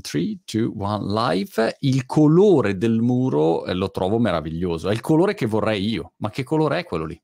3, 0.00 0.38
2, 0.44 0.62
1, 0.74 0.98
live. 1.02 1.76
Il 1.80 2.06
colore 2.06 2.76
del 2.76 3.00
muro 3.00 3.64
eh, 3.66 3.74
lo 3.74 3.90
trovo 3.90 4.18
meraviglioso. 4.18 4.88
È 4.88 4.92
il 4.92 5.00
colore 5.00 5.34
che 5.34 5.46
vorrei 5.46 5.84
io. 5.88 6.12
Ma 6.18 6.30
che 6.30 6.44
colore 6.44 6.78
è 6.80 6.84
quello 6.84 7.04
lì? 7.06 7.20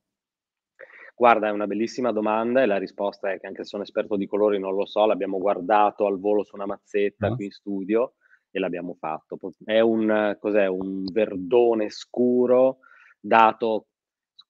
Guarda, 1.14 1.48
è 1.48 1.50
una 1.50 1.66
bellissima 1.66 2.10
domanda 2.10 2.62
e 2.62 2.66
la 2.66 2.78
risposta 2.78 3.30
è 3.30 3.38
che 3.38 3.46
anche 3.46 3.62
se 3.62 3.68
sono 3.68 3.82
esperto 3.82 4.16
di 4.16 4.26
colori 4.26 4.58
non 4.58 4.74
lo 4.74 4.86
so, 4.86 5.04
l'abbiamo 5.06 5.38
guardato 5.38 6.06
al 6.06 6.18
volo 6.18 6.42
su 6.42 6.56
una 6.56 6.66
mazzetta 6.66 7.28
No? 7.28 7.34
qui 7.36 7.44
in 7.46 7.50
studio 7.52 8.14
e 8.50 8.58
l'abbiamo 8.58 8.94
fatto. 8.98 9.38
È 9.64 9.78
un, 9.80 10.36
cos'è, 10.40 10.66
un 10.66 11.04
verdone 11.12 11.90
scuro 11.90 12.78
dato 13.20 13.86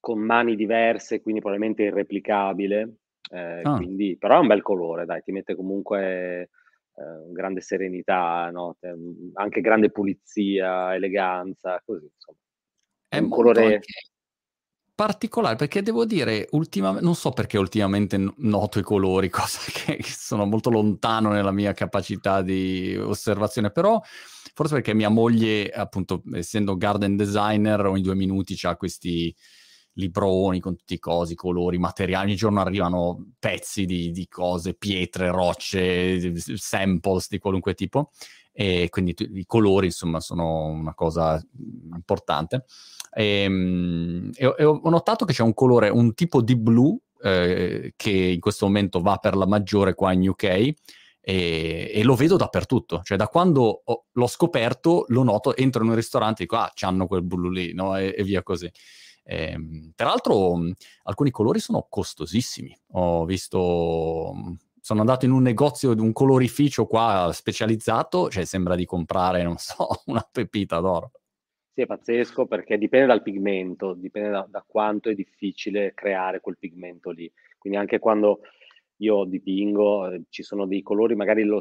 con 0.00 0.18
mani 0.20 0.56
diverse, 0.56 1.20
quindi 1.20 1.40
probabilmente 1.40 1.82
irreplicabile. 1.84 2.96
eh, 3.30 3.62
Ah. 3.64 3.76
quindi, 3.76 4.16
però 4.18 4.36
è 4.36 4.40
un 4.40 4.46
bel 4.48 4.62
colore, 4.62 5.04
dai, 5.06 5.22
ti 5.22 5.32
mette 5.32 5.54
comunque 5.54 6.50
eh, 6.94 7.32
grande 7.32 7.60
serenità, 7.60 8.50
no? 8.50 8.76
Te- 8.78 8.94
anche 9.34 9.60
grande 9.60 9.90
pulizia, 9.90 10.94
eleganza, 10.94 11.80
così 11.84 12.04
insomma. 12.04 12.38
È 13.08 13.18
un 13.18 13.28
colore 13.28 13.80
particolare 14.94 15.56
perché 15.56 15.82
devo 15.82 16.04
dire, 16.04 16.46
ultima- 16.50 17.00
non 17.00 17.14
so 17.14 17.30
perché 17.30 17.58
ultimamente 17.58 18.16
noto 18.36 18.78
i 18.78 18.82
colori, 18.82 19.28
cosa 19.30 19.58
che 19.72 20.02
sono 20.02 20.44
molto 20.44 20.70
lontano 20.70 21.30
nella 21.30 21.50
mia 21.50 21.72
capacità 21.72 22.42
di 22.42 22.96
osservazione, 22.96 23.70
però 23.70 24.00
forse 24.54 24.74
perché 24.74 24.94
mia 24.94 25.08
moglie, 25.08 25.70
appunto, 25.70 26.22
essendo 26.34 26.76
garden 26.76 27.16
designer, 27.16 27.86
ogni 27.86 28.02
due 28.02 28.14
minuti 28.14 28.56
ha 28.62 28.76
questi 28.76 29.34
libroni 29.94 30.60
con 30.60 30.76
tutti 30.76 30.94
i 30.94 30.98
cosi, 30.98 31.34
colori, 31.34 31.78
materiali, 31.78 32.26
ogni 32.28 32.36
giorno 32.36 32.60
arrivano 32.60 33.32
pezzi 33.38 33.84
di, 33.84 34.10
di 34.10 34.26
cose, 34.28 34.74
pietre, 34.74 35.30
rocce, 35.30 36.32
samples 36.56 37.28
di 37.28 37.38
qualunque 37.38 37.74
tipo 37.74 38.10
e 38.54 38.88
quindi 38.90 39.14
tu- 39.14 39.26
i 39.32 39.44
colori 39.46 39.86
insomma 39.86 40.20
sono 40.20 40.66
una 40.66 40.94
cosa 40.94 41.42
importante 41.94 42.64
e, 43.14 43.46
mm, 43.48 44.30
e 44.34 44.46
ho- 44.46 44.54
e 44.58 44.64
ho 44.64 44.80
notato 44.90 45.24
che 45.24 45.32
c'è 45.32 45.42
un 45.42 45.54
colore, 45.54 45.88
un 45.88 46.14
tipo 46.14 46.42
di 46.42 46.56
blu 46.56 46.98
eh, 47.24 47.92
che 47.96 48.10
in 48.10 48.40
questo 48.40 48.66
momento 48.66 49.00
va 49.00 49.16
per 49.16 49.36
la 49.36 49.46
maggiore 49.46 49.94
qua 49.94 50.12
in 50.12 50.28
UK 50.28 50.42
e, 50.44 50.74
e 51.94 52.02
lo 52.02 52.14
vedo 52.16 52.36
dappertutto, 52.36 53.00
cioè 53.04 53.16
da 53.16 53.28
quando 53.28 53.82
ho- 53.84 54.04
l'ho 54.12 54.26
scoperto 54.26 55.04
lo 55.08 55.22
noto, 55.22 55.54
entro 55.56 55.82
in 55.84 55.90
un 55.90 55.94
ristorante 55.94 56.42
e 56.42 56.46
dico 56.46 56.56
ah 56.56 56.70
c'hanno 56.74 57.06
quel 57.06 57.22
blu 57.22 57.48
lì 57.50 57.72
no? 57.74 57.96
e, 57.96 58.14
e 58.16 58.22
via 58.24 58.42
così. 58.42 58.70
Ehm, 59.24 59.92
peraltro 59.94 60.56
mh, 60.56 60.72
alcuni 61.04 61.30
colori 61.30 61.60
sono 61.60 61.86
costosissimi, 61.88 62.76
ho 62.92 63.24
visto 63.24 64.56
sono 64.82 64.98
andato 64.98 65.24
in 65.26 65.30
un 65.30 65.42
negozio 65.42 65.94
di 65.94 66.00
un 66.00 66.12
colorificio 66.12 66.86
qua 66.86 67.30
specializzato, 67.32 68.28
cioè 68.28 68.44
sembra 68.44 68.74
di 68.74 68.84
comprare, 68.84 69.44
non 69.44 69.56
so, 69.56 69.86
una 70.06 70.26
pepita 70.30 70.80
d'oro. 70.80 71.12
Sì, 71.72 71.82
è 71.82 71.86
pazzesco 71.86 72.46
perché 72.46 72.76
dipende 72.76 73.06
dal 73.06 73.22
pigmento, 73.22 73.94
dipende 73.94 74.30
da, 74.30 74.46
da 74.50 74.64
quanto 74.66 75.08
è 75.08 75.14
difficile 75.14 75.94
creare 75.94 76.40
quel 76.40 76.58
pigmento 76.58 77.10
lì. 77.10 77.32
Quindi 77.58 77.78
anche 77.78 78.00
quando 78.00 78.40
io 78.96 79.24
dipingo, 79.24 80.10
eh, 80.10 80.22
ci 80.28 80.42
sono 80.42 80.66
dei 80.66 80.82
colori, 80.82 81.14
magari 81.14 81.44
lo 81.44 81.60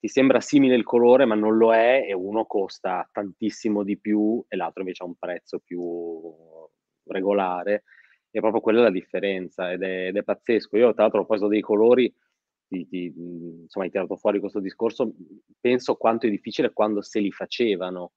ti 0.00 0.06
sembra 0.06 0.40
simile 0.40 0.76
il 0.76 0.84
colore, 0.84 1.24
ma 1.24 1.34
non 1.34 1.56
lo 1.56 1.74
è, 1.74 2.04
e 2.06 2.12
uno 2.12 2.44
costa 2.44 3.08
tantissimo 3.10 3.82
di 3.82 3.98
più 3.98 4.44
e 4.46 4.56
l'altro 4.56 4.82
invece 4.82 5.02
ha 5.02 5.06
un 5.06 5.16
prezzo 5.16 5.58
più 5.58 5.80
regolare. 7.12 7.84
E 8.30 8.40
proprio 8.40 8.60
quella 8.60 8.80
è 8.80 8.82
la 8.84 8.90
differenza 8.90 9.72
ed 9.72 9.82
è, 9.82 10.08
ed 10.08 10.16
è 10.16 10.22
pazzesco. 10.22 10.76
Io, 10.76 10.92
tra 10.92 11.02
l'altro, 11.04 11.20
ho 11.22 11.26
preso 11.26 11.48
dei 11.48 11.60
colori, 11.62 12.12
ti- 12.66 12.86
ti- 12.86 13.10
mh, 13.14 13.62
insomma, 13.62 13.84
hai 13.86 13.90
tirato 13.90 14.16
fuori 14.16 14.38
questo 14.40 14.60
discorso. 14.60 15.14
Penso 15.60 15.96
quanto 15.96 16.26
è 16.26 16.30
difficile 16.30 16.72
quando 16.72 17.00
se 17.02 17.20
li 17.20 17.32
facevano 17.32 18.12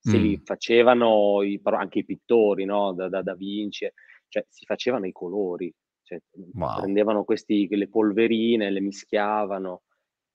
se 0.00 0.16
li 0.18 0.36
Mm, 0.38 0.42
facevano 0.44 1.42
i- 1.42 1.60
anche 1.64 2.00
i 2.00 2.04
pittori, 2.04 2.64
no? 2.64 2.92
Da, 2.94 3.08
da, 3.08 3.22
da 3.22 3.34
Vinci, 3.34 3.90
cioè 4.28 4.44
si 4.48 4.64
facevano 4.64 5.06
i 5.06 5.12
colori, 5.12 5.72
cioè, 6.02 6.20
wow, 6.54 6.76
prendevano 6.80 7.24
questi, 7.24 7.66
le 7.68 7.88
polverine, 7.88 8.70
le 8.70 8.80
mischiavano 8.80 9.82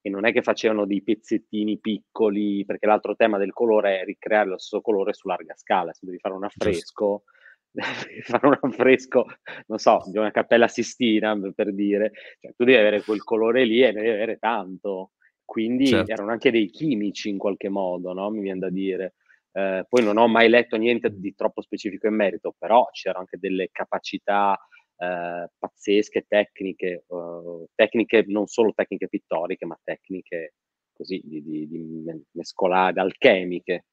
e 0.02 0.10
non 0.10 0.26
è 0.26 0.34
che 0.34 0.42
facevano 0.42 0.86
dei 0.86 1.02
pezzettini 1.02 1.80
piccoli, 1.80 2.66
perché 2.66 2.86
l'altro 2.88 3.16
tema 3.16 3.38
del 3.38 3.54
colore 3.54 4.02
è 4.02 4.04
ricreare 4.04 4.50
lo 4.50 4.58
stesso 4.58 4.82
colore 4.82 5.14
su 5.14 5.28
larga 5.30 5.56
scala, 5.56 5.94
se 5.94 6.06
devi 6.06 6.20
fare 6.20 6.36
un 6.36 6.42
giusto, 6.46 6.64
affresco, 6.68 7.24
devi 7.24 7.43
fare 8.24 8.48
un 8.48 8.58
affresco, 8.62 9.26
non 9.68 9.80
so, 9.80 10.04
di 10.06 10.18
una 10.18 10.32
cappella 10.32 10.68
Sistina, 10.68 11.38
per 11.54 11.74
dire, 11.74 12.12
cioè, 12.40 12.54
tu 12.56 12.64
devi 12.64 12.78
avere 12.78 13.02
quel 13.02 13.24
colore 13.24 13.66
lì 13.66 13.82
e 13.82 13.92
ne 13.92 14.02
devi 14.02 14.10
avere 14.10 14.38
tanto. 14.38 15.12
Quindi 15.46 15.88
certo. 15.88 16.12
erano 16.12 16.32
anche 16.32 16.52
dei 16.52 16.70
chimici 16.70 17.30
in 17.30 17.38
qualche 17.38 17.70
modo, 17.70 18.14
no? 18.14 18.30
Mi 18.30 18.42
viene 18.42 18.60
da 18.60 18.70
dire. 18.70 19.16
Eh, 19.52 19.86
poi 19.88 20.04
non 20.04 20.18
ho 20.18 20.28
mai 20.28 20.50
letto 20.50 20.78
niente 20.78 21.10
di 21.12 21.36
troppo 21.36 21.62
specifico 21.62 22.08
in 22.08 22.16
merito, 22.16 22.56
però 22.58 22.88
c'erano 22.92 23.20
anche 23.20 23.38
delle 23.38 23.70
capacità 23.72 24.58
eh, 24.98 25.48
pazzesche, 25.58 26.26
tecniche, 26.28 27.06
eh, 27.08 27.66
tecniche 27.76 28.24
non 28.28 28.48
solo 28.48 28.74
tecniche 28.74 29.10
pittoriche, 29.10 29.66
ma 29.66 29.78
tecniche 29.84 30.54
così 30.94 31.22
di, 31.24 31.44
di, 31.44 31.68
di 31.68 32.02
me- 32.04 32.24
mescolare, 32.32 33.00
alchemiche. 33.02 33.86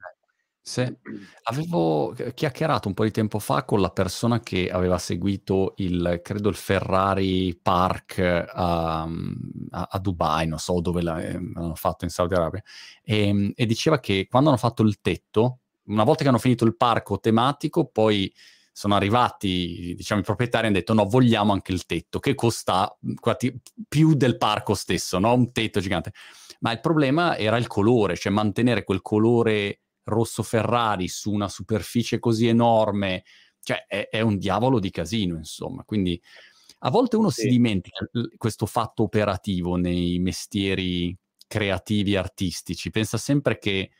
Sì, 0.62 0.86
avevo 1.44 2.14
chiacchierato 2.34 2.86
un 2.86 2.94
po' 2.94 3.04
di 3.04 3.10
tempo 3.10 3.38
fa 3.38 3.64
con 3.64 3.80
la 3.80 3.88
persona 3.90 4.40
che 4.40 4.70
aveva 4.70 4.98
seguito 4.98 5.72
il, 5.78 6.20
credo, 6.22 6.48
il 6.50 6.54
Ferrari 6.54 7.58
Park 7.60 8.18
eh, 8.18 8.44
a, 8.46 9.02
a- 9.70 9.98
Dubai, 9.98 10.46
non 10.46 10.58
so 10.58 10.80
dove 10.80 11.02
l'ha- 11.02 11.18
l'hanno 11.18 11.74
fatto 11.74 12.04
in 12.04 12.10
Saudi 12.10 12.34
Arabia, 12.34 12.62
e, 13.02 13.52
e 13.56 13.66
diceva 13.66 13.98
che 14.00 14.26
quando 14.28 14.50
hanno 14.50 14.58
fatto 14.58 14.82
il 14.82 15.00
tetto, 15.00 15.60
una 15.84 16.04
volta 16.04 16.22
che 16.22 16.28
hanno 16.28 16.38
finito 16.38 16.64
il 16.66 16.76
parco 16.76 17.18
tematico, 17.18 17.86
poi 17.86 18.32
sono 18.72 18.94
arrivati, 18.94 19.94
diciamo, 19.96 20.20
i 20.20 20.24
proprietari 20.24 20.66
hanno 20.66 20.76
detto 20.76 20.92
no, 20.94 21.04
vogliamo 21.06 21.52
anche 21.52 21.72
il 21.72 21.84
tetto, 21.86 22.18
che 22.20 22.34
costa 22.34 22.96
mm, 23.06 23.14
quasi 23.14 23.58
più 23.88 24.14
del 24.14 24.36
parco 24.36 24.74
stesso, 24.74 25.18
no? 25.18 25.32
Un 25.34 25.52
tetto 25.52 25.80
gigante. 25.80 26.12
Ma 26.60 26.72
il 26.72 26.80
problema 26.80 27.36
era 27.36 27.56
il 27.56 27.66
colore, 27.66 28.16
cioè 28.16 28.32
mantenere 28.32 28.84
quel 28.84 29.02
colore 29.02 29.80
rosso 30.04 30.42
Ferrari 30.42 31.08
su 31.08 31.32
una 31.32 31.48
superficie 31.48 32.18
così 32.18 32.46
enorme, 32.48 33.24
cioè 33.62 33.84
è, 33.86 34.08
è 34.10 34.20
un 34.20 34.38
diavolo 34.38 34.78
di 34.80 34.90
casino, 34.90 35.36
insomma. 35.36 35.84
Quindi 35.84 36.20
a 36.80 36.90
volte 36.90 37.16
uno 37.16 37.30
si 37.30 37.46
Sì, 37.46 37.48
dimentica 37.48 38.06
l- 38.12 38.36
questo 38.36 38.66
fatto 38.66 39.02
operativo 39.04 39.76
nei 39.76 40.18
mestieri 40.18 41.16
creativi 41.46 42.16
artistici, 42.16 42.90
pensa 42.90 43.18
sempre 43.18 43.58
che 43.58 43.90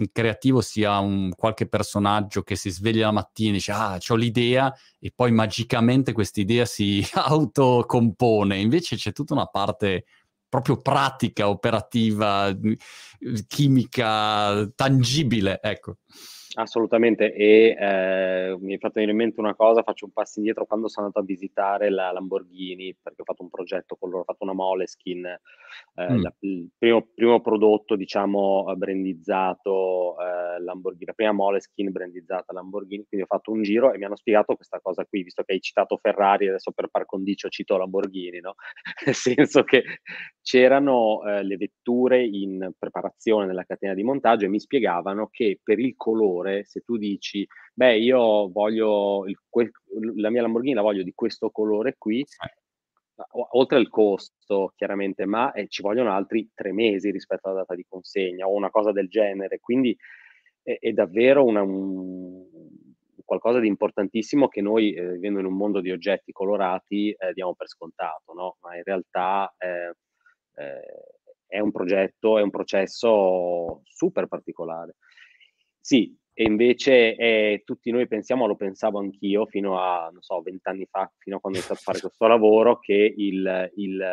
il 0.00 0.10
creativo 0.12 0.60
sia 0.60 0.98
un 0.98 1.30
qualche 1.34 1.66
personaggio 1.66 2.42
che 2.42 2.54
si 2.54 2.70
sveglia 2.70 3.06
la 3.06 3.12
mattina 3.12 3.50
e 3.50 3.52
dice 3.54 3.72
ah, 3.72 3.98
ho 4.08 4.14
l'idea 4.14 4.72
e 5.00 5.10
poi 5.12 5.32
magicamente 5.32 6.12
quest'idea 6.12 6.64
si 6.66 7.02
autocompone. 7.14 8.58
Invece 8.58 8.94
c'è 8.96 9.12
tutta 9.12 9.34
una 9.34 9.46
parte 9.46 10.04
proprio 10.48 10.80
pratica, 10.80 11.48
operativa, 11.48 12.56
chimica, 13.46 14.70
tangibile, 14.74 15.60
ecco. 15.62 15.98
Assolutamente, 16.54 17.34
e 17.34 17.76
eh, 17.78 18.56
mi 18.58 18.74
è 18.74 18.78
fatto 18.78 18.94
venire 18.94 19.12
in 19.12 19.18
mente 19.18 19.38
una 19.38 19.54
cosa, 19.54 19.82
faccio 19.82 20.06
un 20.06 20.12
passo 20.12 20.38
indietro 20.38 20.64
quando 20.64 20.88
sono 20.88 21.06
andato 21.06 21.22
a 21.22 21.26
visitare 21.26 21.90
la 21.90 22.10
Lamborghini, 22.10 22.96
perché 23.00 23.20
ho 23.20 23.24
fatto 23.24 23.42
un 23.42 23.50
progetto 23.50 23.96
con 23.96 24.08
loro, 24.08 24.22
ho 24.22 24.24
fatto 24.24 24.44
una 24.44 24.54
Moleskin, 24.54 25.26
eh, 25.26 25.38
Mm, 26.10 26.22
la- 26.22 26.34
il 26.40 26.70
primo, 26.78 27.06
primo 27.14 27.40
prodotto, 27.42 27.96
diciamo, 27.96 28.70
eh, 28.72 28.76
brandizzato 28.76 30.16
eh, 30.20 30.60
Lamborghini, 30.62 31.04
la 31.06 31.12
prima 31.12 31.32
Moleskin 31.32 31.90
brandizzata 31.92 32.52
Lamborghini, 32.54 33.04
quindi 33.06 33.26
ho 33.28 33.34
fatto 33.34 33.50
un 33.52 33.62
giro 33.62 33.92
e 33.92 33.98
mi 33.98 34.04
hanno 34.04 34.16
spiegato 34.16 34.54
questa 34.54 34.80
cosa 34.80 35.04
qui, 35.04 35.22
visto 35.24 35.42
che 35.42 35.52
hai 35.52 35.60
citato 35.60 35.98
Ferrari, 36.00 36.48
adesso 36.48 36.72
per 36.72 36.88
par 36.88 37.04
condicio 37.04 37.48
cito 37.48 37.76
Lamborghini, 37.76 38.40
no? 38.40 38.54
Nel 39.06 39.14
senso 39.14 39.64
che 39.64 39.82
c'erano 40.42 41.22
eh, 41.26 41.42
le 41.42 41.56
vetture 41.56 42.24
in 42.24 42.70
preparazione 42.78 43.46
nella 43.46 43.64
catena 43.64 43.94
di 43.94 44.02
montaggio 44.02 44.46
e 44.46 44.48
mi 44.48 44.60
spiegavano 44.60 45.28
che 45.30 45.60
per 45.62 45.78
il 45.78 45.94
colore, 45.96 46.47
se 46.64 46.80
tu 46.80 46.96
dici, 46.96 47.46
beh, 47.74 47.98
io 47.98 48.48
voglio 48.50 49.26
il, 49.26 49.36
que- 49.48 49.70
la 50.16 50.30
mia 50.30 50.42
Lamborghini 50.42 50.74
la 50.74 50.82
voglio 50.82 51.02
di 51.02 51.12
questo 51.14 51.50
colore 51.50 51.94
qui, 51.98 52.24
o- 53.32 53.48
oltre 53.52 53.78
al 53.78 53.88
costo 53.88 54.72
chiaramente, 54.76 55.24
ma 55.24 55.52
eh, 55.52 55.66
ci 55.68 55.82
vogliono 55.82 56.12
altri 56.12 56.48
tre 56.54 56.72
mesi 56.72 57.10
rispetto 57.10 57.48
alla 57.48 57.58
data 57.60 57.74
di 57.74 57.84
consegna 57.88 58.46
o 58.46 58.54
una 58.54 58.70
cosa 58.70 58.92
del 58.92 59.08
genere. 59.08 59.58
Quindi 59.60 59.96
è, 60.62 60.76
è 60.80 60.92
davvero 60.92 61.44
una- 61.44 61.62
un- 61.62 62.46
qualcosa 63.24 63.58
di 63.60 63.66
importantissimo 63.66 64.48
che 64.48 64.62
noi, 64.62 64.94
eh, 64.94 65.12
vivendo 65.12 65.40
in 65.40 65.44
un 65.46 65.56
mondo 65.56 65.80
di 65.80 65.90
oggetti 65.90 66.32
colorati, 66.32 67.10
eh, 67.10 67.32
diamo 67.34 67.54
per 67.54 67.68
scontato, 67.68 68.32
no? 68.32 68.56
Ma 68.62 68.76
in 68.76 68.82
realtà 68.84 69.54
eh, 69.58 69.92
eh, 70.54 71.04
è 71.46 71.58
un 71.60 71.70
progetto, 71.70 72.38
è 72.38 72.42
un 72.42 72.50
processo 72.50 73.82
super 73.84 74.26
particolare. 74.28 74.96
Sì, 75.80 76.14
e 76.40 76.44
invece 76.44 77.16
eh, 77.16 77.62
tutti 77.64 77.90
noi 77.90 78.06
pensiamo, 78.06 78.46
lo 78.46 78.54
pensavo 78.54 79.00
anch'io 79.00 79.44
fino 79.46 79.80
a, 79.80 80.08
non 80.12 80.22
so, 80.22 80.40
vent'anni 80.40 80.86
fa, 80.88 81.10
fino 81.18 81.38
a 81.38 81.40
quando 81.40 81.58
ho 81.58 81.62
iniziato 81.62 81.80
a 81.80 81.82
fare 81.82 81.98
questo 81.98 82.28
lavoro, 82.28 82.78
che 82.78 83.12
il, 83.16 83.72
il, 83.74 84.06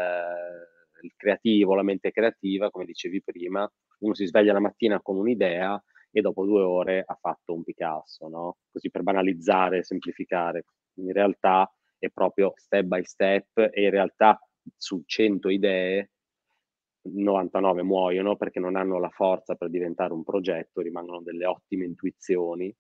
il 1.02 1.14
creativo, 1.16 1.76
la 1.76 1.84
mente 1.84 2.10
creativa, 2.10 2.72
come 2.72 2.86
dicevi 2.86 3.22
prima, 3.22 3.72
uno 4.00 4.16
si 4.16 4.26
sveglia 4.26 4.54
la 4.54 4.60
mattina 4.60 5.00
con 5.04 5.18
un'idea 5.18 5.80
e 6.10 6.22
dopo 6.22 6.46
due 6.46 6.64
ore 6.64 7.04
ha 7.06 7.14
fatto 7.14 7.54
un 7.54 7.64
Picasso, 7.64 8.28
no? 8.28 8.58
Così 8.72 8.90
per 8.90 9.04
banalizzare, 9.04 9.84
semplificare. 9.84 10.64
In 10.96 11.12
realtà 11.12 11.72
è 12.00 12.10
proprio 12.10 12.54
step 12.56 12.86
by 12.86 13.04
step 13.04 13.70
e 13.72 13.84
in 13.84 13.92
realtà 13.92 14.40
su 14.76 15.04
100 15.06 15.48
idee 15.50 16.10
99 17.14 17.84
muoiono 17.84 18.36
perché 18.36 18.60
non 18.60 18.76
hanno 18.76 19.00
la 19.00 19.10
forza 19.10 19.56
per 19.56 19.70
diventare 19.70 20.14
un 20.14 20.24
progetto, 20.24 20.82
rimangono 20.82 21.22
delle 21.22 21.46
ottime 21.46 21.86
intuizioni 21.86 22.76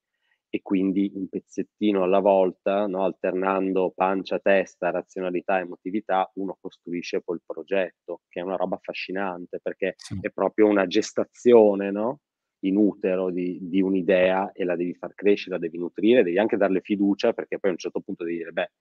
e 0.50 0.62
quindi 0.62 1.12
un 1.13 1.27
pezzettino 1.27 2.04
alla 2.04 2.19
volta, 2.19 2.88
no? 2.88 3.04
alternando 3.04 3.92
pancia, 3.94 4.39
testa, 4.39 4.89
razionalità, 4.89 5.60
emotività, 5.60 6.31
uno 6.36 6.57
costruisce 6.62 7.22
poi 7.22 7.36
il 7.36 7.42
progetto, 7.45 8.22
che 8.30 8.39
è 8.39 8.44
una 8.44 8.56
roba 8.56 8.75
affascinante 8.75 9.60
perché 9.62 9.95
sì. 9.98 10.18
è 10.22 10.30
proprio 10.30 10.68
una 10.68 10.88
gestazione 10.88 11.92
no? 11.92 12.19
in 12.60 12.77
utero 12.77 13.31
di, 13.31 13.60
di, 13.62 13.81
un'idea 13.81 14.54
e 14.54 14.63
la 14.63 14.77
devi 14.77 14.94
far 14.94 15.13
crescere, 15.13 15.56
la 15.56 15.62
devi 15.62 15.77
nutrire, 15.77 16.24
devi 16.24 16.39
anche 16.39 16.57
darle 16.57 16.80
fiducia 16.80 17.33
perché 17.33 17.60
poi 17.60 17.72
a 17.72 17.74
un 17.74 17.80
certo 17.80 18.00
punto 18.00 18.24
devi 18.24 18.38
dire, 18.38 18.51
beh, 18.51 18.72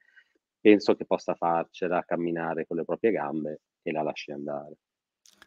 penso 0.61 0.95
che 0.95 1.05
possa 1.05 1.35
farcela 1.35 2.05
camminare 2.05 2.67
con 2.67 2.77
le 2.77 2.85
proprie 2.85 3.11
gambe 3.11 3.63
e 3.83 3.91
la 3.91 4.03
lasci 4.03 4.31
andare. 4.31 4.77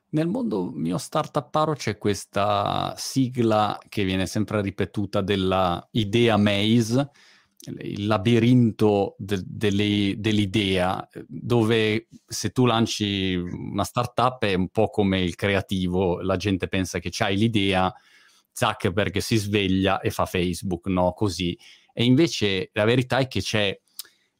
Nel 0.10 0.28
mondo 0.28 0.72
mio 0.74 0.98
startupparo 0.98 1.74
c'è 1.74 1.98
questa 1.98 2.94
sigla 2.98 3.78
che 3.90 4.06
viene 4.06 4.26
sempre 4.26 4.62
ripetuta 4.62 5.22
della 5.22 5.86
idea 5.92 6.38
maze, 6.38 7.12
il 7.82 8.06
labirinto 8.06 9.16
de- 9.18 9.44
delle, 9.46 10.16
dell'idea, 10.18 11.06
dove 11.28 12.08
se 12.26 12.52
tu 12.52 12.66
lanci 12.66 13.36
una 13.36 13.84
startup 13.84 14.42
è 14.44 14.54
un 14.54 14.70
po' 14.70 14.90
come 14.90 15.22
il 15.22 15.36
creativo, 15.36 16.22
la 16.22 16.38
gente 16.38 16.70
pensa 16.70 17.00
che 17.00 17.10
c'hai 17.12 17.36
l'idea, 17.36 17.94
Zuckerberg 18.54 19.18
si 19.18 19.36
sveglia 19.36 20.00
e 20.00 20.10
fa 20.10 20.26
Facebook, 20.26 20.88
no? 20.88 21.12
Così. 21.14 21.58
E 21.92 22.06
invece 22.06 22.70
la 22.74 22.86
verità 22.86 23.18
è 23.18 23.28
che 23.28 23.42
c'è 23.42 23.78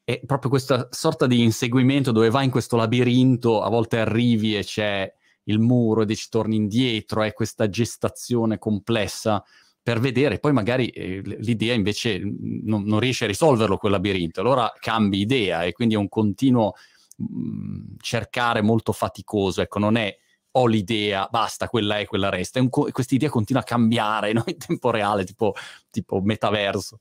è 0.04 0.22
proprio 0.26 0.50
questa 0.50 0.88
sorta 0.90 1.28
di 1.28 1.44
inseguimento 1.44 2.14
dove 2.14 2.30
vai 2.30 2.46
in 2.46 2.52
questo 2.52 2.78
labirinto, 2.78 3.62
a 3.62 3.68
volte 3.68 4.00
arrivi 4.00 4.56
e 4.56 4.64
c'è 4.64 5.14
il 5.48 5.60
muro 5.60 6.02
e 6.02 6.06
dici 6.06 6.28
torni 6.30 6.56
indietro, 6.56 7.24
è 7.24 7.34
questa 7.34 7.70
gestazione 7.70 8.58
complessa 8.58 9.44
per 9.82 10.00
vedere, 10.00 10.40
poi 10.40 10.52
magari 10.52 10.90
eh, 10.90 11.22
l'idea 11.24 11.74
invece 11.74 12.20
non, 12.20 12.84
non, 12.84 13.00
riesce 13.00 13.24
a 13.24 13.28
risolverlo 13.28 13.78
quel 13.78 13.94
labirinto, 13.94 14.42
allora 14.42 14.70
cambi 14.80 15.20
idea 15.20 15.64
e 15.64 15.72
quindi 15.72 15.94
è 15.94 15.98
un 15.98 16.10
continuo 16.10 16.74
mh, 17.16 17.96
cercare 18.00 18.62
molto 18.62 18.92
faticoso, 18.92 19.62
ecco, 19.62 19.80
non 19.80 19.96
è 19.96 20.14
ho 20.52 20.66
l'idea, 20.66 21.28
basta, 21.30 21.68
quella 21.68 22.00
è, 22.00 22.06
quella 22.06 22.30
resta, 22.30 22.68
co- 22.68 22.90
questa 22.92 23.16
idea 23.16 23.30
continua 23.30 23.62
a 23.62 23.66
cambiare 23.66 24.34
no? 24.34 24.44
in 24.48 24.58
tempo 24.58 24.90
reale, 24.90 25.24
tipo, 25.24 25.54
tipo 25.90 26.20
metaverso. 26.20 27.00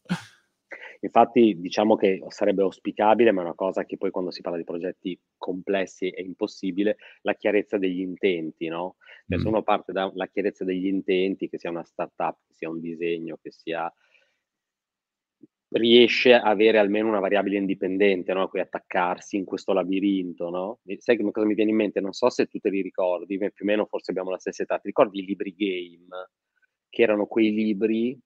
Infatti 1.06 1.58
diciamo 1.61 1.94
che 1.94 2.23
sarebbe 2.29 2.62
auspicabile, 2.62 3.31
ma 3.31 3.41
è 3.41 3.44
una 3.44 3.55
cosa 3.55 3.85
che 3.85 3.97
poi 3.97 4.11
quando 4.11 4.31
si 4.31 4.41
parla 4.41 4.58
di 4.58 4.64
progetti 4.64 5.19
complessi 5.37 6.11
è 6.11 6.20
impossibile, 6.20 6.97
la 7.23 7.35
chiarezza 7.35 7.79
degli 7.79 8.00
intenti, 8.00 8.67
no? 8.67 8.97
Cioè, 9.29 9.38
mm. 9.38 9.41
Se 9.41 9.49
uno 9.49 9.62
parte 9.62 9.93
dalla 9.93 10.26
chiarezza 10.26 10.64
degli 10.64 10.87
intenti, 10.87 11.49
che 11.49 11.58
sia 11.58 11.70
una 11.70 11.85
startup, 11.85 12.38
che 12.47 12.55
sia 12.55 12.69
un 12.69 12.81
disegno, 12.81 13.38
che 13.41 13.53
sia 13.53 13.93
riesce 15.69 16.32
a 16.32 16.43
avere 16.43 16.79
almeno 16.79 17.08
una 17.08 17.19
variabile 17.20 17.56
indipendente 17.56 18.32
no? 18.32 18.43
a 18.43 18.49
cui 18.49 18.61
attaccarsi 18.61 19.37
in 19.37 19.44
questo 19.44 19.73
labirinto. 19.73 20.50
No? 20.50 20.81
Sai 20.99 21.17
che 21.17 21.31
cosa 21.31 21.47
mi 21.47 21.55
viene 21.55 21.70
in 21.70 21.76
mente? 21.76 22.00
Non 22.00 22.12
so 22.12 22.31
se 22.31 22.47
tu 22.47 22.58
te 22.58 22.70
li 22.70 22.82
ricordi, 22.82 23.38
più 23.38 23.49
o 23.49 23.64
meno 23.64 23.87
forse 23.87 24.11
abbiamo 24.11 24.31
la 24.31 24.38
stessa 24.38 24.62
età. 24.62 24.79
Ti 24.79 24.87
ricordi 24.88 25.20
i 25.20 25.25
libri 25.25 25.55
game? 25.55 26.31
Che 26.88 27.03
erano 27.03 27.26
quei 27.26 27.53
libri 27.53 28.19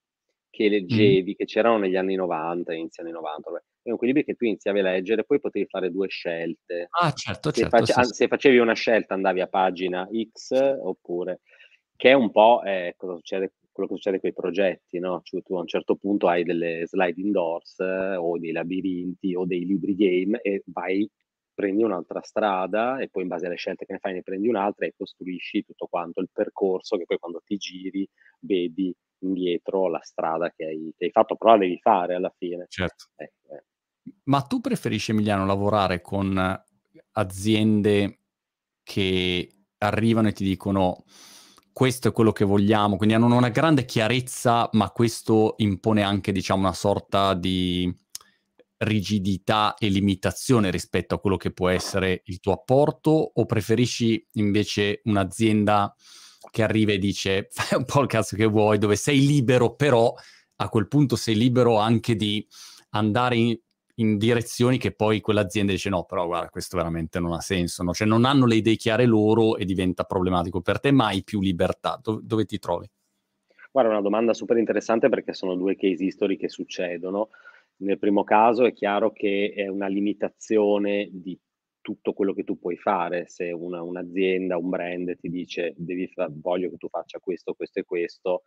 che 0.51 0.69
leggevi, 0.69 1.31
mm. 1.31 1.35
che 1.35 1.45
c'erano 1.45 1.79
negli 1.79 1.95
anni 1.95 2.15
90, 2.15 2.73
inizio 2.73 3.01
anni 3.01 3.13
90, 3.13 3.49
vabbè. 3.49 3.63
erano 3.81 3.97
quei 3.97 4.11
libri 4.11 4.25
che 4.25 4.35
tu 4.35 4.45
iniziavi 4.45 4.79
a 4.79 4.83
leggere, 4.83 5.23
poi 5.23 5.39
potevi 5.39 5.65
fare 5.65 5.89
due 5.89 6.07
scelte. 6.07 6.87
Ah, 6.89 7.11
certo, 7.13 7.51
se 7.51 7.61
certo. 7.61 7.77
Face- 7.77 8.03
sì, 8.03 8.13
se 8.13 8.27
facevi 8.27 8.57
una 8.57 8.73
scelta 8.73 9.15
andavi 9.15 9.41
a 9.41 9.47
pagina 9.47 10.07
X 10.07 10.51
oppure, 10.51 11.39
che 11.95 12.09
è 12.09 12.13
un 12.13 12.31
po' 12.31 12.61
eh, 12.63 12.93
cosa 12.97 13.15
succede, 13.15 13.53
quello 13.71 13.89
che 13.89 13.95
succede 13.95 14.19
con 14.19 14.29
i 14.29 14.33
progetti, 14.33 14.99
no? 14.99 15.21
Cioè, 15.23 15.41
tu 15.41 15.55
a 15.55 15.61
un 15.61 15.67
certo 15.67 15.95
punto 15.95 16.27
hai 16.27 16.43
delle 16.43 16.83
slide 16.85 17.19
indoors 17.19 17.79
eh, 17.79 18.15
o 18.17 18.37
dei 18.37 18.51
labirinti 18.51 19.33
o 19.33 19.45
dei 19.45 19.65
libri 19.65 19.95
game 19.95 20.39
e 20.41 20.61
vai 20.65 21.09
prendi 21.61 21.83
un'altra 21.83 22.21
strada 22.23 22.99
e 22.99 23.07
poi 23.07 23.21
in 23.21 23.27
base 23.27 23.45
alle 23.45 23.55
scelte 23.55 23.85
che 23.85 23.93
ne 23.93 23.99
fai 23.99 24.13
ne 24.13 24.23
prendi 24.23 24.47
un'altra 24.47 24.87
e 24.87 24.93
costruisci 24.97 25.63
tutto 25.63 25.85
quanto 25.87 26.19
il 26.19 26.29
percorso 26.33 26.97
che 26.97 27.05
poi 27.05 27.19
quando 27.19 27.41
ti 27.45 27.57
giri 27.57 28.07
vedi 28.39 28.93
indietro 29.19 29.87
la 29.87 30.01
strada 30.01 30.51
che 30.51 30.65
hai, 30.65 30.91
che 30.97 31.05
hai 31.05 31.11
fatto, 31.11 31.35
però 31.35 31.51
la 31.51 31.59
devi 31.59 31.77
fare 31.77 32.15
alla 32.15 32.33
fine. 32.35 32.65
Certo. 32.67 33.09
Eh, 33.15 33.31
eh. 33.51 33.63
Ma 34.23 34.41
tu 34.41 34.59
preferisci, 34.59 35.11
Emiliano, 35.11 35.45
lavorare 35.45 36.01
con 36.01 36.59
aziende 37.13 38.19
che 38.81 39.49
arrivano 39.77 40.29
e 40.29 40.31
ti 40.31 40.43
dicono 40.43 41.03
questo 41.71 42.09
è 42.09 42.11
quello 42.11 42.31
che 42.31 42.45
vogliamo, 42.45 42.97
quindi 42.97 43.15
hanno 43.15 43.33
una 43.35 43.49
grande 43.49 43.85
chiarezza, 43.85 44.69
ma 44.73 44.89
questo 44.89 45.53
impone 45.57 46.01
anche, 46.01 46.31
diciamo, 46.31 46.61
una 46.61 46.73
sorta 46.73 47.33
di 47.35 47.93
rigidità 48.81 49.75
e 49.77 49.89
limitazione 49.89 50.71
rispetto 50.71 51.15
a 51.15 51.19
quello 51.19 51.37
che 51.37 51.51
può 51.51 51.69
essere 51.69 52.21
il 52.25 52.39
tuo 52.39 52.53
apporto, 52.53 53.31
o 53.33 53.45
preferisci 53.45 54.25
invece 54.33 55.01
un'azienda 55.05 55.93
che 56.49 56.63
arriva 56.63 56.91
e 56.91 56.97
dice 56.97 57.47
fai 57.51 57.77
un 57.77 57.85
po' 57.85 58.01
il 58.01 58.07
cazzo 58.07 58.35
che 58.35 58.45
vuoi, 58.45 58.77
dove 58.77 58.95
sei 58.95 59.25
libero, 59.25 59.75
però 59.75 60.13
a 60.57 60.69
quel 60.69 60.87
punto 60.87 61.15
sei 61.15 61.35
libero 61.35 61.77
anche 61.77 62.15
di 62.15 62.45
andare 62.91 63.35
in, 63.35 63.57
in 63.95 64.17
direzioni 64.17 64.77
che 64.77 64.91
poi 64.93 65.21
quell'azienda 65.21 65.71
dice 65.71 65.89
no, 65.89 66.03
però 66.03 66.25
guarda, 66.25 66.49
questo 66.49 66.77
veramente 66.77 67.19
non 67.19 67.33
ha 67.33 67.41
senso, 67.41 67.83
no? 67.83 67.93
cioè 67.93 68.07
non 68.07 68.25
hanno 68.25 68.45
le 68.45 68.55
idee 68.55 68.75
chiare 68.75 69.05
loro 69.05 69.57
e 69.57 69.65
diventa 69.65 70.03
problematico 70.03 70.61
per 70.61 70.79
te, 70.79 70.91
mai 70.91 71.23
più 71.23 71.39
libertà. 71.41 71.99
Do- 72.01 72.19
dove 72.23 72.45
ti 72.45 72.59
trovi? 72.59 72.89
Guarda, 73.71 73.91
una 73.91 74.01
domanda 74.01 74.33
super 74.33 74.57
interessante 74.57 75.07
perché 75.07 75.33
sono 75.33 75.55
due 75.55 75.75
case 75.77 76.03
history 76.03 76.35
che 76.35 76.49
succedono. 76.49 77.29
Nel 77.81 77.97
primo 77.97 78.23
caso 78.23 78.65
è 78.65 78.73
chiaro 78.73 79.11
che 79.11 79.53
è 79.55 79.67
una 79.67 79.87
limitazione 79.87 81.09
di 81.11 81.37
tutto 81.81 82.13
quello 82.13 82.33
che 82.33 82.43
tu 82.43 82.59
puoi 82.59 82.77
fare. 82.77 83.25
Se 83.27 83.51
una, 83.51 83.81
un'azienda, 83.81 84.57
un 84.57 84.69
brand 84.69 85.17
ti 85.17 85.29
dice 85.29 85.73
devi 85.75 86.07
fa- 86.07 86.29
voglio 86.31 86.69
che 86.69 86.77
tu 86.77 86.89
faccia 86.89 87.19
questo, 87.19 87.53
questo 87.55 87.79
e 87.79 87.83
questo, 87.83 88.43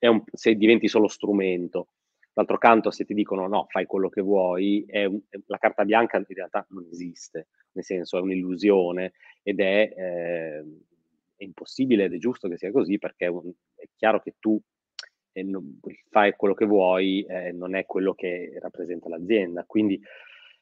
un, 0.00 0.22
se 0.32 0.54
diventi 0.56 0.88
solo 0.88 1.06
strumento. 1.06 1.88
D'altro 2.32 2.58
canto, 2.58 2.90
se 2.90 3.04
ti 3.04 3.14
dicono 3.14 3.46
no, 3.46 3.66
fai 3.70 3.86
quello 3.86 4.08
che 4.08 4.20
vuoi, 4.20 4.84
un, 4.88 5.20
la 5.46 5.58
carta 5.58 5.84
bianca 5.84 6.18
in 6.18 6.24
realtà 6.26 6.66
non 6.70 6.86
esiste, 6.90 7.48
nel 7.72 7.84
senso 7.84 8.18
è 8.18 8.20
un'illusione 8.20 9.12
ed 9.42 9.60
è, 9.60 9.94
eh, 9.96 10.64
è 11.36 11.44
impossibile 11.44 12.04
ed 12.04 12.14
è 12.14 12.18
giusto 12.18 12.48
che 12.48 12.58
sia 12.58 12.72
così 12.72 12.98
perché 12.98 13.26
è, 13.26 13.28
un, 13.28 13.50
è 13.76 13.88
chiaro 13.96 14.20
che 14.20 14.34
tu 14.38 14.60
non, 15.42 15.80
fai 16.10 16.32
quello 16.36 16.54
che 16.54 16.66
vuoi, 16.66 17.22
eh, 17.22 17.52
non 17.52 17.74
è 17.74 17.84
quello 17.84 18.14
che 18.14 18.58
rappresenta 18.60 19.08
l'azienda. 19.08 19.64
Quindi 19.66 20.00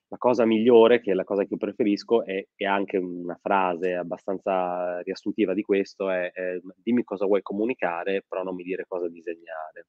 la 0.08 0.18
cosa 0.18 0.44
migliore, 0.44 1.00
che 1.00 1.10
è 1.10 1.14
la 1.14 1.24
cosa 1.24 1.42
che 1.42 1.48
io 1.52 1.56
preferisco, 1.56 2.24
è, 2.24 2.46
è 2.54 2.64
anche 2.64 2.98
una 2.98 3.38
frase 3.40 3.94
abbastanza 3.94 5.00
riassuntiva 5.00 5.54
di 5.54 5.62
questo, 5.62 6.10
è, 6.10 6.30
è 6.30 6.60
dimmi 6.82 7.02
cosa 7.04 7.26
vuoi 7.26 7.42
comunicare, 7.42 8.24
però 8.26 8.42
non 8.42 8.54
mi 8.54 8.62
dire 8.62 8.84
cosa 8.86 9.08
disegnare. 9.08 9.86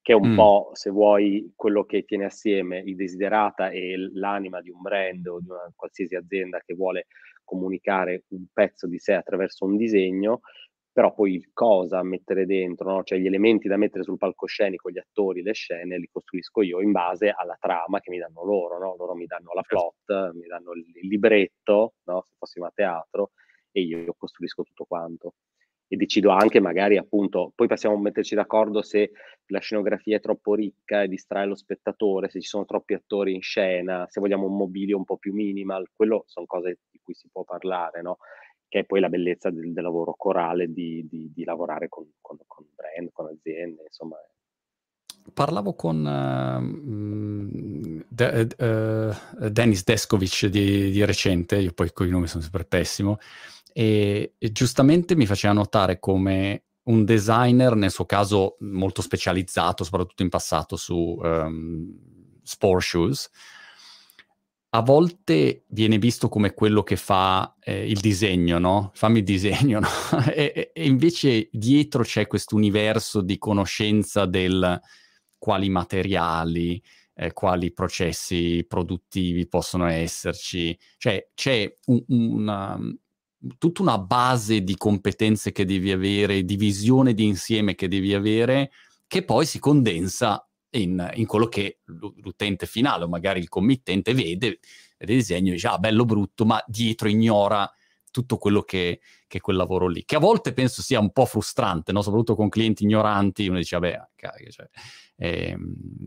Che 0.00 0.12
è 0.12 0.14
un 0.14 0.32
mm. 0.32 0.36
po', 0.36 0.70
se 0.72 0.90
vuoi, 0.90 1.52
quello 1.56 1.84
che 1.84 2.04
tiene 2.04 2.26
assieme 2.26 2.78
il 2.78 2.94
desiderata 2.94 3.70
e 3.70 3.96
l'anima 4.14 4.60
di 4.60 4.70
un 4.70 4.80
brand 4.80 5.26
o 5.26 5.40
di 5.40 5.48
una 5.48 5.70
qualsiasi 5.74 6.14
azienda 6.14 6.60
che 6.64 6.74
vuole 6.74 7.06
comunicare 7.42 8.24
un 8.28 8.46
pezzo 8.52 8.86
di 8.86 8.98
sé 8.98 9.14
attraverso 9.14 9.64
un 9.64 9.76
disegno, 9.76 10.40
però 10.96 11.12
poi 11.12 11.34
il 11.34 11.50
cosa 11.52 12.02
mettere 12.02 12.46
dentro, 12.46 12.90
no? 12.90 13.02
cioè 13.02 13.18
gli 13.18 13.26
elementi 13.26 13.68
da 13.68 13.76
mettere 13.76 14.02
sul 14.02 14.16
palcoscenico, 14.16 14.88
gli 14.88 14.96
attori, 14.96 15.42
le 15.42 15.52
scene, 15.52 15.98
li 15.98 16.08
costruisco 16.10 16.62
io 16.62 16.80
in 16.80 16.90
base 16.90 17.34
alla 17.36 17.58
trama 17.60 18.00
che 18.00 18.10
mi 18.10 18.16
danno 18.16 18.42
loro, 18.42 18.78
no? 18.78 18.96
loro 18.96 19.14
mi 19.14 19.26
danno 19.26 19.50
la 19.52 19.60
certo. 19.60 19.96
plot, 20.06 20.32
mi 20.32 20.46
danno 20.46 20.72
il 20.72 21.06
libretto, 21.06 21.96
no? 22.04 22.24
se 22.26 22.36
fossimo 22.38 22.64
a 22.64 22.72
teatro, 22.74 23.32
e 23.72 23.82
io 23.82 24.14
costruisco 24.16 24.62
tutto 24.62 24.86
quanto. 24.86 25.34
E 25.86 25.96
decido 25.96 26.30
anche 26.30 26.60
magari 26.60 26.96
appunto, 26.96 27.52
poi 27.54 27.66
possiamo 27.66 27.98
metterci 27.98 28.34
d'accordo 28.34 28.80
se 28.80 29.10
la 29.48 29.58
scenografia 29.58 30.16
è 30.16 30.20
troppo 30.20 30.54
ricca 30.54 31.02
e 31.02 31.08
distrae 31.08 31.44
lo 31.44 31.56
spettatore, 31.56 32.30
se 32.30 32.40
ci 32.40 32.48
sono 32.48 32.64
troppi 32.64 32.94
attori 32.94 33.34
in 33.34 33.42
scena, 33.42 34.06
se 34.08 34.18
vogliamo 34.18 34.46
un 34.46 34.56
mobilio 34.56 34.96
un 34.96 35.04
po' 35.04 35.18
più 35.18 35.34
minimal, 35.34 35.90
quello 35.92 36.24
sono 36.26 36.46
cose 36.46 36.78
di 36.90 37.00
cui 37.02 37.12
si 37.12 37.28
può 37.30 37.44
parlare, 37.44 38.00
no? 38.00 38.16
Che 38.68 38.80
è 38.80 38.84
poi 38.84 39.00
la 39.00 39.08
bellezza 39.08 39.50
del, 39.50 39.72
del 39.72 39.82
lavoro 39.82 40.14
corale 40.16 40.72
di, 40.72 41.06
di, 41.08 41.32
di 41.32 41.44
lavorare 41.44 41.88
con, 41.88 42.04
con, 42.20 42.36
con, 42.46 42.66
brand, 42.74 43.10
con 43.12 43.26
aziende, 43.26 43.84
insomma. 43.86 44.16
Parlavo 45.32 45.74
con 45.74 46.04
uh, 46.04 48.04
de, 48.08 48.48
uh, 48.58 49.48
Dennis 49.48 49.82
Deskovic 49.82 50.46
di, 50.46 50.90
di, 50.90 51.04
recente, 51.04 51.56
io 51.56 51.72
poi 51.72 51.92
con 51.92 52.06
i 52.06 52.10
nomi 52.10 52.28
sono 52.28 52.42
sempre 52.42 52.64
pessimo, 52.64 53.18
e, 53.72 54.34
e, 54.38 54.52
giustamente 54.52 55.16
mi 55.16 55.26
faceva 55.26 55.52
notare 55.52 55.98
come 55.98 56.62
un 56.84 57.04
designer, 57.04 57.74
nel 57.74 57.90
suo 57.90 58.06
caso 58.06 58.56
molto 58.60 59.02
specializzato, 59.02 59.84
soprattutto 59.84 60.22
in 60.22 60.28
passato 60.28 60.76
su 60.76 61.18
um, 61.20 61.92
sport 62.42 62.80
shoes, 62.80 63.28
a 64.70 64.82
volte 64.82 65.64
viene 65.68 65.98
visto 65.98 66.28
come 66.28 66.52
quello 66.52 66.82
che 66.82 66.96
fa 66.96 67.56
eh, 67.60 67.88
il 67.88 68.00
disegno, 68.00 68.58
no? 68.58 68.90
Fammi 68.94 69.18
il 69.18 69.24
disegno, 69.24 69.80
no? 69.80 69.88
e, 70.32 70.72
e, 70.74 70.86
invece 70.86 71.48
dietro 71.52 72.02
c'è 72.02 72.26
questo 72.26 72.56
universo 72.56 73.20
di 73.20 73.38
conoscenza 73.38 74.26
del 74.26 74.80
quali 75.38 75.68
materiali, 75.68 76.82
eh, 77.14 77.32
quali 77.32 77.72
processi 77.72 78.64
produttivi 78.68 79.48
possono 79.48 79.86
esserci. 79.86 80.76
Cioè 80.98 81.30
c'è 81.34 81.72
un, 81.86 82.02
una, 82.08 82.78
tutta 83.58 83.82
una 83.82 83.98
base 83.98 84.62
di 84.62 84.76
competenze 84.76 85.52
che 85.52 85.64
devi 85.64 85.92
avere, 85.92 86.44
di 86.44 86.56
visione 86.56 87.14
di 87.14 87.24
insieme 87.24 87.74
che 87.74 87.88
devi 87.88 88.12
avere, 88.14 88.70
che 89.06 89.24
poi 89.24 89.46
si 89.46 89.58
condensa 89.58 90.45
in, 90.78 91.10
in 91.14 91.26
quello 91.26 91.46
che 91.46 91.80
l'utente 91.84 92.66
finale 92.66 93.04
o 93.04 93.08
magari 93.08 93.40
il 93.40 93.48
committente 93.48 94.14
vede, 94.14 94.60
vede 94.98 95.14
disegno 95.14 95.50
e 95.50 95.54
dice 95.54 95.68
ah 95.68 95.78
bello 95.78 96.04
brutto, 96.04 96.44
ma 96.44 96.62
dietro 96.66 97.08
ignora 97.08 97.70
tutto 98.10 98.38
quello 98.38 98.62
che, 98.62 99.00
che, 99.26 99.40
quel 99.40 99.56
lavoro 99.56 99.88
lì, 99.88 100.04
che 100.06 100.16
a 100.16 100.18
volte 100.18 100.54
penso 100.54 100.80
sia 100.80 100.98
un 100.98 101.12
po' 101.12 101.26
frustrante, 101.26 101.92
no? 101.92 102.00
soprattutto 102.00 102.34
con 102.34 102.48
clienti 102.48 102.84
ignoranti, 102.84 103.46
uno 103.46 103.58
dice 103.58 103.78
vabbè, 103.78 104.08
caghe, 104.14 104.50
cioè, 104.50 104.66
eh, 105.16 105.54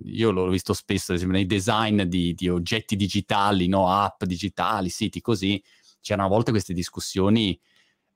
io 0.06 0.32
l'ho 0.32 0.50
visto 0.50 0.74
spesso, 0.74 1.12
ad 1.12 1.18
esempio 1.18 1.38
nei 1.38 1.46
design 1.46 2.02
di, 2.04 2.34
di 2.34 2.50
oggetti 2.50 2.96
digitali, 2.96 3.68
no? 3.68 3.92
app 3.92 4.24
digitali, 4.24 4.90
siti 4.90 5.22
così, 5.22 5.62
c'erano 6.02 6.28
a 6.28 6.32
volte 6.32 6.50
queste 6.50 6.74
discussioni 6.74 7.60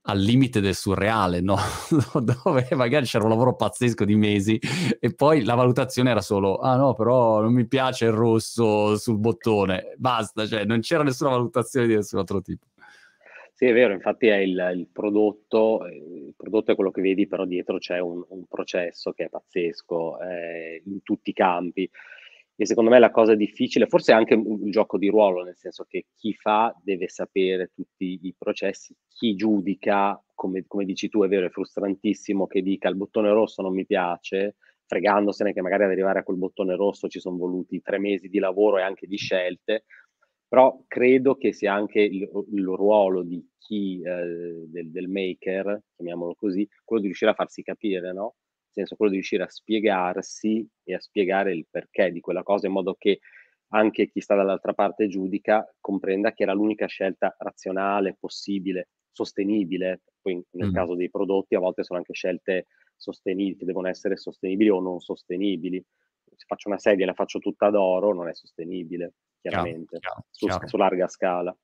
al 0.06 0.20
limite 0.20 0.60
del 0.60 0.76
surreale, 0.76 1.40
no? 1.42 1.56
dove 2.22 2.68
magari 2.72 3.06
c'era 3.06 3.24
un 3.24 3.30
lavoro 3.30 3.56
pazzesco 3.56 4.04
di 4.06 4.16
mesi 4.16 4.60
e 5.00 5.14
poi 5.14 5.44
la 5.44 5.56
valutazione 5.56 6.10
era 6.10 6.22
solo, 6.22 6.58
ah 6.58 6.76
no, 6.76 6.94
però 6.94 7.42
non 7.42 7.54
mi 7.54 7.68
piace 7.68 8.06
il 8.06 8.12
rosso 8.12 8.98
sul 8.98 9.18
bottone, 9.18 9.94
basta, 9.98 10.46
cioè 10.46 10.66
non 10.66 10.82
c'era 10.82 11.04
nessuna 11.04 11.32
valutazione 11.32 11.88
di 11.88 11.96
nessun 11.96 12.20
altro 12.20 12.42
tipo. 12.42 12.66
Sì, 13.56 13.66
è 13.66 13.74
vero, 13.74 13.94
infatti 13.94 14.28
è 14.28 14.38
il, 14.38 14.72
il 14.76 14.88
prodotto, 14.92 15.86
il 15.86 16.34
prodotto 16.36 16.72
è 16.72 16.76
quello 16.76 16.92
che 16.92 17.02
vedi, 17.02 17.28
però 17.28 17.46
dietro 17.46 17.78
c'è 17.78 18.00
un, 18.00 18.22
un 18.30 18.46
processo 18.46 19.12
che 19.12 19.26
è 19.26 19.30
pazzesco 19.30 20.20
eh, 20.20 20.82
in 20.86 21.04
tutti 21.04 21.30
i 21.30 21.34
campi. 21.34 21.90
E 22.56 22.66
secondo 22.68 22.92
me 22.92 23.00
la 23.00 23.10
cosa 23.10 23.34
difficile, 23.34 23.88
forse 23.88 24.12
anche 24.12 24.36
un 24.36 24.70
gioco 24.70 24.98
di 25.00 25.10
ruolo, 25.10 25.44
nel 25.44 25.58
senso 25.58 25.86
che 25.88 26.06
chi 26.14 26.34
fa 26.34 26.74
deve 26.84 27.10
sapere 27.10 27.72
tutti 27.74 28.20
i 28.22 28.36
processi, 28.38 28.96
chi 29.08 29.36
giudica, 29.36 30.22
come, 30.36 30.64
come 30.68 30.86
dici 30.86 31.10
tu, 31.10 31.24
è 31.24 31.28
vero, 31.28 31.48
è 31.48 31.50
frustrantissimo 31.50 32.46
che 32.46 32.62
dica 32.62 32.90
il 32.90 32.96
bottone 32.96 33.30
rosso 33.30 33.64
non 33.64 33.74
mi 33.74 33.86
piace, 33.86 34.58
fregandosene 34.86 35.54
che 35.54 35.62
magari 35.62 35.86
ad 35.86 35.92
arrivare 35.92 36.20
a 36.20 36.24
quel 36.24 36.38
bottone 36.38 36.76
rosso 36.76 37.08
ci 37.08 37.20
sono 37.20 37.38
voluti 37.38 37.82
tre 37.82 37.98
mesi 37.98 38.30
di 38.30 38.38
lavoro 38.40 38.78
e 38.78 38.84
anche 38.84 39.08
di 39.08 39.18
scelte, 39.18 39.86
però 40.48 40.84
credo 40.88 41.36
che 41.36 41.52
sia 41.52 41.74
anche 41.74 42.02
il, 42.02 42.30
il 42.52 42.64
ruolo 42.64 43.24
di 43.24 43.44
chi, 43.58 44.00
eh, 44.04 44.66
del, 44.68 44.92
del, 44.92 45.08
maker, 45.08 45.82
chiamiamolo 45.96 46.36
così, 46.36 46.68
quello 46.84 47.02
di 47.02 47.08
riuscire 47.08 47.32
a 47.32 47.34
farsi 47.34 47.64
capire, 47.64 48.14
no? 48.14 48.36
Senso 48.74 48.96
quello 48.96 49.12
di 49.12 49.18
riuscire 49.18 49.44
a 49.44 49.50
spiegarsi 49.50 50.68
e 50.84 50.94
a 50.94 51.00
spiegare 51.00 51.54
il 51.54 51.68
perché 51.70 52.12
di 52.12 52.20
quella 52.20 52.44
cosa 52.44 52.68
in 52.68 52.74
modo 52.74 52.96
che 52.98 53.20
anche 53.70 54.08
chi 54.08 54.22
sta 54.22 54.36
dall'altra 54.36 54.74
parte 54.74 55.08
giudica 55.08 55.68
comprenda 55.80 56.34
che 56.34 56.44
era 56.44 56.54
l'unica 56.54 56.86
scelta 56.86 57.36
razionale, 57.40 58.16
possibile, 58.20 58.90
sostenibile. 59.12 60.02
Poi 60.22 60.42
nel 60.52 60.70
mm. 60.70 60.74
caso 60.74 60.96
dei 60.96 61.10
prodotti 61.10 61.56
a 61.56 61.60
volte 61.60 61.84
sono 61.84 62.00
anche 62.00 62.14
scelte 62.14 62.68
sostenibili, 62.96 63.58
che 63.58 63.66
devono 63.66 63.88
essere 63.88 64.16
sostenibili 64.16 64.70
o 64.70 64.80
non 64.80 65.00
sostenibili. 65.00 65.84
Se 66.36 66.46
faccio 66.48 66.70
una 66.70 66.80
sedia 66.80 67.04
e 67.04 67.08
la 67.08 67.14
faccio 67.14 67.40
tutta 67.40 67.70
d'oro, 67.70 68.14
non 68.14 68.28
è 68.28 68.34
sostenibile, 68.34 69.14
chiaramente, 69.42 70.00
chiaro, 70.00 70.26
chiaro, 70.38 70.60
su, 70.62 70.68
su 70.68 70.78
larga 70.78 71.08
scala. 71.08 71.56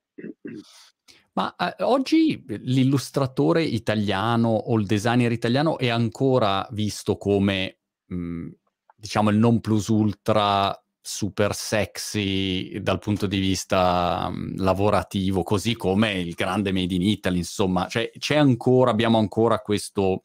Ma 1.32 1.54
eh, 1.56 1.82
oggi 1.84 2.42
l'illustratore 2.46 3.62
italiano 3.62 4.48
o 4.48 4.78
il 4.78 4.86
designer 4.86 5.30
italiano 5.30 5.78
è 5.78 5.88
ancora 5.88 6.66
visto 6.72 7.16
come, 7.16 7.78
mh, 8.06 8.14
mhmm, 8.14 8.52
diciamo, 8.96 9.30
il 9.30 9.36
non 9.38 9.60
plus 9.60 9.88
ultra 9.88 10.76
super 11.02 11.54
sexy 11.54 12.78
dal 12.80 12.98
punto 12.98 13.26
di 13.26 13.38
vista 13.38 14.28
mh, 14.28 14.34
mhmm, 14.34 14.62
lavorativo, 14.62 15.42
così 15.42 15.76
come 15.76 16.12
il 16.14 16.34
grande 16.34 16.72
Made 16.72 16.94
in 16.94 17.02
Italy, 17.02 17.38
insomma, 17.38 17.86
cioè 17.86 18.10
c'è 18.18 18.36
ancora, 18.36 18.90
abbiamo 18.90 19.18
ancora 19.18 19.60
questo, 19.60 20.24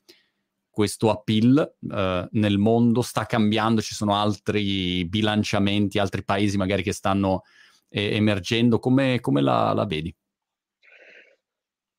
questo 0.69 1.09
appeal 1.11 1.75
uh, 1.79 2.27
nel 2.31 2.57
mondo, 2.57 3.01
sta 3.01 3.25
cambiando, 3.25 3.81
ci 3.81 3.93
sono 3.93 4.15
altri 4.15 5.05
bilanciamenti, 5.05 5.99
altri 5.99 6.23
paesi 6.25 6.57
magari 6.57 6.83
che 6.83 6.93
stanno 6.93 7.43
eh, 7.95 8.15
emergendo, 8.15 8.77
come, 8.79 9.21
come 9.21 9.41
la, 9.41 9.71
la 9.73 9.85
vedi? 9.85 10.13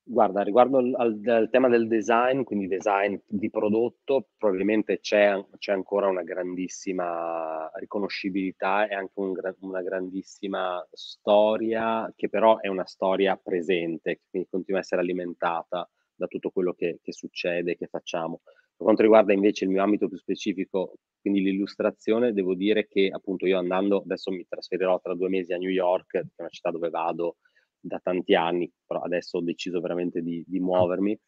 Guarda, 0.09 0.43
riguardo 0.43 0.79
al, 0.79 0.95
al, 1.25 1.49
tema 1.50 1.69
del 1.69 1.88
design, 1.88 2.43
quindi 2.43 2.69
design 2.69 3.17
di 3.26 3.50
prodotto, 3.50 4.29
probabilmente 4.37 5.00
c'è, 5.00 5.35
c'è 5.59 5.73
ancora 5.73 6.07
una 6.07 6.23
grandissima 6.23 7.69
riconoscibilità 7.75 8.87
e 8.87 8.95
anche 8.95 9.12
un, 9.17 9.35
una 9.61 9.83
grandissima 9.83 10.87
storia, 10.93 12.12
che 12.15 12.29
però 12.29 12.61
è 12.61 12.69
una 12.69 12.87
storia 12.87 13.37
presente, 13.37 14.21
quindi 14.31 14.49
continua 14.49 14.79
a 14.79 14.83
essere 14.83 15.00
alimentata 15.00 15.91
da 16.15 16.26
tutto 16.29 16.50
quello 16.50 16.73
che, 16.75 17.00
che 17.03 17.12
succede, 17.12 17.76
che 17.76 17.88
facciamo. 17.88 18.43
Per 18.76 18.85
quanto 18.85 19.02
riguarda 19.02 19.33
invece 19.33 19.64
il 19.64 19.71
mio 19.71 19.83
ambito 19.83 20.06
più 20.06 20.18
specifico, 20.18 20.97
quindi 21.18 21.40
l'illustrazione, 21.40 22.35
devo 22.35 22.54
dire 22.54 22.87
che 22.87 23.09
appunto 23.11 23.47
io 23.47 23.59
andando, 23.59 24.02
adesso 24.02 24.30
mi 24.30 24.45
trasferirò 24.47 25.00
tra 25.00 25.14
due 25.14 25.30
mesi 25.30 25.54
a 25.54 25.56
New 25.56 25.71
York, 25.71 26.11
che 26.11 26.18
è 26.18 26.25
una 26.37 26.50
città 26.50 26.71
dove 26.71 26.90
vado 26.90 27.37
da 27.80 27.99
tanti 28.02 28.35
anni, 28.35 28.71
però 28.87 29.00
adesso 29.00 29.38
ho 29.38 29.42
deciso 29.42 29.80
veramente 29.80 30.21
di, 30.21 30.45
di 30.47 30.61
muovermi 30.61 31.18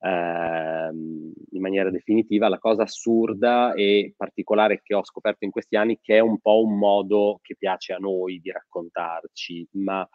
ehm, 0.00 1.32
in 1.50 1.60
maniera 1.60 1.90
definitiva. 1.90 2.48
La 2.48 2.58
cosa 2.58 2.82
assurda 2.82 3.72
e 3.74 4.14
particolare 4.16 4.80
che 4.82 4.94
ho 4.94 5.04
scoperto 5.04 5.44
in 5.44 5.50
questi 5.50 5.76
anni 5.76 5.98
che 6.00 6.16
è 6.16 6.20
un 6.20 6.38
po' 6.40 6.62
un 6.62 6.76
modo 6.76 7.38
che 7.42 7.56
piace 7.56 7.92
a 7.92 7.98
noi 7.98 8.40
di 8.40 8.50
raccontarci, 8.50 9.68
ma 9.72 10.00
ah. 10.00 10.08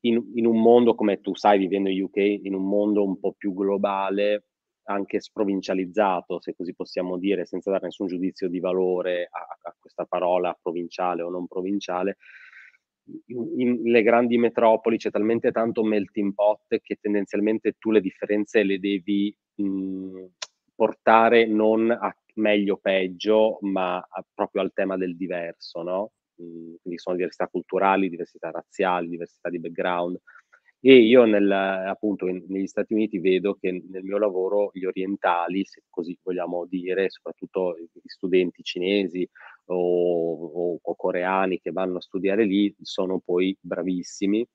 in, 0.00 0.32
in 0.34 0.46
un 0.46 0.60
mondo 0.60 0.94
come 0.94 1.20
tu 1.20 1.34
sai, 1.36 1.58
vivendo 1.58 1.88
in 1.88 2.02
UK, 2.02 2.16
in 2.16 2.54
un 2.54 2.66
mondo 2.66 3.04
un 3.04 3.18
po' 3.18 3.34
più 3.36 3.54
globale, 3.54 4.46
anche 4.86 5.20
sprovincializzato, 5.20 6.40
se 6.40 6.54
così 6.54 6.74
possiamo 6.74 7.18
dire, 7.18 7.46
senza 7.46 7.70
dare 7.70 7.86
nessun 7.86 8.06
giudizio 8.08 8.48
di 8.48 8.60
valore 8.60 9.28
a, 9.30 9.46
a 9.68 9.76
questa 9.78 10.04
parola 10.04 10.56
provinciale 10.60 11.22
o 11.22 11.30
non 11.30 11.46
provinciale, 11.46 12.16
in, 13.28 13.82
le 13.84 14.02
grandi 14.02 14.36
metropoli 14.36 14.96
c'è 14.96 15.10
talmente 15.10 15.52
tanto 15.52 15.82
melting 15.84 16.34
pot 16.34 16.78
che 16.82 16.98
tendenzialmente 17.00 17.74
tu 17.78 17.90
le 17.90 18.00
differenze 18.00 18.62
le 18.64 18.78
devi 18.78 19.34
mh, 19.56 20.24
portare 20.74 21.46
non 21.46 21.90
a 21.90 22.14
meglio 22.34 22.74
o 22.74 22.78
peggio, 22.78 23.58
ma 23.62 23.96
a, 23.96 24.24
proprio 24.34 24.60
al 24.62 24.72
tema 24.74 24.96
del 24.96 25.16
diverso, 25.16 25.82
no? 25.82 26.12
Mh, 26.36 26.74
quindi 26.82 26.98
sono 26.98 27.16
diversità 27.16 27.46
culturali, 27.48 28.08
diversità 28.10 28.50
razziali, 28.50 29.08
diversità 29.08 29.48
di 29.48 29.58
background. 29.60 30.18
E 30.88 30.98
io 30.98 31.24
nel, 31.24 31.50
appunto 31.50 32.28
in, 32.28 32.44
negli 32.46 32.68
Stati 32.68 32.92
Uniti 32.92 33.18
vedo 33.18 33.54
che 33.54 33.72
nel 33.90 34.04
mio 34.04 34.18
lavoro 34.18 34.70
gli 34.72 34.84
orientali, 34.84 35.64
se 35.64 35.82
così 35.90 36.16
vogliamo 36.22 36.64
dire, 36.66 37.10
soprattutto 37.10 37.76
gli 37.76 38.06
studenti 38.08 38.62
cinesi 38.62 39.28
o, 39.64 39.74
o, 39.74 40.78
o 40.80 40.94
coreani 40.94 41.58
che 41.58 41.72
vanno 41.72 41.96
a 41.96 42.00
studiare 42.00 42.44
lì, 42.44 42.72
sono 42.82 43.18
poi 43.18 43.56
bravissimi, 43.60 44.46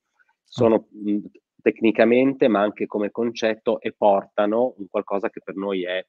sono 0.41 0.87
mh, 0.89 1.17
tecnicamente 1.61 2.47
ma 2.47 2.61
anche 2.61 2.85
come 2.85 3.11
concetto 3.11 3.81
e 3.81 3.91
portano 3.91 4.75
un 4.77 4.87
qualcosa 4.87 5.29
che 5.29 5.41
per 5.43 5.55
noi 5.57 5.83
è 5.83 6.01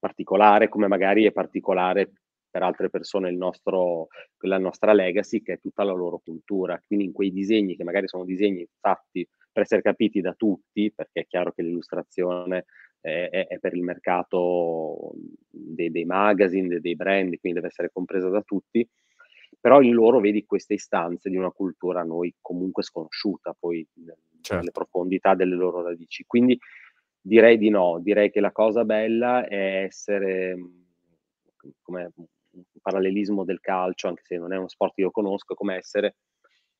particolare, 0.00 0.68
come 0.68 0.88
magari 0.88 1.26
è 1.26 1.32
particolare 1.32 2.10
per 2.50 2.64
altre 2.64 2.90
persone 2.90 3.30
il 3.30 3.36
nostro, 3.36 4.08
la 4.40 4.58
nostra 4.58 4.92
legacy, 4.92 5.42
che 5.42 5.52
è 5.54 5.60
tutta 5.60 5.84
la 5.84 5.92
loro 5.92 6.20
cultura. 6.24 6.80
Quindi 6.84 7.04
in 7.04 7.12
quei 7.12 7.30
disegni, 7.30 7.76
che 7.76 7.84
magari 7.84 8.08
sono 8.08 8.24
disegni 8.24 8.66
fatti 8.80 9.24
per 9.54 9.62
essere 9.62 9.82
capiti 9.82 10.20
da 10.20 10.34
tutti, 10.34 10.92
perché 10.92 11.20
è 11.20 11.26
chiaro 11.26 11.52
che 11.52 11.62
l'illustrazione 11.62 12.64
è, 13.00 13.28
è, 13.30 13.46
è 13.46 13.58
per 13.60 13.74
il 13.74 13.82
mercato 13.82 15.12
dei, 15.48 15.92
dei 15.92 16.04
magazine, 16.04 16.66
dei, 16.66 16.80
dei 16.80 16.96
brand, 16.96 17.38
quindi 17.38 17.60
deve 17.60 17.68
essere 17.68 17.90
compresa 17.92 18.28
da 18.28 18.42
tutti, 18.42 18.86
però 19.60 19.80
in 19.80 19.94
loro 19.94 20.18
vedi 20.18 20.44
queste 20.44 20.74
istanze 20.74 21.30
di 21.30 21.36
una 21.36 21.52
cultura 21.52 22.00
a 22.00 22.04
noi 22.04 22.34
comunque 22.40 22.82
sconosciuta, 22.82 23.54
poi 23.56 23.86
certo. 24.40 24.56
nelle 24.56 24.72
profondità 24.72 25.36
delle 25.36 25.54
loro 25.54 25.82
radici. 25.82 26.24
Quindi 26.26 26.58
direi 27.20 27.56
di 27.56 27.70
no, 27.70 28.00
direi 28.02 28.32
che 28.32 28.40
la 28.40 28.50
cosa 28.50 28.84
bella 28.84 29.46
è 29.46 29.84
essere 29.84 30.58
come 31.80 32.10
un 32.16 32.62
parallelismo 32.82 33.44
del 33.44 33.60
calcio, 33.60 34.08
anche 34.08 34.22
se 34.24 34.36
non 34.36 34.52
è 34.52 34.56
uno 34.56 34.68
sport 34.68 34.94
che 34.94 35.02
io 35.02 35.12
conosco, 35.12 35.54
come 35.54 35.76
essere 35.76 36.16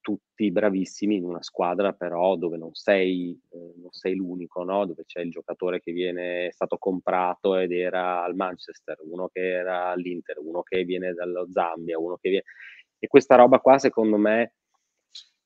tutti 0.04 0.50
bravissimi 0.50 1.16
in 1.16 1.24
una 1.24 1.42
squadra 1.42 1.94
però 1.94 2.36
dove 2.36 2.58
non 2.58 2.74
sei, 2.74 3.40
eh, 3.48 3.72
non 3.76 3.90
sei 3.90 4.14
l'unico, 4.14 4.62
no? 4.62 4.84
dove 4.84 5.04
c'è 5.06 5.20
il 5.20 5.30
giocatore 5.30 5.80
che 5.80 5.92
viene 5.92 6.48
è 6.48 6.52
stato 6.52 6.76
comprato 6.76 7.56
ed 7.56 7.72
era 7.72 8.22
al 8.22 8.36
Manchester, 8.36 8.98
uno 9.00 9.28
che 9.32 9.40
era 9.40 9.86
all'Inter, 9.88 10.38
uno 10.40 10.62
che 10.62 10.84
viene 10.84 11.14
dallo 11.14 11.48
Zambia, 11.50 11.98
uno 11.98 12.18
che 12.20 12.28
viene... 12.28 12.44
E 12.98 13.06
questa 13.06 13.36
roba 13.36 13.60
qua 13.60 13.78
secondo 13.78 14.18
me, 14.18 14.56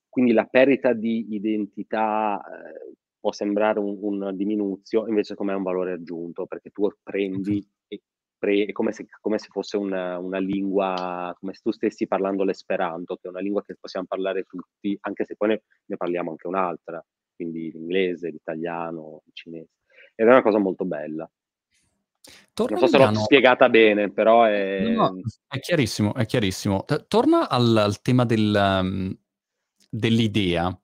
quindi 0.09 0.33
la 0.33 0.47
perdita 0.47 0.93
di 0.93 1.35
identità 1.35 2.41
eh, 2.41 2.97
può 3.21 3.31
sembrare 3.31 3.79
un, 3.79 3.97
un 4.01 4.37
diminuzio, 4.37 5.07
invece 5.07 5.37
come 5.37 5.53
è 5.53 5.57
un 5.57 5.63
valore 5.63 5.93
aggiunto, 5.93 6.47
perché 6.47 6.71
tu 6.71 6.89
prendi 7.01 7.65
e 7.87 8.01
pre, 8.39 8.65
è 8.67 8.73
come 8.73 8.93
se, 8.93 9.07
come 9.21 9.39
se 9.39 9.49
fosse 9.51 9.77
una, 9.77 10.19
una, 10.19 10.39
lingua, 10.39 11.35
come 11.39 11.53
se 11.55 11.61
tu 11.63 11.73
stessi 11.73 12.07
parlando 12.07 12.45
l'esperanto, 12.45 13.17
che 13.17 13.29
è 13.29 13.31
una 13.31 13.41
lingua 13.41 13.63
che 13.63 13.77
possiamo 13.79 14.07
parlare 14.07 14.45
tutti, 14.45 14.97
anche 15.03 15.25
se 15.25 15.35
poi 15.37 15.49
ne, 15.49 15.63
ne 15.87 15.97
parliamo 15.97 16.31
anche 16.31 16.47
un'altra, 16.47 17.05
quindi 17.35 17.71
l'inglese, 17.73 18.31
l'italiano, 18.31 19.23
il 19.27 19.33
cinese. 19.35 19.71
Ed 20.15 20.27
è 20.27 20.31
una 20.31 20.43
cosa 20.43 20.59
molto 20.59 20.85
bella. 20.85 21.29
Torna 22.53 22.79
non 22.79 22.89
so 22.89 22.99
se 22.99 23.05
l'ho 23.05 23.15
spiegata 23.15 23.69
bene, 23.69 24.11
però 24.11 24.45
è... 24.45 24.81
No, 24.81 25.09
no, 25.09 25.21
è 25.47 25.59
chiarissimo, 25.61 26.15
è 26.15 26.27
chiarissimo. 26.27 26.85
Torna 27.07 27.49
al, 27.49 27.77
al 27.77 28.01
tema 28.03 28.25
del, 28.25 28.81
um, 28.83 29.17
dell'idea. 29.89 30.77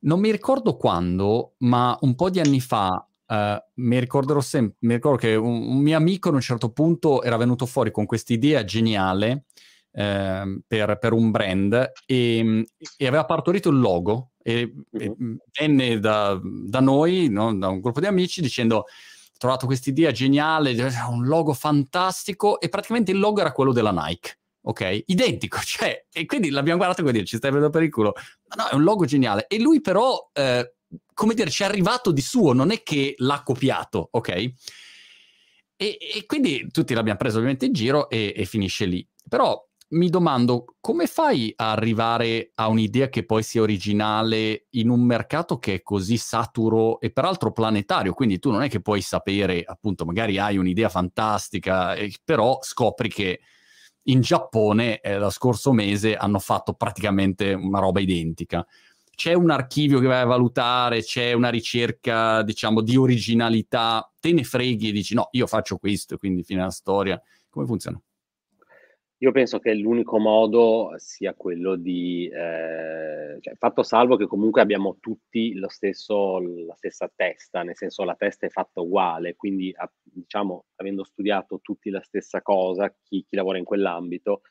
Non 0.00 0.20
mi 0.20 0.30
ricordo 0.30 0.76
quando, 0.76 1.54
ma 1.58 1.96
un 2.02 2.14
po' 2.14 2.30
di 2.30 2.40
anni 2.40 2.60
fa 2.60 3.07
Uh, 3.28 3.58
mi 3.74 4.00
ricorderò 4.00 4.40
sempre, 4.40 4.78
mi 4.80 4.94
ricordo 4.94 5.18
che 5.18 5.34
un, 5.34 5.68
un, 5.68 5.78
mio 5.80 5.98
amico 5.98 6.30
a 6.30 6.32
un 6.32 6.40
certo 6.40 6.70
punto 6.70 7.22
era 7.22 7.36
venuto 7.36 7.66
fuori 7.66 7.90
con 7.90 8.06
questa 8.06 8.32
idea 8.32 8.64
geniale 8.64 9.44
uh, 9.90 10.62
per, 10.66 10.96
per, 10.98 11.12
un 11.12 11.30
brand 11.30 11.92
e, 12.06 12.64
e, 12.96 13.06
aveva 13.06 13.26
partorito 13.26 13.68
il 13.68 13.80
logo 13.80 14.30
e, 14.42 14.72
e 14.92 15.14
mm-hmm. 15.14 15.34
venne 15.60 15.98
da, 15.98 16.40
da 16.42 16.80
noi, 16.80 17.28
no? 17.28 17.54
da 17.54 17.68
un 17.68 17.80
gruppo 17.80 18.00
di 18.00 18.06
amici, 18.06 18.40
dicendo 18.40 18.76
ho 18.76 18.84
trovato 19.36 19.66
questa 19.66 19.90
idea 19.90 20.10
geniale, 20.10 20.74
un 21.10 21.26
logo 21.26 21.52
fantastico 21.52 22.58
e 22.58 22.70
praticamente 22.70 23.10
il 23.10 23.18
logo 23.18 23.40
era 23.40 23.52
quello 23.52 23.72
della 23.72 23.92
Nike. 23.92 24.38
Ok, 24.62 25.04
identico, 25.06 25.58
cioè, 25.64 26.06
e 26.10 26.24
quindi 26.26 26.50
l'abbiamo 26.50 26.78
guardato 26.78 27.06
e 27.06 27.12
dire 27.12 27.24
ci 27.24 27.36
stai 27.36 27.50
vedendo 27.50 27.70
per 27.70 27.82
il 27.82 27.90
culo. 27.90 28.14
Ma 28.48 28.64
no, 28.64 28.70
è 28.70 28.74
un 28.74 28.82
logo 28.82 29.04
geniale. 29.04 29.46
E 29.48 29.60
lui 29.60 29.80
però 29.80 30.30
eh, 30.32 30.76
come 31.12 31.34
dire, 31.34 31.50
ci 31.50 31.62
è 31.62 31.66
arrivato 31.66 32.12
di 32.12 32.20
suo, 32.20 32.52
non 32.52 32.70
è 32.70 32.82
che 32.82 33.14
l'ha 33.18 33.42
copiato, 33.42 34.08
ok? 34.12 34.28
E, 34.30 34.54
e 35.76 36.24
quindi 36.26 36.68
tutti 36.70 36.94
l'abbiamo 36.94 37.18
preso 37.18 37.36
ovviamente 37.36 37.66
in 37.66 37.72
giro 37.72 38.08
e, 38.08 38.32
e, 38.36 38.44
finisce 38.44 38.84
lì. 38.84 39.06
Però 39.28 39.64
mi 39.90 40.10
domando 40.10 40.76
come 40.80 41.06
fai 41.06 41.52
a 41.56 41.70
arrivare 41.70 42.50
a 42.54 42.68
un'idea 42.68 43.08
che 43.08 43.24
poi 43.24 43.42
sia 43.42 43.62
originale 43.62 44.66
in 44.70 44.90
un 44.90 45.00
mercato 45.00 45.58
che 45.58 45.74
è 45.74 45.82
così 45.82 46.18
saturo 46.18 47.00
e 47.00 47.10
peraltro 47.10 47.52
planetario, 47.52 48.12
quindi 48.12 48.38
tu 48.38 48.50
non 48.50 48.62
è 48.62 48.68
che 48.68 48.80
puoi 48.80 49.00
sapere, 49.00 49.62
appunto, 49.64 50.04
magari 50.04 50.38
hai 50.38 50.56
un'idea 50.56 50.88
fantastica, 50.88 51.94
eh, 51.94 52.12
però 52.24 52.58
scopri 52.60 53.08
che 53.08 53.40
in 54.08 54.20
Giappone 54.20 55.00
eh, 55.00 55.18
lo 55.18 55.30
scorso 55.30 55.72
mese 55.72 56.16
hanno 56.16 56.38
fatto 56.38 56.74
praticamente 56.74 57.52
una 57.52 57.78
roba 57.78 58.00
identica 58.00 58.66
c'è 59.18 59.32
un 59.32 59.50
archivio 59.50 59.98
che 59.98 60.06
vai 60.06 60.20
a 60.20 60.26
valutare, 60.26 61.02
c'è 61.02 61.32
una 61.32 61.48
ricerca, 61.48 62.44
diciamo, 62.44 62.80
di 62.82 62.96
originalità, 62.96 64.08
te 64.20 64.32
ne 64.32 64.44
freghi 64.44 64.90
e 64.90 64.92
dici 64.92 65.16
no, 65.16 65.26
io 65.32 65.48
faccio 65.48 65.76
questo 65.76 66.18
quindi 66.18 66.44
fine 66.44 66.60
la 66.60 66.70
storia. 66.70 67.20
Come 67.50 67.66
funziona? 67.66 68.00
Io 69.16 69.32
penso 69.32 69.58
che 69.58 69.74
l'unico 69.74 70.20
modo 70.20 70.92
sia 70.98 71.34
quello 71.34 71.74
di, 71.74 72.26
eh, 72.26 73.38
cioè, 73.40 73.54
fatto 73.56 73.82
salvo 73.82 74.14
che 74.14 74.28
comunque 74.28 74.60
abbiamo 74.60 74.98
tutti 75.00 75.52
lo 75.54 75.68
stesso, 75.68 76.38
la 76.38 76.76
stessa 76.76 77.10
testa, 77.12 77.64
nel 77.64 77.74
senso 77.74 78.04
la 78.04 78.14
testa 78.14 78.46
è 78.46 78.50
fatta 78.50 78.80
uguale, 78.80 79.34
quindi 79.34 79.74
diciamo, 80.04 80.66
avendo 80.76 81.02
studiato 81.02 81.58
tutti 81.60 81.90
la 81.90 82.02
stessa 82.02 82.40
cosa, 82.40 82.94
chi, 83.02 83.24
chi 83.26 83.34
lavora 83.34 83.58
in 83.58 83.64
quell'ambito, 83.64 84.42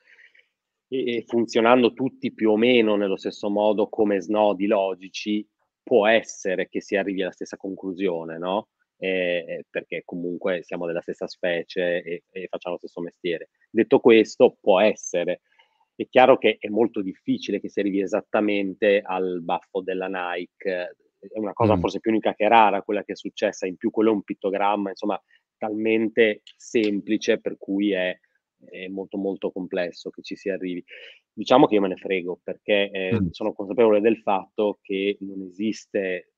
e, 0.87 1.23
funzionando 1.27 1.93
tutti 1.93 2.33
più 2.33 2.51
o 2.51 2.57
meno 2.57 2.95
nello 2.95 3.17
stesso 3.17 3.49
modo 3.49 3.89
come 3.89 4.21
snodi 4.21 4.67
logici, 4.67 5.45
può 5.83 6.07
essere 6.07 6.67
che 6.67 6.81
si 6.81 6.95
arrivi 6.95 7.21
alla 7.21 7.31
stessa 7.31 7.57
conclusione, 7.57 8.37
no? 8.37 8.69
Eh, 8.99 9.65
perché 9.69 10.01
comunque 10.03 10.63
siamo 10.63 10.87
della 10.87 11.01
stessa 11.01 11.27
specie 11.27 12.01
e, 12.01 12.23
e, 12.31 12.47
facciamo 12.49 12.75
lo 12.75 12.79
stesso 12.79 13.01
mestiere. 13.01 13.49
Detto 13.69 13.99
questo, 13.99 14.57
può 14.59 14.79
essere. 14.79 15.41
È 15.95 16.07
chiaro 16.09 16.37
che 16.37 16.57
è 16.59 16.67
molto 16.69 17.01
difficile 17.01 17.59
che 17.59 17.69
si 17.69 17.79
arrivi 17.79 18.01
esattamente 18.01 19.01
al 19.03 19.41
baffo 19.43 19.81
della 19.81 20.07
Nike, 20.07 20.95
è 21.19 21.39
una 21.39 21.53
cosa 21.53 21.75
mm. 21.75 21.79
forse 21.79 21.99
più 21.99 22.11
unica 22.11 22.33
che 22.33 22.47
rara 22.47 22.83
quella 22.83 23.03
che 23.03 23.13
è 23.13 23.15
successa, 23.15 23.65
in 23.65 23.77
più 23.77 23.89
quello 23.89 24.11
è 24.11 24.13
un 24.13 24.23
pittogramma, 24.23 24.89
insomma, 24.89 25.21
talmente 25.57 26.41
semplice 26.55 27.39
per 27.39 27.57
cui 27.57 27.91
è 27.91 28.17
è 28.65 28.87
molto 28.87 29.17
molto 29.17 29.51
complesso 29.51 30.09
che 30.09 30.21
ci 30.21 30.35
si 30.35 30.49
arrivi. 30.49 30.83
Diciamo 31.31 31.67
che 31.67 31.75
io 31.75 31.81
me 31.81 31.89
ne 31.89 31.97
frego 31.97 32.39
perché 32.43 32.89
eh, 32.89 33.19
mm. 33.21 33.27
sono 33.29 33.53
consapevole 33.53 34.01
del 34.01 34.17
fatto 34.17 34.79
che 34.81 35.17
non 35.21 35.41
esiste, 35.43 36.33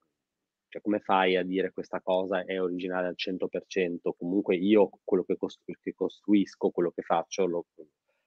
cioè 0.68 0.82
come 0.82 1.00
fai 1.00 1.38
a 1.38 1.44
dire 1.44 1.72
questa 1.72 2.02
cosa 2.02 2.44
è 2.44 2.62
originale 2.62 3.08
al 3.08 3.16
100%? 3.16 4.12
Comunque 4.18 4.56
io 4.56 4.90
quello 5.04 5.24
che, 5.24 5.38
costru- 5.38 5.78
che 5.82 5.94
costruisco, 5.94 6.70
quello 6.72 6.92
che 6.92 7.02
faccio, 7.02 7.46
lo, 7.46 7.66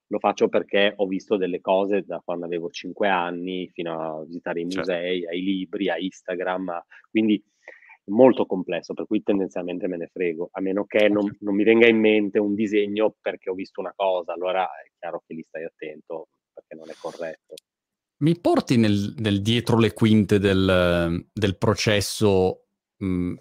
lo, 0.07 0.19
faccio 0.19 0.49
perché 0.49 0.95
ho 0.97 1.07
visto 1.07 1.37
delle 1.37 1.61
cose 1.61 2.03
da 2.05 2.23
quando 2.25 2.47
avevo 2.47 2.71
5 2.71 3.07
anni 3.09 3.69
fino 3.69 4.21
a 4.21 4.25
visitare 4.25 4.61
i 4.61 4.71
certo. 4.71 4.79
musei, 4.79 5.21
certo. 5.21 5.35
ai 5.35 5.43
libri, 5.43 5.89
a 5.91 5.99
Instagram, 5.99 6.85
quindi 7.11 7.45
molto 8.07 8.47
complesso, 8.47 8.95
per 8.95 9.07
cui 9.07 9.23
tendenzialmente 9.23 9.87
me 9.87 9.97
ne 9.97 10.09
frego, 10.13 10.49
a 10.53 10.61
meno 10.61 10.85
che 10.85 11.09
non, 11.09 11.37
non, 11.41 11.55
mi 11.55 11.65
venga 11.65 11.87
in 11.87 11.99
mente 11.99 12.39
un 12.39 12.55
disegno 12.55 13.15
perché 13.21 13.51
ho 13.51 13.55
visto 13.55 13.81
una 13.81 13.93
cosa, 13.95 14.33
allora 14.33 14.65
è 14.65 14.91
chiaro 14.99 15.23
che 15.27 15.35
lì 15.35 15.45
stai 15.47 15.65
attento 15.65 16.29
perché 16.53 16.75
non 16.75 16.91
è 16.91 16.95
corretto. 16.99 17.55
Mi 18.19 18.39
porti 18.39 18.77
nel, 18.77 19.15
nel 19.19 19.43
dietro 19.43 19.79
le 19.79 19.93
quinte 19.93 20.39
del, 20.39 21.27
del 21.33 21.59
processo, 21.59 22.67
mh, 22.97 23.35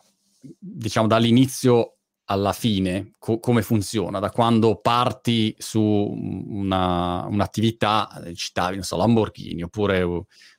diciamo 0.58 1.08
dall'inizio 1.08 1.98
alla 2.26 2.54
fine 2.54 3.14
co- 3.18 3.40
come 3.40 3.62
funziona, 3.62 4.20
da 4.20 4.32
quando 4.32 4.78
parti 4.78 5.54
su 5.58 5.82
una, 5.82 7.26
un'attività, 7.26 8.24
eh, 8.24 8.34
citavi, 8.34 8.76
non 8.76 8.84
so, 8.84 8.98
Lamborghini 8.98 9.64
oppure 9.64 10.04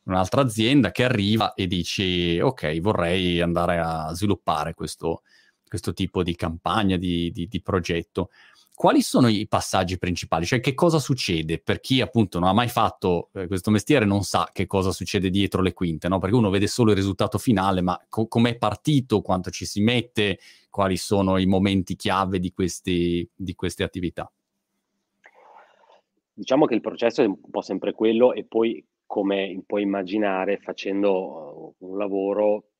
un'altra 0.04 0.42
azienda 0.42 0.90
che 0.90 1.04
arriva 1.04 1.54
e 1.54 1.66
dici 1.66 2.38
ok, 2.40 2.80
vorrei 2.80 3.40
andare 3.40 3.78
a 3.78 4.12
sviluppare 4.14 4.74
questo, 4.74 5.22
questo 5.66 5.92
tipo 5.92 6.22
di 6.22 6.34
campagna, 6.34 6.96
di, 6.96 7.30
di, 7.30 7.46
di 7.46 7.62
progetto 7.62 8.30
quali 8.82 9.00
sono 9.00 9.28
i 9.28 9.46
passaggi 9.46 9.96
principali? 9.96 10.44
Cioè, 10.44 10.58
che 10.58 10.74
cosa 10.74 10.98
succede 10.98 11.60
per 11.60 11.78
chi 11.78 12.00
appunto 12.00 12.40
non 12.40 12.48
ha 12.48 12.52
mai 12.52 12.66
fatto 12.66 13.28
eh, 13.32 13.46
questo 13.46 13.70
mestiere, 13.70 14.04
non 14.04 14.24
sa 14.24 14.50
che 14.52 14.66
cosa 14.66 14.90
succede 14.90 15.30
dietro 15.30 15.62
le 15.62 15.72
quinte, 15.72 16.08
no? 16.08 16.18
Perché 16.18 16.34
uno 16.34 16.50
vede 16.50 16.66
solo 16.66 16.90
il 16.90 16.96
risultato 16.96 17.38
finale, 17.38 17.80
ma 17.80 17.96
co- 18.08 18.26
com'è 18.26 18.58
partito, 18.58 19.20
quanto 19.20 19.50
ci 19.50 19.66
si 19.66 19.80
mette, 19.80 20.40
quali 20.68 20.96
sono 20.96 21.38
i 21.38 21.46
momenti 21.46 21.94
chiave 21.94 22.40
di, 22.40 22.50
questi, 22.50 23.24
di 23.32 23.54
queste 23.54 23.84
attività? 23.84 24.28
Diciamo 26.32 26.66
che 26.66 26.74
il 26.74 26.80
processo 26.80 27.22
è 27.22 27.26
un 27.26 27.38
po' 27.38 27.60
sempre 27.60 27.92
quello 27.92 28.32
e 28.32 28.44
poi, 28.44 28.84
come 29.06 29.62
puoi 29.64 29.82
immaginare, 29.82 30.58
facendo 30.58 31.76
uh, 31.78 31.86
un 31.86 31.96
lavoro 31.96 32.71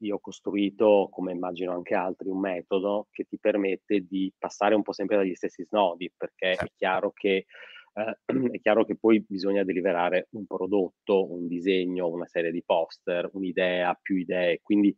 io 0.00 0.16
ho 0.16 0.20
costruito, 0.20 1.08
come 1.10 1.32
immagino 1.32 1.72
anche 1.72 1.94
altri, 1.94 2.28
un 2.28 2.40
metodo 2.40 3.08
che 3.10 3.24
ti 3.24 3.38
permette 3.38 4.06
di 4.06 4.32
passare 4.36 4.74
un 4.74 4.82
po' 4.82 4.92
sempre 4.92 5.16
dagli 5.16 5.34
stessi 5.34 5.64
snodi, 5.64 6.12
perché 6.16 6.54
certo. 6.54 6.64
è, 6.64 6.68
chiaro 6.76 7.12
che, 7.12 7.46
eh, 7.94 8.18
è 8.56 8.60
chiaro 8.60 8.84
che 8.84 8.96
poi 8.96 9.24
bisogna 9.26 9.64
deliberare 9.64 10.28
un 10.30 10.46
prodotto, 10.46 11.30
un 11.32 11.46
disegno, 11.46 12.08
una 12.08 12.26
serie 12.26 12.50
di 12.50 12.62
poster, 12.64 13.28
un'idea, 13.32 13.98
più 14.00 14.16
idee. 14.16 14.60
Quindi 14.62 14.96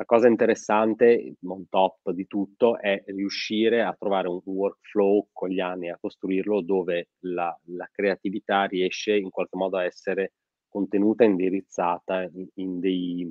la 0.00 0.06
cosa 0.06 0.28
interessante, 0.28 1.34
on 1.42 1.68
top 1.68 2.10
di 2.12 2.26
tutto, 2.26 2.78
è 2.78 3.02
riuscire 3.08 3.82
a 3.82 3.94
trovare 3.98 4.28
un 4.28 4.40
workflow 4.42 5.28
con 5.30 5.50
gli 5.50 5.60
anni, 5.60 5.90
a 5.90 5.98
costruirlo 6.00 6.62
dove 6.62 7.10
la, 7.24 7.54
la 7.66 7.88
creatività 7.92 8.64
riesce 8.64 9.14
in 9.14 9.28
qualche 9.28 9.58
modo 9.58 9.76
a 9.76 9.84
essere 9.84 10.32
contenuta, 10.70 11.24
indirizzata 11.24 12.22
in, 12.22 12.48
in 12.54 12.80
dei 12.80 13.30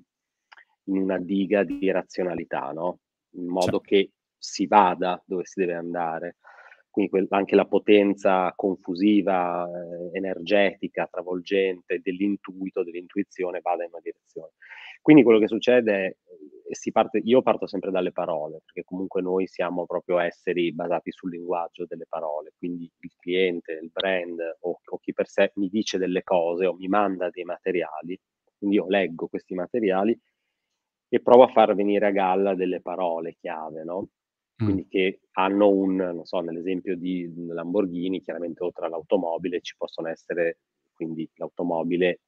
in 0.89 0.97
una 0.97 1.19
diga 1.19 1.63
di 1.63 1.89
razionalità, 1.91 2.71
no? 2.71 2.99
in 3.35 3.47
modo 3.47 3.79
sì. 3.83 3.87
che 3.87 4.11
si 4.37 4.67
vada 4.67 5.21
dove 5.25 5.45
si 5.45 5.59
deve 5.59 5.75
andare. 5.75 6.37
Quindi 6.89 7.11
quel, 7.11 7.27
anche 7.29 7.55
la 7.55 7.67
potenza 7.67 8.51
confusiva, 8.55 9.65
eh, 9.67 10.17
energetica, 10.17 11.07
travolgente 11.09 11.99
dell'intuito, 12.01 12.83
dell'intuizione 12.83 13.59
vada 13.61 13.83
in 13.83 13.89
una 13.91 14.01
direzione. 14.01 14.53
Quindi 15.01 15.23
quello 15.23 15.39
che 15.39 15.47
succede 15.47 16.05
è, 16.05 16.91
parte, 16.91 17.21
io 17.23 17.41
parto 17.41 17.67
sempre 17.67 17.91
dalle 17.91 18.11
parole, 18.11 18.61
perché 18.65 18.83
comunque 18.83 19.21
noi 19.21 19.47
siamo 19.47 19.85
proprio 19.85 20.19
esseri 20.19 20.73
basati 20.73 21.11
sul 21.11 21.29
linguaggio 21.29 21.85
delle 21.87 22.05
parole, 22.09 22.53
quindi 22.57 22.91
il 22.99 23.11
cliente, 23.17 23.79
il 23.81 23.91
brand 23.91 24.39
o, 24.61 24.79
o 24.83 24.97
chi 24.97 25.13
per 25.13 25.27
sé 25.27 25.51
mi 25.55 25.69
dice 25.69 25.97
delle 25.97 26.23
cose 26.23 26.65
o 26.65 26.73
mi 26.73 26.87
manda 26.87 27.29
dei 27.29 27.43
materiali, 27.43 28.19
quindi 28.57 28.75
io 28.75 28.87
leggo 28.87 29.27
questi 29.27 29.53
materiali 29.53 30.19
e 31.09 31.21
provo 31.21 31.43
a 31.43 31.47
far 31.47 31.75
venire 31.75 32.07
a 32.07 32.11
galla 32.11 32.55
delle 32.55 32.81
parole 32.81 33.35
chiave, 33.39 33.83
no? 33.83 34.09
Quindi 34.55 34.83
mm. 34.83 34.89
che 34.89 35.21
hanno 35.33 35.69
un, 35.69 35.95
non 35.95 36.25
so, 36.25 36.41
nell'esempio 36.41 36.97
di 36.97 37.31
Lamborghini, 37.47 38.21
chiaramente 38.21 38.63
oltre 38.63 38.85
all'automobile 38.85 39.61
ci 39.61 39.75
possono 39.77 40.09
essere, 40.09 40.59
quindi 40.93 41.29
l'automobile 41.35 42.19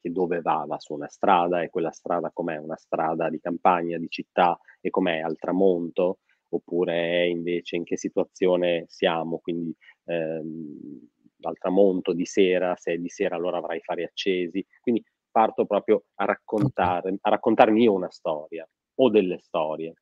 che 0.00 0.10
dove 0.10 0.40
va? 0.40 0.64
Va 0.66 0.78
su 0.78 0.94
una 0.94 1.08
strada 1.08 1.62
e 1.62 1.68
quella 1.68 1.90
strada 1.90 2.30
com'è? 2.32 2.56
Una 2.56 2.76
strada 2.76 3.28
di 3.28 3.38
campagna, 3.40 3.98
di 3.98 4.08
città 4.08 4.58
e 4.80 4.88
com'è? 4.88 5.18
Al 5.18 5.36
tramonto? 5.36 6.20
Oppure 6.52 7.28
invece 7.28 7.76
in 7.76 7.84
che 7.84 7.96
situazione 7.96 8.84
siamo? 8.88 9.38
Quindi 9.38 9.74
ehm, 10.04 11.08
al 11.42 11.58
tramonto, 11.58 12.12
di 12.12 12.24
sera, 12.24 12.74
se 12.76 12.92
è 12.94 12.98
di 12.98 13.08
sera 13.08 13.36
allora 13.36 13.58
avrai 13.58 13.78
i 13.78 13.82
fari 13.82 14.04
accesi. 14.04 14.64
Quindi 14.80 15.04
parto 15.30 15.66
proprio 15.66 16.04
a 16.14 16.24
raccontare, 16.24 17.16
a 17.20 17.30
raccontarmi 17.30 17.82
io 17.82 17.92
una 17.92 18.10
storia 18.10 18.68
o 18.96 19.10
delle 19.10 19.38
storie. 19.38 19.94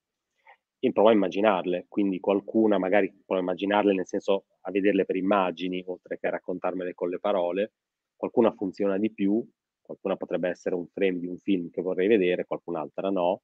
E 0.81 0.93
provo 0.93 1.09
a 1.09 1.13
immaginarle, 1.13 1.87
quindi 1.89 2.21
qualcuna 2.21 2.79
magari 2.79 3.09
provo 3.27 3.41
a 3.41 3.45
immaginarle 3.45 3.95
nel 3.95 4.07
senso 4.07 4.45
a 4.63 4.71
vederle 4.71 5.05
per 5.05 5.17
immagini 5.17 5.83
oltre 5.87 6.19
che 6.19 6.29
a 6.29 6.31
raccontarmele 6.31 6.95
con 6.95 7.09
le 7.09 7.19
parole, 7.19 7.73
qualcuna 8.15 8.53
funziona 8.53 8.97
di 8.97 9.13
più, 9.13 9.45
qualcuna 9.81 10.17
potrebbe 10.17 10.49
essere 10.49 10.75
un 10.75 10.87
frame 10.87 11.19
di 11.19 11.27
un 11.27 11.39
film 11.39 11.71
che 11.71 11.83
vorrei 11.83 12.07
vedere, 12.07 12.45
qualcun'altra 12.45 13.11
no, 13.11 13.43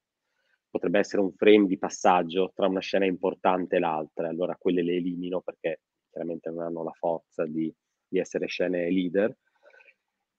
potrebbe 0.71 0.99
essere 0.99 1.23
un 1.23 1.33
frame 1.33 1.67
di 1.67 1.79
passaggio 1.79 2.53
tra 2.55 2.67
una 2.67 2.81
scena 2.81 3.07
importante 3.07 3.77
e 3.77 3.79
l'altra, 3.79 4.29
allora 4.29 4.57
quelle 4.57 4.83
le 4.83 4.97
elimino 4.97 5.41
perché 5.41 5.81
chiaramente 6.11 6.51
non 6.51 6.61
hanno 6.61 6.85
la 6.85 6.93
forza 6.93 7.47
di, 7.47 7.73
di 8.07 8.19
essere 8.19 8.47
scene 8.47 8.91
leader, 8.91 9.35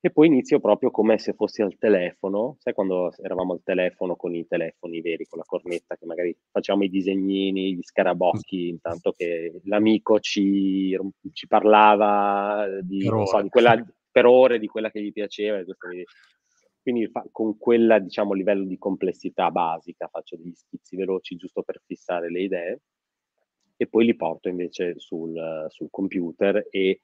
e 0.05 0.11
poi 0.11 0.27
inizio 0.27 0.59
proprio 0.59 0.91
come 0.91 1.17
se 1.17 1.33
fossi 1.33 1.63
al 1.63 1.79
telefono, 1.79 2.57
sai 2.59 2.73
quando 2.73 3.11
eravamo 3.23 3.53
al 3.53 3.63
telefono 3.63 4.15
con 4.15 4.35
i 4.35 4.45
telefoni 4.45 5.01
veri, 5.01 5.25
con 5.25 5.39
la 5.39 5.45
cornetta, 5.47 5.95
che 5.95 6.05
magari 6.05 6.37
facciamo 6.51 6.83
i 6.83 6.89
disegnini, 6.89 7.73
gli 7.73 7.81
scarabocchi, 7.81 8.67
intanto 8.67 9.13
che 9.17 9.61
l'amico 9.63 10.19
ci, 10.19 10.95
ci 11.33 11.47
parlava 11.47 12.67
di, 12.83 12.99
per, 12.99 13.25
so, 13.25 13.41
di 13.41 13.49
quella, 13.49 13.83
per, 14.11 14.27
ore 14.27 14.59
di 14.59 14.67
quella 14.67 14.91
che 14.91 15.01
gli 15.01 15.11
piaceva. 15.11 15.63
Quindi 16.83 17.07
fa, 17.07 17.25
con 17.31 17.57
quella, 17.57 17.97
diciamo, 17.97 18.33
livello 18.33 18.65
di 18.65 18.77
complessità 18.77 19.49
basica 19.49 20.07
faccio 20.07 20.35
degli 20.35 20.53
schizzi 20.53 20.95
veloci 20.95 21.35
giusto 21.35 21.63
per 21.63 21.81
fissare 21.83 22.29
le 22.29 22.41
idee 22.41 22.81
e 23.75 23.87
poi 23.87 24.05
li 24.05 24.15
porto 24.15 24.49
invece 24.49 24.99
sul, 24.99 25.65
sul 25.69 25.87
computer 25.89 26.67
e 26.69 27.01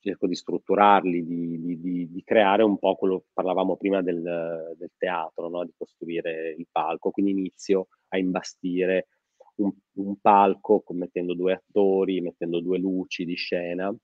cerco 0.00 0.26
di 0.26 0.34
strutturarli, 0.34 1.24
di, 1.24 1.80
di, 1.80 2.10
di, 2.10 2.22
creare 2.24 2.62
un 2.62 2.78
po' 2.78 2.96
quello 2.96 3.18
che 3.18 3.26
parlavamo 3.32 3.76
prima 3.76 4.02
del, 4.02 4.74
del 4.76 4.90
teatro, 4.96 5.48
no? 5.48 5.64
di 5.64 5.72
costruire 5.76 6.54
il 6.56 6.66
palco. 6.70 7.10
Quindi 7.10 7.32
inizio 7.32 7.88
a 8.08 8.18
imbastire 8.18 9.08
un, 9.56 9.70
un, 9.94 10.16
palco 10.20 10.82
mettendo 10.90 11.34
due 11.34 11.52
attori, 11.52 12.20
mettendo 12.20 12.60
due 12.60 12.78
luci 12.78 13.24
di 13.24 13.34
scena 13.34 13.94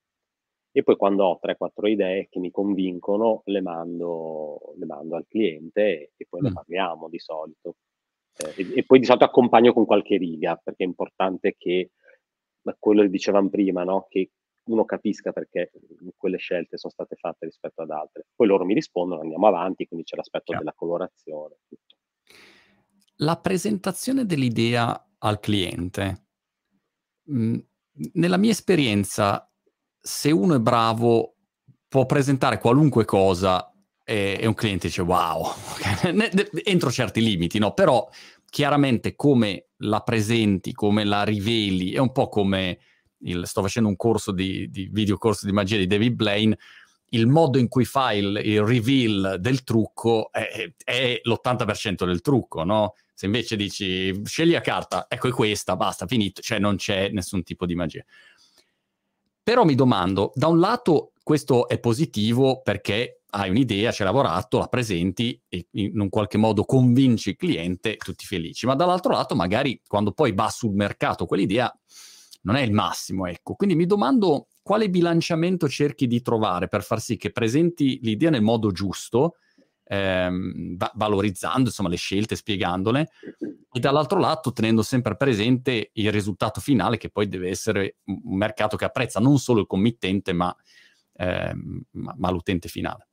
e 0.77 0.83
poi 0.83 0.95
quando 0.95 1.25
ho 1.25 1.39
3-4 1.43 1.87
idee 1.87 2.27
che 2.29 2.37
mi 2.37 2.51
convincono 2.51 3.41
le 3.45 3.61
mando, 3.61 4.75
le 4.77 4.85
mando 4.85 5.15
al 5.15 5.25
cliente 5.27 5.81
e, 5.81 6.11
e 6.15 6.25
poi 6.29 6.41
mm. 6.41 6.43
ne 6.43 6.53
parliamo 6.53 7.09
di 7.09 7.17
solito. 7.17 7.77
Eh, 8.37 8.61
e, 8.61 8.73
e, 8.75 8.83
poi 8.85 8.99
di 8.99 9.05
solito 9.05 9.25
accompagno 9.25 9.73
con 9.73 9.85
qualche 9.85 10.17
riga 10.17 10.55
perché 10.55 10.83
è 10.83 10.87
importante 10.87 11.55
che 11.57 11.89
quello 12.77 13.01
che 13.01 13.09
dicevamo 13.09 13.49
prima, 13.49 13.83
no? 13.83 14.05
che 14.07 14.29
uno 14.67 14.85
capisca 14.85 15.31
perché 15.31 15.71
quelle 16.15 16.37
scelte 16.37 16.77
sono 16.77 16.93
state 16.93 17.15
fatte 17.15 17.45
rispetto 17.45 17.81
ad 17.81 17.89
altre. 17.89 18.27
Poi 18.35 18.47
loro 18.47 18.65
mi 18.65 18.73
rispondono, 18.73 19.21
andiamo 19.21 19.47
avanti, 19.47 19.85
quindi 19.87 20.05
c'è 20.05 20.15
l'aspetto 20.15 20.51
yeah. 20.51 20.59
della 20.59 20.73
colorazione. 20.75 21.57
Tutto. 21.67 21.95
La 23.17 23.37
presentazione 23.37 24.25
dell'idea 24.25 25.09
al 25.19 25.39
cliente. 25.39 26.25
Mh, 27.23 27.57
nella 28.13 28.37
mia 28.37 28.51
esperienza, 28.51 29.51
se 29.99 30.31
uno 30.31 30.55
è 30.55 30.59
bravo, 30.59 31.35
può 31.87 32.05
presentare 32.05 32.59
qualunque 32.59 33.05
cosa 33.05 33.71
e, 34.03 34.37
e 34.39 34.45
un 34.45 34.53
cliente 34.53 34.87
dice 34.87 35.01
wow, 35.01 35.45
entro 36.63 36.91
certi 36.91 37.21
limiti, 37.21 37.59
no? 37.59 37.73
Però 37.73 38.07
chiaramente 38.49 39.15
come 39.15 39.69
la 39.81 40.01
presenti, 40.01 40.71
come 40.73 41.03
la 41.03 41.23
riveli, 41.23 41.91
è 41.93 41.97
un 41.97 42.11
po' 42.11 42.29
come 42.29 42.79
il, 43.19 43.45
sto 43.47 43.61
facendo 43.61 43.89
un 43.89 43.95
corso 43.95 44.31
di, 44.31 44.69
di 44.69 44.89
video 44.91 45.17
corso 45.17 45.45
di 45.45 45.51
magia 45.51 45.77
di 45.77 45.87
David 45.87 46.13
Blaine, 46.13 46.57
il 47.11 47.27
modo 47.27 47.57
in 47.57 47.67
cui 47.67 47.85
fai 47.85 48.19
il, 48.19 48.41
il 48.43 48.61
reveal 48.61 49.37
del 49.39 49.63
trucco 49.63 50.29
è, 50.31 50.73
è, 50.83 51.21
l'80% 51.23 52.05
del 52.05 52.21
trucco, 52.21 52.63
no? 52.63 52.95
Se 53.13 53.25
invece 53.25 53.55
dici 53.55 54.21
scegli 54.25 54.55
a 54.55 54.61
carta, 54.61 55.05
ecco 55.07 55.27
è 55.27 55.31
questa, 55.31 55.75
basta, 55.75 56.05
finito, 56.05 56.41
cioè 56.41 56.59
non 56.59 56.75
c'è 56.75 57.09
nessun 57.09 57.43
tipo 57.43 57.65
di 57.65 57.73
magia. 57.73 58.03
Però 59.41 59.63
mi 59.63 59.75
domando, 59.75 60.31
da 60.35 60.47
un 60.47 60.59
lato 60.59 61.13
questo 61.23 61.67
è 61.67 61.79
positivo 61.79 62.61
perché 62.61 63.21
hai 63.31 63.49
un'idea, 63.49 63.91
ci 63.91 64.01
hai 64.01 64.07
lavorato, 64.07 64.59
la 64.59 64.67
presenti 64.67 65.39
e 65.47 65.67
in 65.71 65.99
un 65.99 66.09
qualche 66.09 66.37
modo 66.37 66.63
convinci 66.63 67.29
il 67.31 67.35
cliente, 67.35 67.97
tutti 67.97 68.25
felici, 68.25 68.65
ma 68.65 68.75
dall'altro 68.75 69.11
lato 69.11 69.35
magari 69.35 69.81
quando 69.85 70.11
poi 70.11 70.33
va 70.33 70.49
sul 70.49 70.73
mercato 70.73 71.25
quell'idea 71.25 71.73
non 72.47 72.55
è 72.55 72.61
il 72.61 72.71
massimo, 72.71 73.27
ecco. 73.27 73.55
Quindi 73.55 73.75
mi 73.75 73.85
domando 73.85 74.47
quale 74.61 74.89
bilanciamento 74.89 75.67
cerchi 75.67 76.07
di 76.07 76.21
trovare 76.21 76.69
per 76.69 76.81
far 76.81 77.01
sì 77.01 77.17
che 77.17 77.31
presenti 77.31 77.99
l'idea 78.01 78.29
nel 78.29 78.41
modo 78.41 78.71
giusto, 78.71 79.35
ehm, 79.83 80.77
va- 80.77 80.91
valorizzando 80.95 81.67
insomma 81.67 81.89
le 81.89 81.97
scelte, 81.97 82.37
spiegandole, 82.37 83.09
e 83.69 83.79
dall'altro 83.79 84.17
lato 84.19 84.53
tenendo 84.53 84.81
sempre 84.81 85.17
presente 85.17 85.89
il 85.93 86.11
risultato 86.11 86.61
finale 86.61 86.97
che 86.97 87.09
poi 87.09 87.27
deve 87.27 87.49
essere 87.49 87.97
un 88.05 88.37
mercato 88.37 88.77
che 88.77 88.85
apprezza 88.85 89.19
non 89.19 89.37
solo 89.39 89.59
il 89.59 89.67
committente 89.67 90.31
ma, 90.31 90.55
ehm, 91.17 91.81
ma, 91.91 92.15
ma 92.17 92.31
l'utente 92.31 92.69
finale. 92.69 93.06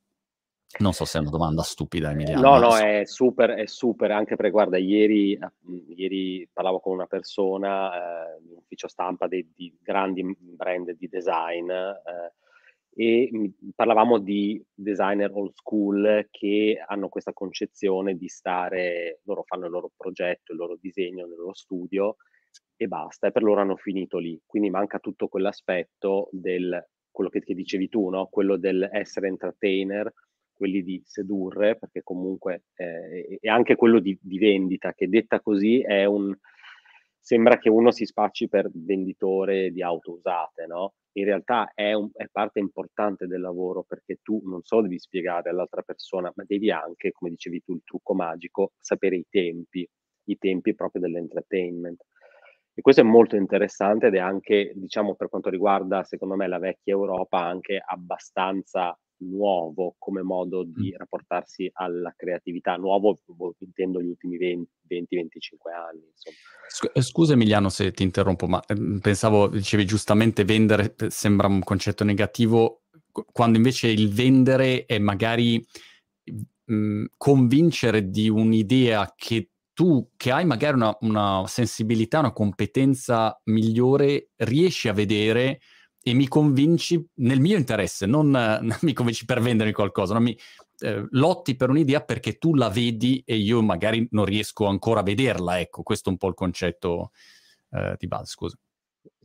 Non 0.77 0.91
so 0.91 1.05
se 1.05 1.17
è 1.17 1.21
una 1.21 1.29
domanda 1.29 1.61
stupida, 1.61 2.11
Emiliano. 2.11 2.41
No, 2.41 2.59
no, 2.59 2.77
è 2.77 3.05
super, 3.05 3.51
è 3.51 3.65
super, 3.65 4.11
anche 4.11 4.35
perché 4.35 4.51
guarda, 4.51 4.77
ieri, 4.77 5.33
eh, 5.33 5.93
ieri 5.95 6.49
parlavo 6.51 6.79
con 6.79 6.93
una 6.93 7.05
persona 7.05 8.33
eh, 8.35 8.41
in 8.43 8.57
ufficio 8.57 8.87
stampa 8.87 9.27
di, 9.27 9.49
di, 9.55 9.73
grandi 9.81 10.35
brand 10.37 10.91
di 10.91 11.07
design 11.07 11.69
eh, 11.69 12.33
e 12.97 13.51
parlavamo 13.73 14.19
di 14.19 14.61
designer 14.73 15.31
old 15.33 15.53
school 15.53 16.27
che 16.29 16.81
hanno 16.85 17.09
questa 17.09 17.33
concezione 17.33 18.15
di 18.15 18.27
stare, 18.27 19.21
loro 19.23 19.43
fanno 19.45 19.65
il 19.65 19.71
loro 19.71 19.91
progetto, 19.95 20.51
il 20.51 20.57
loro 20.57 20.77
disegno 20.79 21.25
nel 21.25 21.37
loro 21.37 21.53
studio 21.53 22.17
e 22.75 22.87
basta, 22.87 23.27
e 23.27 23.31
per 23.31 23.43
loro 23.43 23.61
hanno 23.61 23.75
finito 23.75 24.17
lì. 24.17 24.41
Quindi 24.45 24.69
manca 24.69 24.99
tutto 24.99 25.27
quell'aspetto 25.27 26.29
del, 26.31 26.85
quello 27.11 27.29
che, 27.29 27.41
che 27.41 27.53
dicevi 27.53 27.89
tu, 27.89 28.09
no? 28.09 28.27
quello 28.27 28.57
del 28.57 28.87
essere 28.91 29.27
entertainer, 29.27 30.11
quelli 30.55 30.83
di 30.83 31.01
sedurre, 31.05 31.77
perché 31.77 32.01
comunque 32.03 32.65
eh, 32.75 33.37
è 33.39 33.47
anche 33.47 33.75
quello 33.75 33.99
di, 33.99 34.17
di, 34.21 34.37
vendita, 34.37 34.93
che 34.93 35.07
detta 35.07 35.41
così 35.41 35.81
è 35.81 36.05
un... 36.05 36.35
sembra 37.19 37.57
che 37.57 37.69
uno 37.69 37.91
si 37.91 38.05
spacci 38.05 38.47
per 38.47 38.69
venditore 38.73 39.71
di 39.71 39.81
auto 39.83 40.13
usate, 40.13 40.65
no? 40.65 40.93
In 41.17 41.25
realtà 41.25 41.71
è, 41.73 41.93
un, 41.93 42.09
è 42.13 42.27
parte 42.29 42.59
importante 42.59 43.27
del 43.27 43.39
lavoro 43.39 43.83
perché 43.83 44.19
tu 44.21 44.41
non 44.45 44.63
solo 44.63 44.83
devi 44.83 44.99
spiegare 44.99 45.49
all'altra 45.49 45.81
persona, 45.81 46.31
ma 46.35 46.43
devi 46.45 46.71
anche, 46.71 47.11
come 47.11 47.31
dicevi 47.31 47.61
tu, 47.63 47.73
il 47.73 47.83
trucco 47.85 48.13
magico, 48.13 48.73
sapere 48.79 49.15
i 49.15 49.25
tempi, 49.29 49.87
i 50.25 50.37
tempi 50.37 50.75
proprio 50.75 51.01
dell'entertainment. 51.01 52.03
E 52.77 52.81
questo 52.81 53.01
è 53.01 53.05
molto 53.05 53.37
interessante 53.37 54.07
ed 54.07 54.15
è 54.15 54.19
anche, 54.19 54.73
diciamo, 54.75 55.15
per 55.15 55.29
quanto 55.29 55.49
riguarda, 55.49 56.03
secondo 56.03 56.35
me, 56.35 56.47
la 56.47 56.59
vecchia 56.59 56.91
Europa, 56.91 57.41
anche 57.41 57.81
abbastanza 57.83 58.97
nuovo 59.19 59.95
come 59.97 60.21
modo 60.21 60.63
di 60.63 60.93
rapportarsi 60.95 61.69
alla 61.73 62.13
creatività. 62.15 62.75
Nuovo 62.75 63.17
intendo 63.59 64.01
gli 64.01 64.07
ultimi 64.07 64.37
20-25 64.37 64.65
anni. 65.73 66.03
Insomma. 66.11 66.91
Eh, 66.93 67.01
scusa 67.01 67.33
Emiliano 67.33 67.69
se 67.69 67.91
ti 67.91 68.03
interrompo, 68.03 68.47
ma 68.47 68.61
ehm, 68.65 68.99
pensavo, 68.99 69.47
dicevi 69.47 69.85
giustamente 69.85 70.43
vendere 70.43 70.95
sembra 71.09 71.47
un 71.47 71.63
concetto 71.63 72.03
negativo, 72.03 72.83
quando 73.31 73.57
invece 73.57 73.87
il 73.87 74.09
vendere 74.09 74.85
è 74.85 74.99
magari 74.99 75.63
mh, 76.65 77.05
convincere 77.17 78.09
di 78.09 78.29
un'idea 78.29 79.13
che 79.15 79.51
tu, 79.73 80.11
che 80.15 80.31
hai 80.31 80.45
magari 80.45 80.75
una, 80.75 80.97
una 81.01 81.43
sensibilità, 81.47 82.19
una 82.19 82.31
competenza 82.31 83.39
migliore, 83.45 84.29
riesci 84.37 84.87
a 84.87 84.93
vedere 84.93 85.59
e 86.07 86.13
mi 86.13 86.27
convinci 86.27 87.03
nel 87.15 87.39
mio 87.39 87.57
interesse, 87.57 88.05
non 88.05 88.29
mi 88.83 88.93
convinci 88.93 89.25
per 89.25 89.41
vendermi 89.41 89.73
qualcosa, 89.73 90.13
no? 90.13 90.19
mi, 90.19 90.37
eh, 90.81 91.03
lotti 91.09 91.55
per 91.55 91.69
un'idea 91.69 92.03
perché 92.03 92.37
tu 92.37 92.53
la 92.53 92.69
vedi 92.69 93.23
e 93.25 93.35
io 93.35 93.63
magari 93.63 94.07
non 94.11 94.25
riesco 94.25 94.67
ancora 94.67 94.99
a 94.99 95.03
vederla, 95.03 95.59
ecco, 95.59 95.81
questo 95.81 96.09
è 96.09 96.11
un 96.11 96.19
po' 96.19 96.27
il 96.27 96.35
concetto 96.35 97.09
eh, 97.71 97.95
di 97.97 98.05
base, 98.05 98.25
scusa. 98.25 98.55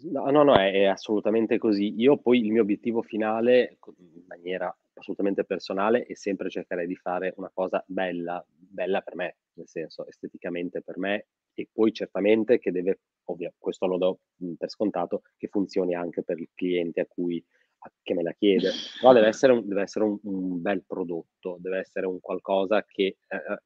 No, 0.04 0.30
no, 0.30 0.42
no, 0.42 0.54
è, 0.54 0.72
è, 0.72 0.84
assolutamente 0.84 1.58
così. 1.58 2.00
Io 2.00 2.16
poi 2.16 2.38
il 2.38 2.50
mio 2.50 2.62
obiettivo 2.62 3.02
finale, 3.02 3.76
in 3.98 4.24
maniera 4.26 4.74
assolutamente 4.94 5.44
personale, 5.44 6.04
è 6.04 6.14
sempre 6.14 6.48
cercare 6.48 6.86
di 6.86 6.96
fare 6.96 7.34
una 7.36 7.50
cosa 7.52 7.84
bella, 7.86 8.42
bella 8.48 9.02
per 9.02 9.16
me, 9.16 9.36
nel 9.52 9.68
senso 9.68 10.06
esteticamente 10.06 10.80
per 10.80 10.96
me, 10.96 11.26
e 11.60 11.68
poi 11.72 11.92
certamente 11.92 12.58
che 12.58 12.70
deve, 12.70 13.00
ovvio, 13.24 13.52
questo 13.58 13.86
lo 13.86 13.98
do 13.98 14.18
per 14.56 14.70
scontato, 14.70 15.22
che 15.36 15.48
funzioni 15.48 15.94
anche 15.94 16.22
per 16.22 16.38
il 16.38 16.48
cliente 16.54 17.00
a 17.00 17.06
cui 17.06 17.42
a, 17.78 17.92
che 18.02 18.14
me 18.14 18.22
la 18.22 18.32
chiede, 18.32 18.70
però 19.00 19.12
deve 19.12 19.28
essere 19.28 19.52
un, 19.52 19.66
deve 19.66 19.82
essere 19.82 20.04
un, 20.04 20.18
un 20.22 20.60
bel 20.60 20.84
prodotto, 20.86 21.56
deve 21.60 21.78
essere 21.78 22.06
un 22.06 22.20
qualcosa 22.20 22.84
che 22.84 23.16
eh, 23.28 23.36
eh 23.36 23.62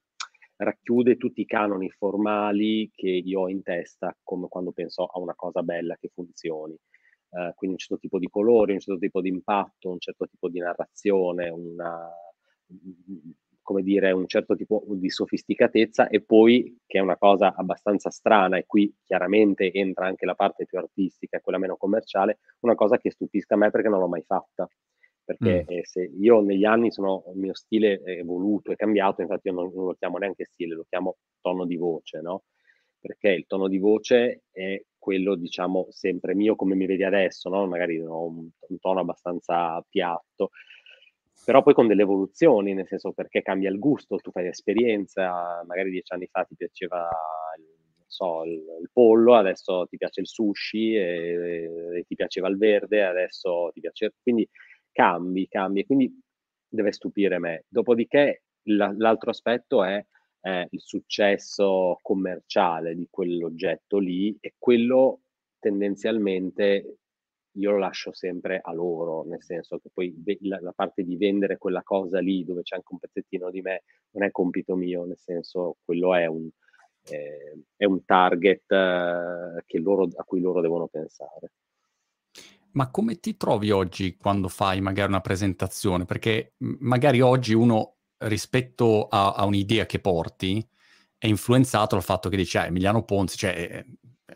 racchiude 0.56 1.16
tutti 1.16 1.40
i 1.40 1.46
canoni 1.46 1.90
formali 1.90 2.88
che 2.94 3.08
io 3.08 3.40
ho 3.40 3.48
in 3.48 3.62
testa 3.62 4.16
come 4.22 4.46
quando 4.48 4.70
penso 4.70 5.04
a 5.04 5.18
una 5.18 5.34
cosa 5.34 5.62
bella 5.62 5.96
che 5.96 6.10
funzioni. 6.14 6.78
Uh, 7.34 7.52
quindi 7.56 7.74
un 7.74 7.78
certo 7.78 7.98
tipo 7.98 8.20
di 8.20 8.28
colore, 8.28 8.74
un 8.74 8.78
certo 8.78 9.00
tipo 9.00 9.20
di 9.20 9.28
impatto, 9.28 9.90
un 9.90 9.98
certo 9.98 10.28
tipo 10.28 10.48
di 10.48 10.60
narrazione, 10.60 11.48
una, 11.48 12.08
come 13.64 13.82
dire, 13.82 14.12
un 14.12 14.28
certo 14.28 14.54
tipo 14.54 14.84
di 14.86 15.10
sofisticatezza 15.10 16.06
e 16.08 16.22
poi, 16.22 16.78
che 16.86 16.98
è 16.98 17.00
una 17.00 17.16
cosa 17.16 17.54
abbastanza 17.56 18.10
strana, 18.10 18.58
e 18.58 18.66
qui 18.66 18.94
chiaramente 19.02 19.72
entra 19.72 20.06
anche 20.06 20.26
la 20.26 20.36
parte 20.36 20.66
più 20.66 20.78
artistica 20.78 21.38
e 21.38 21.40
quella 21.40 21.58
meno 21.58 21.76
commerciale, 21.76 22.38
una 22.60 22.76
cosa 22.76 22.98
che 22.98 23.10
stupisca 23.10 23.54
a 23.54 23.58
me 23.58 23.70
perché 23.70 23.88
non 23.88 23.98
l'ho 23.98 24.08
mai 24.08 24.22
fatta 24.22 24.68
perché 25.24 25.64
mm. 25.64 25.72
eh, 25.72 25.86
se 25.86 26.02
io 26.02 26.40
negli 26.40 26.64
anni 26.64 26.92
sono, 26.92 27.24
il 27.32 27.40
mio 27.40 27.54
stile 27.54 28.00
è 28.04 28.18
evoluto, 28.18 28.70
è 28.70 28.76
cambiato, 28.76 29.22
infatti 29.22 29.48
io 29.48 29.54
non, 29.54 29.72
non, 29.74 29.86
lo 29.86 29.94
chiamo 29.94 30.18
neanche 30.18 30.44
stile, 30.44 30.74
lo 30.74 30.84
chiamo 30.88 31.16
tono 31.40 31.64
di 31.64 31.76
voce, 31.76 32.20
no? 32.20 32.44
Perché 33.00 33.30
il 33.30 33.46
tono 33.46 33.68
di 33.68 33.78
voce 33.78 34.42
è 34.50 34.82
quello, 34.98 35.34
diciamo, 35.34 35.86
sempre 35.90 36.34
mio 36.34 36.56
come 36.56 36.74
mi 36.74 36.86
vedi 36.86 37.04
adesso, 37.04 37.48
no? 37.48 37.66
Magari 37.66 37.98
ho 38.00 38.26
un, 38.26 38.48
un 38.68 38.78
tono 38.78 39.00
abbastanza 39.00 39.82
piatto, 39.88 40.50
però 41.44 41.62
poi 41.62 41.74
con 41.74 41.86
delle 41.86 42.02
evoluzioni, 42.02 42.74
nel 42.74 42.86
senso 42.86 43.12
perché 43.12 43.42
cambia 43.42 43.70
il 43.70 43.78
gusto, 43.78 44.16
tu 44.16 44.30
fai 44.30 44.46
esperienza, 44.46 45.62
magari 45.66 45.90
dieci 45.90 46.12
anni 46.12 46.26
fa 46.26 46.44
ti 46.44 46.54
piaceva 46.56 47.08
il, 47.58 47.64
so, 48.06 48.44
il, 48.44 48.62
il 48.80 48.90
pollo, 48.92 49.34
adesso 49.34 49.86
ti 49.88 49.96
piace 49.96 50.20
il 50.20 50.26
sushi, 50.26 50.94
e, 50.94 51.70
e, 51.96 52.04
ti 52.06 52.14
piaceva 52.14 52.48
il 52.48 52.56
verde, 52.56 53.04
adesso 53.04 53.70
ti 53.72 53.80
piace... 53.80 54.14
Quindi 54.22 54.48
cambi, 54.90 55.46
cambi, 55.48 55.84
quindi 55.84 56.12
deve 56.68 56.92
stupire 56.92 57.38
me. 57.38 57.64
Dopodiché 57.68 58.44
la, 58.68 58.94
l'altro 58.96 59.30
aspetto 59.30 59.84
è 59.84 60.04
eh, 60.40 60.66
il 60.70 60.80
successo 60.80 61.98
commerciale 62.02 62.94
di 62.94 63.06
quell'oggetto 63.10 63.98
lì 63.98 64.36
e 64.40 64.54
quello 64.58 65.20
tendenzialmente 65.58 66.98
io 67.54 67.70
lo 67.70 67.78
lascio 67.78 68.12
sempre 68.12 68.60
a 68.62 68.72
loro, 68.72 69.24
nel 69.24 69.42
senso 69.42 69.78
che 69.78 69.90
poi 69.92 70.14
la, 70.40 70.58
la, 70.60 70.72
parte 70.72 71.04
di 71.04 71.16
vendere 71.16 71.58
quella 71.58 71.82
cosa 71.82 72.20
lì 72.20 72.44
dove 72.44 72.62
c'è 72.62 72.76
anche 72.76 72.88
un 72.92 72.98
pezzettino 72.98 73.50
di 73.50 73.60
me 73.60 73.82
non 74.10 74.24
è 74.24 74.30
compito 74.30 74.74
mio, 74.74 75.04
nel 75.04 75.18
senso 75.18 75.76
quello 75.84 76.14
è 76.14 76.26
un, 76.26 76.48
eh, 77.08 77.64
è 77.76 77.84
un 77.84 78.04
target 78.04 78.70
eh, 78.70 79.80
loro, 79.80 80.08
a 80.16 80.24
cui 80.24 80.40
loro 80.40 80.60
devono 80.60 80.86
pensare. 80.88 81.52
Ma 82.72 82.90
come 82.90 83.20
ti 83.20 83.36
trovi 83.36 83.70
oggi 83.70 84.16
quando 84.16 84.48
fai 84.48 84.80
magari 84.80 85.08
una 85.08 85.20
presentazione? 85.20 86.06
Perché 86.06 86.54
magari 86.58 87.20
oggi 87.20 87.54
uno 87.54 87.98
rispetto 88.18 89.06
a, 89.06 89.32
a 89.34 89.44
un'idea 89.44 89.86
che 89.86 90.00
porti 90.00 90.66
è 91.16 91.28
influenzato 91.28 91.94
dal 91.94 92.04
fatto 92.04 92.28
che 92.28 92.36
dici, 92.36 92.58
ah, 92.58 92.66
Emiliano 92.66 93.04
Ponzi, 93.04 93.36
cioè, 93.36 93.84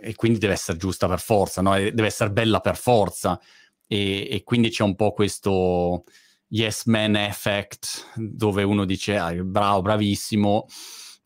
e 0.00 0.14
quindi 0.14 0.38
deve 0.38 0.54
essere 0.54 0.78
giusta 0.78 1.06
per 1.08 1.20
forza, 1.20 1.62
no? 1.62 1.74
deve 1.74 2.06
essere 2.06 2.30
bella 2.30 2.60
per 2.60 2.76
forza. 2.76 3.40
E, 3.86 4.28
e, 4.30 4.42
quindi 4.44 4.70
c'è 4.70 4.82
un 4.82 4.94
po' 4.94 5.12
questo 5.12 6.04
yes 6.48 6.84
man 6.84 7.16
effect 7.16 8.12
dove 8.16 8.62
uno 8.62 8.84
dice, 8.84 9.16
ah, 9.16 9.32
bravo, 9.32 9.82
bravissimo, 9.82 10.66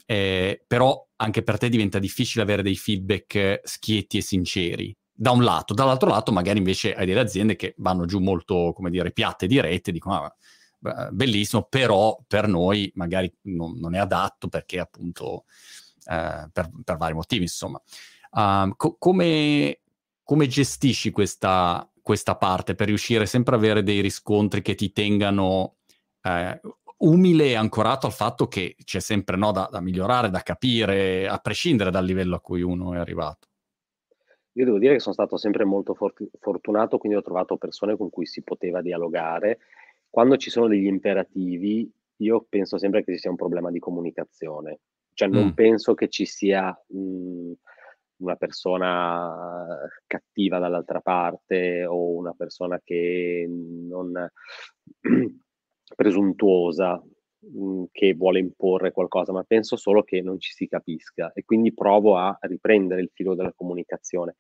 eh, 0.07 0.63
però 0.67 1.09
anche 1.17 1.43
per 1.43 1.59
te 1.59 1.69
diventa 1.69 1.99
difficile 1.99 2.43
avere 2.43 2.63
dei 2.63 2.77
feedback 2.77 3.61
schietti 3.65 4.19
e 4.19 4.23
sinceri 4.23 4.97
da 5.15 5.31
un 5.31 5.45
lato, 5.45 5.75
dall'altro 5.75 6.09
lato 6.09 6.33
magari 6.33 6.59
invece 6.59 6.95
hai 6.95 7.07
delle 7.07 7.21
aziende 7.21 7.55
che 7.55 7.75
vanno 7.79 8.07
giù 8.07 8.19
molto, 8.19 8.73
come 8.75 8.91
dire, 8.91 9.13
piatte 9.13 9.47
dirette, 9.47 9.93
dicono 9.93 10.17
ah, 10.17 11.11
bellissimo, 11.13 11.63
però 11.69 12.19
per 12.27 12.49
noi 12.49 12.91
magari 12.97 13.33
non, 13.43 13.79
non 13.79 13.95
è 13.95 13.99
adatto 13.99 14.49
perché 14.49 14.81
appunto 14.81 15.45
eh, 16.07 16.49
per, 16.53 16.71
per, 16.83 16.97
vari 16.97 17.15
motivi, 17.15 17.43
insomma. 17.43 17.81
Uh, 18.33 18.75
co- 18.77 18.97
come, 18.99 19.81
come, 20.23 20.47
gestisci 20.47 21.11
questa, 21.11 21.87
questa, 22.01 22.37
parte 22.37 22.75
per 22.75 22.87
riuscire 22.87 23.27
sempre 23.27 23.55
ad 23.55 23.61
avere 23.63 23.83
dei 23.83 24.01
riscontri 24.01 24.63
che 24.63 24.75
ti 24.75 24.91
tengano 24.91 25.77
eh, 26.23 26.61
umile 27.03 27.49
e 27.49 27.55
ancorato 27.55 28.07
al 28.07 28.13
fatto 28.13 28.49
che 28.49 28.75
c'è 28.85 29.01
sempre 29.01 29.37
no, 29.37 29.53
da, 29.53 29.69
da 29.71 29.81
migliorare, 29.81 30.31
da 30.31 30.41
capire, 30.41 31.29
a 31.29 31.39
prescindere 31.39 31.91
dal 31.91 32.05
livello 32.05 32.37
a 32.37 32.41
cui 32.41 32.63
uno 32.63 32.95
è 32.95 32.99
arrivato? 32.99 33.49
Io 34.53 34.65
devo 34.65 34.79
dire 34.79 34.95
che 34.95 35.01
sono 35.01 35.15
stato 35.15 35.37
sempre 35.37 35.65
molto 35.65 35.95
for- 35.95 36.15
fortunato, 36.39 36.99
quindi 36.99 37.19
ho 37.19 37.23
trovato 37.23 37.57
persone 37.57 37.97
con 37.97 38.11
cui 38.11 38.27
si 38.27 38.43
poteva 38.43 38.83
dialogare. 38.83 39.59
Quando 40.11 40.37
ci 40.37 40.51
sono 40.51 40.69
degli 40.69 40.87
imperativi, 40.87 41.91
io 42.17 42.47
penso 42.49 42.77
sempre 42.77 43.03
che 43.03 43.13
ci 43.13 43.19
sia 43.19 43.31
un 43.31 43.37
problema 43.37 43.71
di 43.71 43.79
comunicazione. 43.79 44.81
Cioè 45.15 45.29
non 45.29 45.47
mm. 45.47 45.51
penso 45.51 45.95
che 45.95 46.09
ci 46.09 46.27
sia 46.27 46.69
mh, 46.89 47.53
una 48.23 48.37
persona 48.37 49.79
cattiva 50.07 50.59
dall'altra 50.59 51.01
parte 51.01 51.85
o 51.85 52.15
una 52.15 52.33
persona 52.33 52.81
che 52.83 53.47
non 53.49 54.13
presuntuosa 55.95 57.03
Mhmm, 57.45 57.87
che 57.91 58.15
vuole 58.15 58.39
imporre 58.39 58.93
qualcosa, 58.93 59.33
ma 59.33 59.43
penso 59.43 59.77
solo 59.77 60.05
che 60.05 60.21
non 60.23 60.39
ci 60.39 60.53
si 60.53 60.69
capisca 60.69 61.33
e 61.33 61.45
quindi 61.45 61.75
provo 61.75 62.17
a 62.17 62.37
riprendere 62.43 63.01
il 63.01 63.11
filo 63.13 63.35
della 63.35 63.53
comunicazione. 63.53 64.37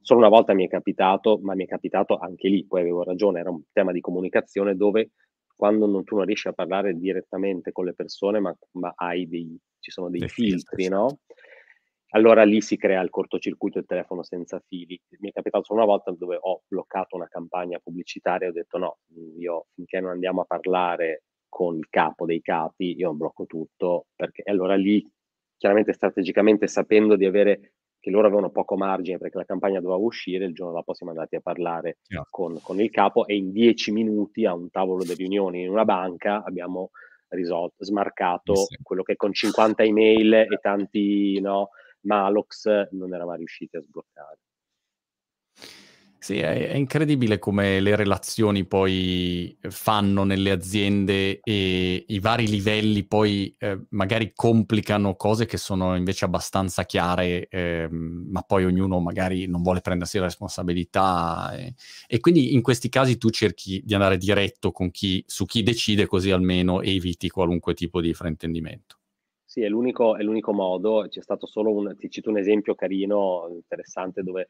Solo 0.00 0.20
una 0.20 0.28
volta 0.28 0.52
mi 0.52 0.66
è 0.66 0.68
capitato, 0.68 1.38
ma 1.42 1.54
mi 1.54 1.64
è 1.64 1.66
capitato 1.66 2.18
anche 2.18 2.48
lì, 2.48 2.66
poi 2.66 2.82
avevo 2.82 3.02
ragione, 3.02 3.40
era 3.40 3.48
un 3.48 3.62
tema 3.72 3.92
di 3.92 4.00
comunicazione 4.00 4.76
dove 4.76 5.12
quando 5.56 5.86
non, 5.86 6.04
tu 6.04 6.16
non 6.16 6.26
riesci 6.26 6.48
a 6.48 6.52
parlare 6.52 6.98
direttamente 6.98 7.72
con 7.72 7.86
le 7.86 7.94
persone, 7.94 8.40
ma, 8.40 8.54
ma 8.72 8.92
hai 8.94 9.26
dei, 9.26 9.58
ci 9.78 9.90
sono 9.90 10.10
dei, 10.10 10.20
dei 10.20 10.28
filtri, 10.28 10.82
filtri, 10.82 10.88
no? 10.88 11.20
Allora 12.14 12.44
lì 12.44 12.60
si 12.60 12.76
crea 12.76 13.02
il 13.02 13.10
cortocircuito 13.10 13.78
del 13.78 13.88
telefono 13.88 14.22
senza 14.22 14.62
fili. 14.66 14.98
Mi 15.18 15.30
è 15.30 15.32
capitato 15.32 15.64
solo 15.64 15.80
una 15.80 15.88
volta 15.88 16.12
dove 16.12 16.38
ho 16.40 16.62
bloccato 16.66 17.16
una 17.16 17.26
campagna 17.28 17.80
pubblicitaria 17.82 18.46
e 18.46 18.50
ho 18.50 18.52
detto 18.54 18.78
no, 18.78 18.98
io 19.36 19.66
finché 19.74 20.00
non 20.00 20.12
andiamo 20.12 20.42
a 20.42 20.44
parlare 20.44 21.24
con 21.48 21.76
il 21.76 21.88
capo 21.90 22.24
dei 22.24 22.40
capi, 22.40 22.94
io 22.96 23.12
blocco 23.14 23.46
tutto, 23.46 24.06
perché 24.14 24.42
allora 24.46 24.76
lì, 24.76 25.04
chiaramente 25.56 25.92
strategicamente 25.92 26.68
sapendo 26.68 27.16
di 27.16 27.26
avere 27.26 27.72
che 27.98 28.10
loro 28.10 28.26
avevano 28.26 28.50
poco 28.50 28.76
margine 28.76 29.18
perché 29.18 29.38
la 29.38 29.44
campagna 29.44 29.80
doveva 29.80 29.98
uscire, 29.98 30.44
il 30.44 30.54
giorno 30.54 30.74
dopo 30.74 30.94
siamo 30.94 31.12
andati 31.12 31.36
a 31.36 31.40
parlare 31.40 31.98
yeah. 32.08 32.26
con, 32.28 32.60
con, 32.60 32.80
il 32.80 32.90
capo 32.90 33.26
e 33.26 33.34
in 33.34 33.50
dieci 33.50 33.90
minuti 33.92 34.44
a 34.44 34.54
un 34.54 34.70
tavolo 34.70 35.04
di 35.04 35.14
riunioni 35.14 35.62
in 35.62 35.70
una 35.70 35.84
banca 35.84 36.44
abbiamo 36.44 36.90
risolto, 37.28 37.82
smarcato 37.84 38.54
sì. 38.54 38.76
quello 38.82 39.02
che 39.02 39.16
con 39.16 39.32
50 39.32 39.82
email 39.84 40.34
e 40.34 40.58
tanti 40.60 41.40
no, 41.40 41.70
Malox 42.04 42.88
non 42.92 43.12
eravamo 43.14 43.36
riusciti 43.36 43.76
a 43.76 43.80
sbloccare. 43.80 44.38
Sì, 46.24 46.38
è, 46.38 46.70
è, 46.70 46.74
incredibile 46.74 47.38
come 47.38 47.80
le 47.80 47.96
relazioni 47.96 48.64
poi 48.64 49.54
fanno 49.68 50.24
nelle 50.24 50.52
aziende 50.52 51.38
e 51.42 52.04
i 52.08 52.18
vari 52.18 52.48
livelli 52.48 53.04
poi 53.04 53.54
eh, 53.58 53.78
magari 53.90 54.32
complicano 54.34 55.16
cose 55.16 55.44
che 55.44 55.58
sono 55.58 55.94
invece 55.96 56.24
abbastanza 56.24 56.86
chiare, 56.86 57.46
eh, 57.48 57.88
ma 57.90 58.40
poi 58.40 58.64
ognuno 58.64 59.00
magari 59.00 59.46
non 59.46 59.60
vuole 59.60 59.82
prendersi 59.82 60.16
la 60.16 60.24
responsabilità. 60.24 61.54
E, 61.58 61.74
e, 62.06 62.20
quindi 62.20 62.54
in 62.54 62.62
questi 62.62 62.88
casi 62.88 63.18
tu 63.18 63.28
cerchi 63.28 63.82
di 63.84 63.92
andare 63.92 64.16
diretto 64.16 64.72
chi, 64.90 65.22
su 65.26 65.44
chi 65.44 65.62
decide, 65.62 66.06
così 66.06 66.30
almeno 66.30 66.80
eviti 66.80 67.28
qualunque 67.28 67.74
tipo 67.74 68.00
di 68.00 68.14
fraintendimento. 68.14 68.96
Sì, 69.54 69.62
è 69.62 69.68
l'unico, 69.68 70.16
è 70.16 70.22
l'unico 70.24 70.52
modo. 70.52 71.06
C'è 71.08 71.22
stato 71.22 71.46
solo 71.46 71.72
un, 71.72 71.94
ti 71.96 72.10
cito 72.10 72.28
un 72.28 72.38
esempio 72.38 72.74
carino, 72.74 73.46
interessante, 73.50 74.24
dove 74.24 74.48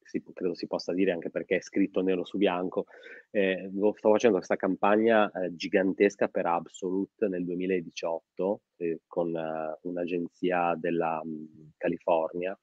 si, 0.00 0.22
credo 0.32 0.54
si 0.54 0.68
possa 0.68 0.92
dire 0.94 1.10
anche 1.10 1.30
perché 1.30 1.56
è 1.56 1.60
scritto 1.60 2.00
nero 2.00 2.24
su 2.24 2.38
bianco. 2.38 2.84
Eh, 3.32 3.68
sto 3.96 4.10
facendo 4.10 4.36
questa 4.36 4.54
campagna 4.54 5.28
eh, 5.32 5.52
gigantesca 5.52 6.28
per 6.28 6.46
Absolute 6.46 7.26
nel 7.26 7.44
2018 7.44 8.60
eh, 8.76 9.00
con 9.04 9.34
eh, 9.34 9.78
un'agenzia 9.82 10.76
della 10.78 11.20
mh, 11.24 11.30
mm, 11.30 11.68
California 11.76 12.56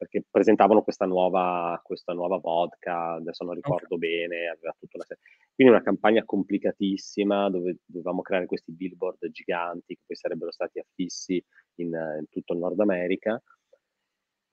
perché 0.00 0.24
presentavano 0.30 0.80
questa 0.80 1.04
nuova, 1.04 1.78
questa 1.84 2.14
nuova 2.14 2.38
vodka, 2.38 3.16
adesso 3.16 3.44
non 3.44 3.52
ricordo 3.52 3.96
okay. 3.96 3.98
bene, 3.98 4.48
aveva 4.48 4.74
tutta 4.78 4.96
una 4.96 5.04
serie. 5.04 5.22
Quindi 5.54 5.74
una 5.74 5.82
campagna 5.82 6.24
complicatissima 6.24 7.50
dove 7.50 7.80
dovevamo 7.84 8.22
creare 8.22 8.46
questi 8.46 8.72
billboard 8.72 9.28
giganti 9.30 9.96
che 9.96 10.00
poi 10.06 10.16
sarebbero 10.16 10.52
stati 10.52 10.78
affissi 10.78 11.44
in, 11.80 11.88
in 11.88 12.24
tutto 12.30 12.54
il 12.54 12.60
Nord 12.60 12.80
America. 12.80 13.38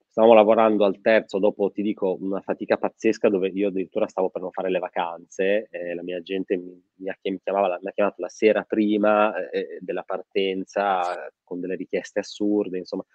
Stavamo 0.05 0.33
lavorando 0.33 0.83
al 0.83 0.99
terzo, 0.99 1.39
dopo 1.39 1.71
ti 1.71 1.81
dico 1.81 2.17
una 2.19 2.41
fatica 2.41 2.75
pazzesca 2.75 3.29
dove 3.29 3.47
io 3.47 3.69
addirittura 3.69 4.07
stavo 4.07 4.29
per 4.29 4.41
non 4.41 4.51
fare 4.51 4.69
le 4.69 4.79
vacanze, 4.79 5.69
eh, 5.71 5.95
la 5.95 6.03
mia 6.03 6.19
gente 6.21 6.57
mi, 6.57 6.77
mi, 6.95 7.07
ha, 7.07 7.17
chiamava, 7.41 7.79
mi, 7.81 7.87
ha, 7.87 7.91
chiamato 7.93 8.21
la 8.21 8.27
sera 8.27 8.63
prima 8.63 9.33
eh, 9.49 9.77
della 9.79 10.03
partenza 10.03 11.31
con 11.41 11.61
delle 11.61 11.75
richieste 11.75 12.19
assurde, 12.19 12.79
insomma. 12.79 13.05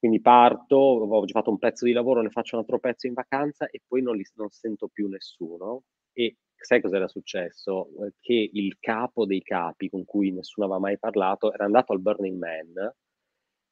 Quindi 0.00 0.22
parto, 0.22 0.76
ho 0.76 1.26
fatto 1.26 1.50
un 1.50 1.58
pezzo 1.58 1.84
di 1.84 1.92
lavoro, 1.92 2.22
ne 2.22 2.30
faccio 2.30 2.56
un 2.56 2.62
altro 2.62 2.78
pezzo 2.78 3.06
in 3.06 3.12
vacanza 3.12 3.68
e 3.68 3.82
poi 3.86 4.00
non, 4.00 4.16
li, 4.16 4.24
non 4.36 4.48
sento 4.48 4.88
più 4.88 5.08
nessuno. 5.08 5.82
E 6.14 6.38
sai 6.56 6.80
cos'era 6.80 7.06
successo? 7.06 7.90
Che 8.18 8.50
il 8.50 8.78
capo 8.80 9.26
dei 9.26 9.42
capi 9.42 9.90
con 9.90 10.06
cui 10.06 10.32
nessuno 10.32 10.66
aveva 10.66 10.80
mai 10.80 10.98
parlato 10.98 11.52
era 11.52 11.66
andato 11.66 11.92
al 11.92 12.00
Burning 12.00 12.38
Man 12.38 12.94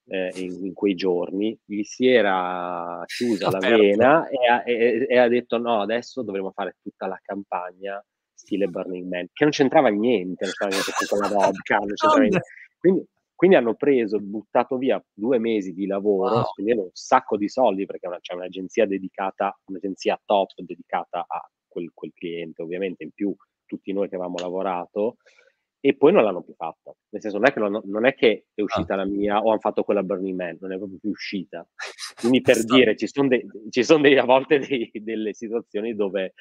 eh, 0.08 0.32
in, 0.36 0.66
in, 0.66 0.74
quei 0.74 0.94
giorni, 0.94 1.58
gli 1.64 1.82
si 1.82 2.06
era 2.06 3.02
chiusa 3.06 3.50
la 3.50 3.58
vena 3.58 4.28
e 4.28 4.46
ha, 4.46 4.62
e, 4.66 5.06
e 5.08 5.16
ha, 5.16 5.28
detto 5.28 5.56
no, 5.56 5.80
adesso 5.80 6.22
dovremo 6.22 6.50
fare 6.50 6.76
tutta 6.82 7.06
la 7.06 7.18
campagna 7.22 8.04
stile 8.34 8.66
Burning 8.66 9.08
Man, 9.08 9.28
che 9.32 9.44
non 9.44 9.52
c'entrava 9.52 9.88
niente, 9.88 10.44
non 10.44 10.52
c'entrava 10.52 10.74
niente 10.74 11.06
con 11.06 11.18
la 11.20 11.28
vodka, 11.28 11.76
non 11.80 11.94
c'entrava 11.94 12.18
niente. 12.18 12.40
Quindi, 12.78 13.06
quindi 13.38 13.54
hanno 13.54 13.76
preso, 13.76 14.18
buttato 14.18 14.78
via 14.78 15.00
due 15.14 15.38
mesi 15.38 15.72
di 15.72 15.86
lavoro, 15.86 16.34
wow. 16.34 16.44
spendendo 16.46 16.82
un 16.82 16.90
sacco 16.92 17.36
di 17.36 17.48
soldi, 17.48 17.86
perché 17.86 18.08
c'è 18.20 18.34
un'agenzia 18.34 18.84
dedicata, 18.84 19.56
un'agenzia 19.66 20.20
top 20.24 20.54
dedicata 20.56 21.24
a 21.24 21.48
quel, 21.68 21.92
quel 21.94 22.10
cliente, 22.12 22.62
ovviamente 22.62 23.04
in 23.04 23.12
più 23.12 23.32
tutti 23.64 23.92
noi 23.92 24.08
che 24.08 24.16
avevamo 24.16 24.38
lavorato, 24.40 25.18
e 25.78 25.96
poi 25.96 26.10
non 26.10 26.24
l'hanno 26.24 26.42
più 26.42 26.52
fatta. 26.54 26.92
Nel 27.10 27.22
senso, 27.22 27.38
non 27.38 27.46
è 27.46 27.52
che, 27.52 27.60
non, 27.60 27.80
non 27.84 28.06
è, 28.06 28.14
che 28.16 28.46
è 28.52 28.60
uscita 28.60 28.94
ah. 28.94 28.96
la 28.96 29.04
mia 29.04 29.40
o 29.40 29.50
hanno 29.50 29.60
fatto 29.60 29.84
quella 29.84 30.02
Burning 30.02 30.34
Man, 30.36 30.58
non 30.60 30.72
è 30.72 30.76
proprio 30.76 30.98
più 30.98 31.10
uscita. 31.10 31.64
Quindi 32.20 32.40
per 32.40 32.64
dire, 32.64 32.96
ci 32.96 33.06
sono, 33.06 33.28
de, 33.28 33.46
ci 33.70 33.84
sono 33.84 34.02
dei, 34.02 34.18
a 34.18 34.24
volte 34.24 34.58
dei, 34.58 34.90
delle 34.92 35.32
situazioni 35.32 35.94
dove 35.94 36.34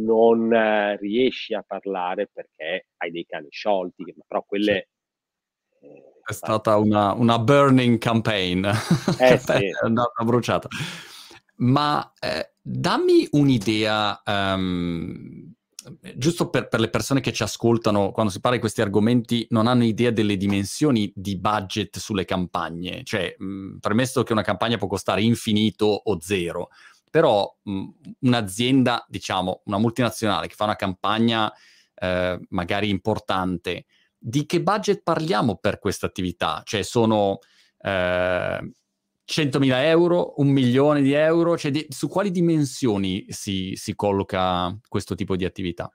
non 0.00 0.52
eh, 0.52 0.96
riesci 0.96 1.54
a 1.54 1.62
parlare 1.64 2.26
perché 2.26 2.88
hai 2.96 3.12
dei 3.12 3.24
cani 3.24 3.46
sciolti, 3.50 4.12
però 4.26 4.42
quelle... 4.42 4.88
Eh, 5.78 6.09
è 6.30 6.32
stata 6.32 6.76
una, 6.76 7.12
una, 7.12 7.38
burning 7.38 7.98
campaign, 7.98 8.64
eh, 9.18 9.38
sì. 9.38 9.70
una, 9.82 10.04
una 10.16 10.24
bruciata. 10.24 10.68
Ma 11.56 12.12
eh, 12.18 12.52
dammi 12.62 13.28
un'idea 13.32 14.22
um, 14.24 15.52
giusto 16.16 16.50
per, 16.50 16.68
per, 16.68 16.80
le 16.80 16.90
persone 16.90 17.20
che 17.20 17.32
ci 17.32 17.42
ascoltano, 17.42 18.12
quando 18.12 18.32
si 18.32 18.40
parla 18.40 18.56
di 18.56 18.62
questi 18.62 18.80
argomenti, 18.80 19.46
non 19.50 19.66
hanno 19.66 19.84
idea 19.84 20.10
delle 20.10 20.36
dimensioni 20.36 21.12
di 21.14 21.38
budget 21.38 21.98
sulle 21.98 22.24
campagne. 22.24 23.02
Cioè, 23.04 23.34
mh, 23.38 23.78
premesso 23.78 24.22
che 24.22 24.32
una 24.32 24.42
campagna 24.42 24.76
può 24.76 24.88
costare 24.88 25.22
infinito 25.22 25.86
o 25.86 26.18
zero, 26.20 26.68
però 27.10 27.52
mh, 27.62 27.84
un'azienda, 28.20 29.04
diciamo, 29.08 29.62
una 29.64 29.78
multinazionale 29.78 30.46
che 30.46 30.54
fa 30.54 30.64
una 30.64 30.76
campagna 30.76 31.52
eh, 31.94 32.38
magari 32.50 32.88
importante, 32.88 33.86
di 34.20 34.44
che 34.46 34.62
budget 34.62 35.02
parliamo 35.02 35.56
per 35.56 35.78
questa 35.78 36.06
attività? 36.06 36.62
Cioè, 36.64 36.82
sono... 36.82 37.38
Eh, 37.78 38.72
100.000 39.30 39.84
euro, 39.84 40.34
un 40.38 40.48
milione 40.48 41.02
di 41.02 41.12
euro? 41.12 41.56
Cioè, 41.56 41.70
di, 41.70 41.86
su 41.88 42.08
quali 42.08 42.32
dimensioni 42.32 43.26
si, 43.28 43.74
si, 43.76 43.94
colloca 43.94 44.76
questo 44.88 45.14
tipo 45.14 45.36
di 45.36 45.44
attività? 45.44 45.88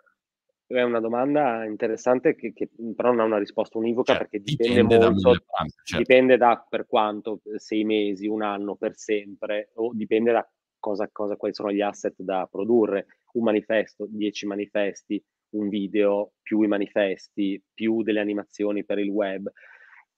È 0.66 0.82
una 0.82 1.02
domanda 1.02 1.66
interessante 1.66 2.34
che, 2.34 2.54
che 2.54 2.70
però 2.96 3.10
non 3.10 3.20
ha 3.20 3.24
una 3.26 3.38
risposta 3.38 3.78
univoca 3.78 4.14
cioè, 4.14 4.22
perché 4.22 4.40
dipende, 4.40 4.82
dipende 4.82 5.10
molto, 5.10 5.30
da 5.30 5.66
certo. 5.84 5.98
dipende 5.98 6.38
da 6.38 6.66
per 6.68 6.88
quanto, 6.88 7.42
sei 7.58 7.84
mesi, 7.84 8.26
un 8.26 8.42
anno, 8.42 8.76
per 8.76 8.96
sempre, 8.96 9.72
o 9.76 9.92
dipende 9.94 10.32
da 10.32 10.50
cosa, 10.80 11.10
cosa, 11.12 11.36
quali 11.36 11.54
sono 11.54 11.72
gli 11.72 11.82
asset 11.82 12.16
da 12.18 12.48
produrre. 12.50 13.06
Un 13.34 13.44
manifesto, 13.44 14.08
dieci 14.10 14.46
manifesti, 14.48 15.22
un 15.58 15.70
video, 15.70 16.34
più 16.42 16.62
i 16.62 16.68
manifesti, 16.68 17.62
più 17.74 18.04
delle 18.04 18.20
animazioni 18.20 18.86
per 18.86 19.00
il 19.00 19.10
web. 19.10 19.52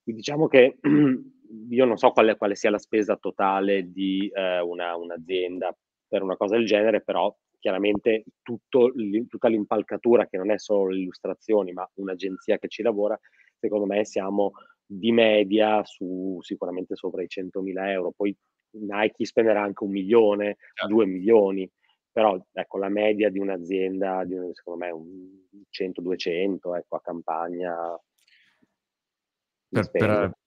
Diciamo 0.04 0.48
che 0.48 0.78
io 1.70 1.86
non 1.86 1.98
so 1.98 2.12
quale, 2.12 2.38
quale, 2.38 2.56
sia 2.56 2.70
la 2.70 2.78
spesa 2.78 3.18
totale 3.18 3.92
di 3.92 4.30
eh, 4.34 4.60
una, 4.60 4.96
un'azienda 4.96 5.76
per 6.08 6.24
una 6.24 6.38
cosa 6.38 6.56
del 6.56 6.66
genere, 6.66 7.02
però 7.02 7.36
chiaramente 7.60 8.24
tutto, 8.42 8.94
tutta 9.28 9.48
l'impalcatura, 9.48 10.28
che 10.28 10.38
non 10.38 10.52
è 10.52 10.58
solo 10.58 10.90
le 10.90 11.00
illustrazioni, 11.00 11.74
ma 11.74 11.90
un'agenzia 11.96 12.58
che 12.58 12.68
ci 12.68 12.82
lavora, 12.82 13.20
secondo 13.60 13.86
me 13.86 14.06
siamo 14.06 14.52
di 14.86 15.12
media 15.12 15.84
su 15.84 16.38
sicuramente 16.42 16.96
sopra 16.96 17.22
i 17.22 17.28
100.000 17.28 17.90
euro. 17.90 18.14
Poi 18.16 18.36
Nike 18.72 19.26
spenderà 19.26 19.62
anche 19.62 19.84
un 19.84 19.92
milione, 19.92 20.58
certo. 20.74 20.94
due 20.94 21.06
milioni, 21.06 21.70
però 22.18 22.36
ecco 22.52 22.80
la 22.80 22.90
media 22.90 23.30
di 23.30 23.38
un'azienda, 23.38 24.24
di 24.26 24.34
un, 24.34 24.52
secondo 24.52 24.84
me 24.84 24.90
un 24.90 25.30
100-200 25.70 26.76
ecco, 26.76 26.96
a 26.96 27.00
campagna. 27.00 27.76
Per, 29.70 29.92
per, 29.92 30.38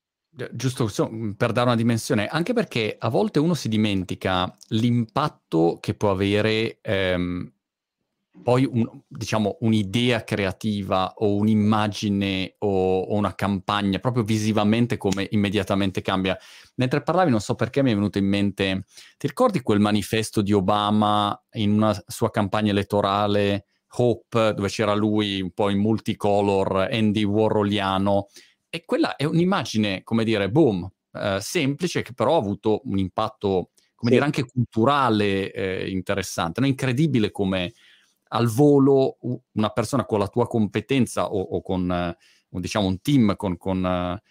Giusto 0.50 0.88
so, 0.88 1.08
per 1.36 1.52
dare 1.52 1.68
una 1.68 1.76
dimensione, 1.76 2.26
anche 2.26 2.54
perché 2.54 2.96
a 2.98 3.08
volte 3.08 3.38
uno 3.38 3.54
si 3.54 3.68
dimentica 3.68 4.52
l'impatto 4.70 5.78
che 5.80 5.94
può 5.94 6.10
avere 6.10 6.78
ehm, 6.80 7.52
poi 8.42 8.68
un, 8.70 8.88
diciamo 9.06 9.58
un'idea 9.60 10.24
creativa 10.24 11.12
o 11.16 11.34
un'immagine 11.36 12.56
o, 12.58 13.00
o, 13.00 13.14
una 13.14 13.34
campagna, 13.34 13.98
proprio 13.98 14.22
visivamente 14.22 14.96
come 14.96 15.26
immediatamente 15.30 16.02
cambia. 16.02 16.36
Mentre 16.76 17.02
parlavi, 17.02 17.30
non 17.30 17.40
so 17.40 17.54
perché 17.54 17.82
mi 17.82 17.90
è 17.92 17.94
venuto 17.94 18.18
in 18.18 18.26
mente, 18.26 18.84
ti 19.18 19.26
ricordi 19.26 19.60
quel 19.60 19.80
manifesto 19.80 20.42
di 20.42 20.52
Obama 20.52 21.38
in 21.52 21.72
una 21.72 21.96
sua 22.06 22.30
campagna 22.30 22.70
elettorale, 22.70 23.66
Hope, 23.96 24.54
dove 24.54 24.68
c'era 24.68 24.94
lui 24.94 25.40
un 25.40 25.50
po' 25.50 25.68
in 25.68 25.78
multicolor, 25.78 26.88
Andy 26.90 27.24
Warholiano, 27.24 28.28
e 28.68 28.84
quella 28.84 29.16
è 29.16 29.24
un'immagine, 29.24 30.02
come 30.04 30.24
dire, 30.24 30.48
boom, 30.50 30.88
eh, 31.12 31.38
semplice, 31.40 32.02
che 32.02 32.12
però 32.12 32.36
ha 32.36 32.38
avuto 32.38 32.82
un 32.84 32.98
impatto, 32.98 33.70
come 33.96 34.10
sì. 34.10 34.10
dire, 34.10 34.24
anche 34.24 34.44
culturale 34.46 35.52
eh, 35.52 35.90
interessante. 35.90 36.60
No? 36.60 36.66
Incredibile 36.66 37.32
come 37.32 37.72
al 38.32 38.48
volo 38.48 39.18
una 39.52 39.70
persona 39.70 40.04
con 40.04 40.18
la 40.18 40.28
tua 40.28 40.46
competenza 40.46 41.26
o, 41.26 41.40
o 41.40 41.62
con, 41.62 41.90
eh, 41.90 42.16
diciamo, 42.48 42.86
un 42.86 43.00
team 43.00 43.36
con, 43.36 43.56
con, 43.56 43.84
eh, 43.84 44.22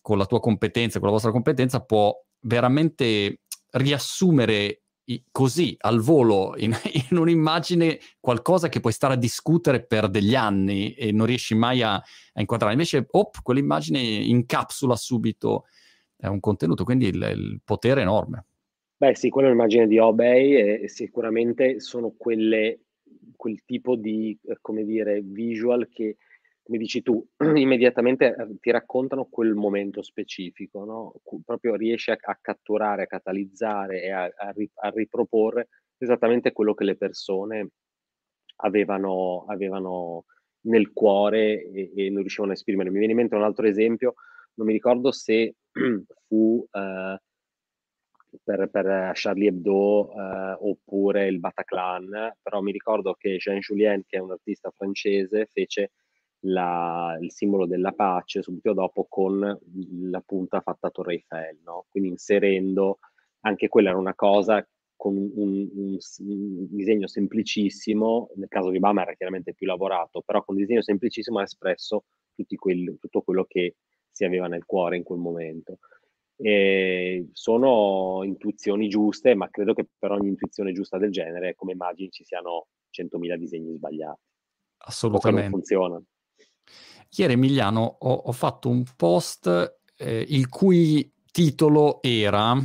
con 0.00 0.18
la 0.18 0.26
tua 0.26 0.40
competenza, 0.40 0.98
con 0.98 1.08
la 1.08 1.14
vostra 1.14 1.32
competenza, 1.32 1.80
può 1.80 2.14
veramente 2.40 3.40
riassumere 3.72 4.82
così 5.30 5.76
al 5.78 6.00
volo 6.00 6.54
in, 6.56 6.74
in, 7.10 7.16
un'immagine 7.16 7.98
qualcosa 8.18 8.68
che 8.68 8.80
puoi 8.80 8.92
stare 8.92 9.14
a 9.14 9.18
discutere 9.18 9.84
per 9.84 10.08
degli 10.08 10.34
anni 10.34 10.92
e 10.94 11.12
non 11.12 11.26
riesci 11.26 11.54
mai 11.54 11.82
a, 11.82 11.94
a 11.94 12.40
inquadrare. 12.40 12.72
Invece, 12.72 13.06
op, 13.10 13.42
quell'immagine 13.42 13.98
incapsula 14.00 14.96
subito 14.96 15.66
è 16.16 16.26
un 16.26 16.40
contenuto, 16.40 16.84
quindi 16.84 17.06
il, 17.06 17.22
il 17.22 17.60
potere 17.64 18.00
è 18.00 18.04
enorme. 18.04 18.46
Beh 18.98 19.14
sì, 19.14 19.28
quella 19.28 19.48
è 19.48 19.50
un'immagine 19.50 19.86
di 19.86 19.98
Obey 19.98 20.82
e 20.82 20.88
sicuramente 20.88 21.80
sono 21.80 22.14
quelle, 22.16 22.85
quel 23.36 23.64
tipo 23.64 23.96
di, 23.96 24.38
eh, 24.42 24.58
come 24.60 24.84
dire, 24.84 25.20
visual 25.22 25.88
che 25.88 26.16
come 26.66 26.78
dici 26.78 27.00
tu, 27.00 27.24
immediatamente 27.54 28.34
eh, 28.34 28.58
ti 28.60 28.72
raccontano 28.72 29.28
quel 29.30 29.54
momento 29.54 30.02
specifico, 30.02 30.84
no? 30.84 31.14
proprio 31.44 31.76
riesci 31.76 32.10
a, 32.10 32.18
a, 32.20 32.36
catturare, 32.40 33.04
a 33.04 33.06
catalizzare 33.06 34.02
e 34.02 34.10
a, 34.10 34.24
a, 34.24 34.52
a, 34.74 34.90
riproporre 34.90 35.68
esattamente 35.96 36.50
quello 36.50 36.74
che 36.74 36.82
le 36.82 36.96
persone 36.96 37.68
avevano, 38.56 39.44
avevano 39.46 40.24
nel 40.62 40.92
cuore 40.92 41.62
e, 41.70 41.92
e, 41.94 42.10
non 42.10 42.20
riuscivano 42.20 42.50
a 42.50 42.54
esprimere. 42.54 42.90
Mi 42.90 42.98
viene 42.98 43.12
in 43.12 43.18
mente 43.18 43.36
un 43.36 43.44
altro 43.44 43.66
esempio, 43.66 44.14
non 44.54 44.66
mi 44.66 44.72
ricordo 44.72 45.12
se 45.12 45.54
fu 46.26 46.66
uh, 46.68 47.16
per, 48.42 48.68
per, 48.70 49.12
Charlie 49.14 49.48
Hebdo 49.48 50.12
uh, 50.12 50.68
oppure 50.68 51.26
il 51.26 51.38
Bataclan, 51.38 52.36
però 52.42 52.60
mi 52.60 52.72
ricordo 52.72 53.14
che 53.14 53.36
Jean 53.36 53.58
Julien, 53.58 54.04
che 54.06 54.16
è 54.16 54.20
un 54.20 54.32
artista 54.32 54.70
francese, 54.70 55.48
fece 55.52 55.92
la, 56.40 57.16
il 57.20 57.32
simbolo 57.32 57.66
della 57.66 57.92
pace 57.92 58.42
subito 58.42 58.72
dopo 58.72 59.06
con 59.08 59.38
la 59.38 60.22
punta 60.24 60.60
fatta 60.60 60.88
a 60.88 60.90
Torre 60.90 61.14
Eiffel, 61.14 61.58
no? 61.64 61.86
quindi 61.90 62.10
inserendo 62.10 62.98
anche 63.40 63.68
quella 63.68 63.90
era 63.90 63.98
una 63.98 64.14
cosa 64.14 64.66
con 64.96 65.16
un, 65.16 65.30
un, 65.34 65.98
un, 66.18 66.66
disegno 66.70 67.06
semplicissimo, 67.06 68.30
nel 68.36 68.48
caso 68.48 68.70
di 68.70 68.78
Obama 68.78 69.02
era 69.02 69.14
chiaramente 69.14 69.54
più 69.54 69.66
lavorato, 69.66 70.22
però 70.22 70.42
con 70.42 70.54
un 70.54 70.62
disegno 70.62 70.82
semplicissimo 70.82 71.38
ha 71.38 71.42
espresso 71.42 72.04
quelli, 72.56 72.96
tutto 72.98 73.22
quello 73.22 73.44
che 73.44 73.76
si 74.10 74.24
aveva 74.24 74.46
nel 74.46 74.64
cuore 74.64 74.96
in 74.96 75.02
quel 75.02 75.18
momento. 75.18 75.78
E 76.36 77.28
sono 77.32 78.20
intuizioni 78.24 78.88
giuste, 78.88 79.34
ma 79.34 79.48
credo 79.48 79.72
che 79.72 79.86
per 79.98 80.10
ogni 80.10 80.28
intuizione 80.28 80.72
giusta 80.72 80.98
del 80.98 81.10
genere, 81.10 81.54
come 81.54 81.72
immagini, 81.72 82.10
ci 82.10 82.24
siano 82.24 82.66
100.000 82.92 83.36
disegni 83.36 83.74
sbagliati. 83.74 84.20
Assolutamente. 84.78 85.48
non 85.48 85.50
funziona. 85.50 86.02
Ieri 87.16 87.32
Emiliano 87.32 87.96
ho, 88.00 88.12
ho 88.12 88.32
fatto 88.32 88.68
un 88.68 88.84
post 88.96 89.80
eh, 89.96 90.26
il 90.28 90.48
cui 90.48 91.10
titolo 91.30 92.02
era 92.02 92.56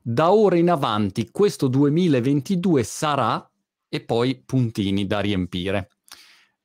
Da 0.00 0.32
ora 0.32 0.56
in 0.56 0.70
avanti 0.70 1.30
questo 1.30 1.68
2022 1.68 2.82
sarà 2.82 3.50
e 3.88 4.00
poi 4.00 4.42
puntini 4.44 5.06
da 5.06 5.20
riempire. 5.20 5.90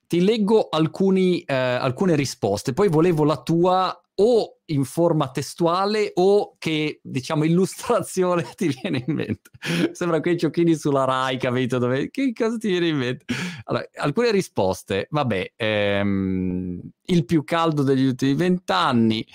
Ti 0.07 0.21
leggo 0.21 0.69
alcuni, 0.69 1.41
eh, 1.41 1.53
alcune 1.53 2.15
risposte, 2.15 2.73
poi 2.73 2.89
volevo 2.89 3.23
la 3.23 3.41
tua 3.41 4.01
o 4.15 4.58
in 4.69 4.83
forma 4.83 5.29
testuale 5.29 6.11
o 6.15 6.55
che, 6.57 6.99
diciamo, 7.03 7.43
illustrazione 7.43 8.47
ti 8.55 8.67
viene 8.67 9.03
in 9.05 9.13
mente. 9.13 9.49
Sembra 9.91 10.19
quei 10.19 10.35
giochini 10.35 10.75
sulla 10.75 11.05
Rai, 11.05 11.37
capito? 11.37 11.77
Dove... 11.77 12.09
Che 12.09 12.33
cosa 12.33 12.57
ti 12.57 12.69
viene 12.69 12.87
in 12.87 12.97
mente? 12.97 13.25
Allora, 13.65 13.87
alcune 13.95 14.31
risposte. 14.31 15.07
Vabbè, 15.09 15.53
ehm, 15.55 16.81
il 17.05 17.25
più 17.25 17.43
caldo 17.43 17.83
degli 17.83 18.05
ultimi 18.05 18.33
vent'anni, 18.33 19.25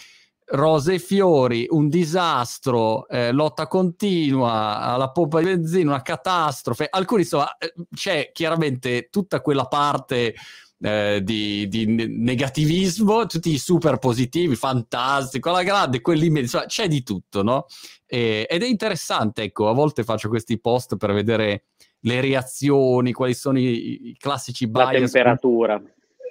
rose 0.47 0.95
e 0.95 0.99
fiori, 0.99 1.66
un 1.70 1.89
disastro, 1.89 3.09
eh, 3.09 3.32
lotta 3.32 3.66
continua, 3.66 4.78
alla 4.80 5.11
pompa 5.11 5.39
di 5.41 5.47
benzina, 5.47 5.91
una 5.93 6.03
catastrofe. 6.03 6.87
Alcuni, 6.91 7.22
insomma, 7.22 7.57
eh, 7.57 7.72
c'è 7.95 8.30
chiaramente 8.32 9.09
tutta 9.11 9.41
quella 9.41 9.66
parte 9.66 10.35
eh, 10.85 11.22
di, 11.22 11.66
di, 11.66 11.87
negativismo, 11.87 13.24
tutti 13.24 13.57
super 13.57 13.97
positivi, 13.97 14.55
fantastico, 14.55 15.49
alla 15.49 15.62
grande, 15.62 16.03
quelli 16.03 16.26
insomma, 16.26 16.66
c'è 16.66 16.89
di 16.89 17.03
tutto, 17.03 17.43
no? 17.43 17.64
E, 18.05 18.47
ed 18.47 18.62
è 18.62 18.66
interessante, 18.66 19.45
ecco, 19.45 19.70
a 19.70 19.72
volte 19.72 20.05
faccio 20.05 20.28
questi 20.28 20.61
post 20.61 20.99
per 20.99 21.14
vedere 21.14 21.64
le 22.01 22.20
reazioni, 22.20 23.12
quali 23.12 23.32
sono 23.32 23.59
i, 23.59 24.11
i 24.11 24.16
classici 24.18 24.68
bias. 24.68 24.93
La 24.93 24.99
temperatura. 24.99 25.82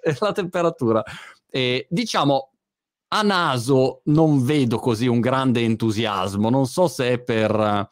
La 0.20 0.32
temperatura. 0.34 1.04
E, 1.50 1.88
diciamo, 1.90 2.52
a 3.08 3.24
naso 3.24 4.02
non 4.06 4.46
vedo 4.46 4.78
così 4.78 5.08
un 5.08 5.20
grande 5.20 5.62
entusiasmo, 5.62 6.52
non 6.52 6.68
so 6.68 6.88
se 6.88 7.14
è 7.14 7.20
per 7.20 7.90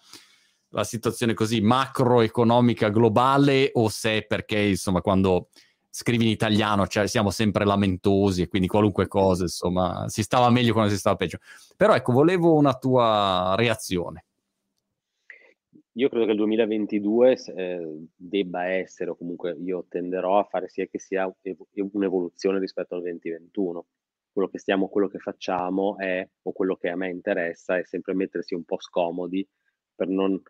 la 0.74 0.84
situazione 0.84 1.34
così 1.34 1.60
macroeconomica 1.60 2.90
globale 2.90 3.72
o 3.74 3.90
se 3.90 4.18
è 4.20 4.26
perché, 4.26 4.60
insomma, 4.60 5.02
quando 5.02 5.50
scrivi 5.92 6.24
in 6.24 6.30
italiano, 6.30 6.88
cioè 6.88 7.06
siamo 7.06 7.30
sempre 7.30 7.66
lamentosi 7.66 8.44
e 8.44 8.48
quindi 8.48 8.68
qualunque 8.68 9.08
cosa, 9.08 9.44
insomma, 9.44 10.08
si 10.08 10.24
stava 10.24 10.50
meglio 10.50 10.72
quando 10.72 10.90
si 10.90 10.98
stava 10.98 11.18
peggio. 11.18 11.40
Però 11.76 11.94
ecco, 11.94 12.14
volevo 12.14 12.54
una 12.54 12.74
tua 12.74 13.54
reazione. 13.58 14.26
Io 15.96 16.08
credo 16.08 16.24
che 16.24 16.32
il 16.32 16.38
2022 16.38 17.38
eh, 17.54 18.06
debba 18.16 18.68
essere, 18.68 19.10
o 19.10 19.18
comunque 19.18 19.58
io 19.60 19.86
tenderò 19.90 20.40
a 20.40 20.46
fare 20.46 20.70
sia 20.70 20.86
che 20.86 20.98
sia 20.98 21.30
un'evoluzione 21.74 22.60
rispetto 22.60 22.96
al 22.96 23.02
2021. 23.02 23.86
Quello 24.32 24.48
che 24.48 24.60
stiamo, 24.60 24.88
quello 24.88 25.10
che 25.10 25.20
facciamo 25.20 25.98
è, 25.98 26.26
o 26.44 26.52
quello 26.54 26.78
che 26.78 26.88
a 26.88 26.96
me 26.96 27.10
interessa, 27.10 27.78
è 27.78 27.84
sempre 27.84 28.14
mettersi 28.14 28.54
un 28.54 28.64
po' 28.64 28.80
scomodi 28.80 29.46
per 29.94 30.08
non 30.08 30.42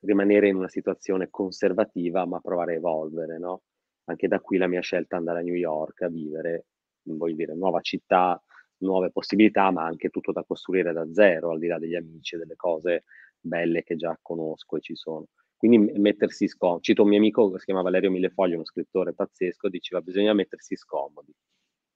rimanere 0.00 0.48
in 0.48 0.56
una 0.56 0.68
situazione 0.70 1.28
conservativa, 1.28 2.24
ma 2.24 2.40
provare 2.40 2.72
a 2.72 2.76
evolvere, 2.76 3.38
no? 3.38 3.60
Anche 4.06 4.28
da 4.28 4.40
qui 4.40 4.58
la 4.58 4.66
mia 4.66 4.80
scelta 4.80 5.16
andare 5.16 5.40
a 5.40 5.42
New 5.42 5.54
York 5.54 6.02
a 6.02 6.08
vivere, 6.08 6.66
voglio 7.02 7.36
dire, 7.36 7.54
nuova 7.54 7.80
città, 7.80 8.40
nuove 8.78 9.10
possibilità, 9.10 9.70
ma 9.70 9.84
anche 9.84 10.10
tutto 10.10 10.32
da 10.32 10.44
costruire 10.44 10.92
da 10.92 11.06
zero, 11.12 11.50
al 11.50 11.58
di 11.58 11.66
là 11.66 11.78
degli 11.78 11.94
amici 11.94 12.34
e 12.34 12.38
delle 12.38 12.56
cose 12.56 13.04
belle 13.40 13.82
che 13.82 13.96
già 13.96 14.18
conosco 14.20 14.76
e 14.76 14.80
ci 14.80 14.94
sono. 14.94 15.26
Quindi 15.56 15.98
mettersi 15.98 16.48
scomodi. 16.48 16.82
Cito 16.82 17.02
un 17.02 17.08
mio 17.08 17.18
amico 17.18 17.50
che 17.50 17.58
si 17.58 17.64
chiama 17.64 17.82
Valerio 17.82 18.10
Millefoglio, 18.10 18.56
uno 18.56 18.64
scrittore 18.64 19.14
pazzesco, 19.14 19.68
diceva 19.68 20.02
bisogna 20.02 20.34
mettersi 20.34 20.76
scomodi. 20.76 21.32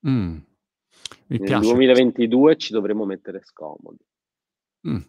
Mm. 0.09 0.39
Nel 1.27 1.41
piace. 1.41 1.69
2022 1.69 2.57
ci 2.57 2.73
dovremmo 2.73 3.05
mettere 3.05 3.43
scomodi. 3.43 4.03
Mm. 4.89 5.01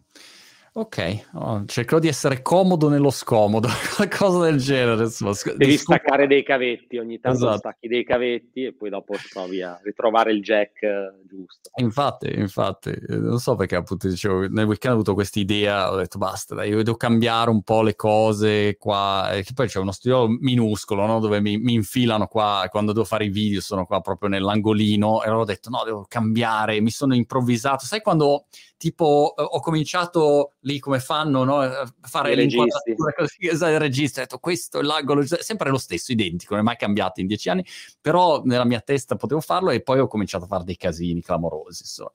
Ok, 0.74 1.26
oh, 1.34 1.66
cercherò 1.66 1.98
di 1.98 2.08
essere 2.08 2.40
comodo 2.40 2.88
nello 2.88 3.10
scomodo, 3.10 3.68
qualcosa 3.94 4.44
del 4.44 4.56
genere. 4.56 5.02
Insomma. 5.02 5.32
Devi 5.44 5.72
Discul- 5.72 5.96
staccare 5.96 6.26
dei 6.26 6.42
cavetti, 6.42 6.96
ogni 6.96 7.20
tanto 7.20 7.40
esatto. 7.40 7.58
stacchi 7.58 7.88
dei 7.88 8.04
cavetti 8.04 8.64
e 8.64 8.72
poi 8.72 8.88
dopo 8.88 9.14
provi 9.30 9.60
a 9.60 9.78
ritrovare 9.82 10.32
il 10.32 10.40
jack 10.40 10.82
eh, 10.82 11.12
giusto. 11.28 11.70
Infatti, 11.74 12.32
infatti, 12.34 12.88
eh, 12.88 13.16
non 13.16 13.38
so 13.38 13.54
perché 13.54 13.76
appunto 13.76 14.08
dicevo, 14.08 14.48
nel 14.48 14.64
weekend 14.64 14.94
ho 14.94 14.96
avuto 14.96 15.12
questa 15.12 15.40
idea, 15.40 15.92
ho 15.92 15.96
detto 15.96 16.16
basta, 16.16 16.54
dai, 16.54 16.70
io 16.70 16.82
devo 16.82 16.96
cambiare 16.96 17.50
un 17.50 17.62
po' 17.62 17.82
le 17.82 17.94
cose 17.94 18.78
qua, 18.78 19.30
e 19.30 19.44
poi 19.54 19.68
c'è 19.68 19.78
uno 19.78 19.92
studio 19.92 20.26
minuscolo, 20.26 21.04
no? 21.04 21.20
dove 21.20 21.42
mi, 21.42 21.58
mi, 21.58 21.74
infilano 21.74 22.26
qua, 22.28 22.66
quando 22.70 22.92
devo 22.92 23.04
fare 23.04 23.26
i 23.26 23.30
video 23.30 23.60
sono 23.60 23.84
qua 23.84 24.00
proprio 24.00 24.30
nell'angolino 24.30 25.22
e 25.22 25.26
allora 25.26 25.42
ho 25.42 25.44
detto 25.44 25.68
no, 25.68 25.82
devo 25.84 26.06
cambiare, 26.08 26.80
mi 26.80 26.90
sono 26.90 27.14
improvvisato, 27.14 27.84
sai 27.84 28.00
quando 28.00 28.46
tipo 28.82 29.32
ho 29.36 29.60
cominciato 29.60 30.54
lì 30.62 30.78
come 30.78 31.00
fanno 31.00 31.44
no? 31.44 31.60
a 31.60 31.90
fare 32.00 32.34
l'inquadratura 32.34 33.12
così, 33.14 33.46
esatto, 33.48 33.72
il 33.72 33.78
regista, 33.78 34.20
ho 34.20 34.24
detto 34.24 34.38
questo 34.38 34.80
è 34.80 34.82
l'angolo, 34.82 35.24
sempre 35.24 35.70
lo 35.70 35.78
stesso, 35.78 36.12
identico, 36.12 36.54
non 36.54 36.62
è 36.62 36.66
mai 36.66 36.76
cambiato 36.76 37.20
in 37.20 37.26
dieci 37.26 37.48
anni, 37.48 37.64
però 38.00 38.42
nella 38.44 38.64
mia 38.64 38.80
testa 38.80 39.16
potevo 39.16 39.40
farlo 39.40 39.70
e 39.70 39.82
poi 39.82 40.00
ho 40.00 40.06
cominciato 40.06 40.44
a 40.44 40.48
fare 40.48 40.64
dei 40.64 40.76
casini 40.76 41.22
clamorosi. 41.22 41.84
So. 41.84 42.12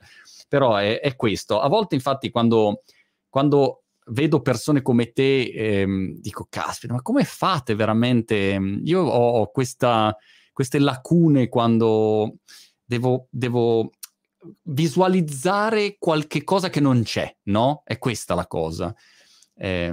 Però 0.48 0.76
è, 0.76 1.00
è, 1.00 1.16
questo. 1.16 1.60
A 1.60 1.68
volte 1.68 1.96
infatti 1.96 2.30
quando, 2.30 2.84
quando 3.28 3.84
vedo 4.08 4.42
persone 4.42 4.82
come 4.82 5.12
te, 5.12 5.52
ehm, 5.54 6.20
dico, 6.20 6.48
caspita, 6.50 6.94
ma 6.94 7.02
come 7.02 7.24
fate 7.24 7.76
veramente? 7.76 8.60
Io 8.84 9.02
ho 9.02 9.52
questa, 9.52 10.16
queste 10.54 10.80
lacune 10.80 11.50
quando 11.50 12.38
devo, 12.86 13.28
devo 13.30 13.92
visualizzare 14.64 15.98
qualche 15.98 16.44
cosa 16.44 16.70
che 16.70 16.80
non 16.80 17.04
c'è, 17.04 17.36
no? 17.44 17.82
È 17.84 17.98
questa 17.98 18.36
la 18.36 18.48
cosa. 18.48 18.94
Eh, 19.60 19.92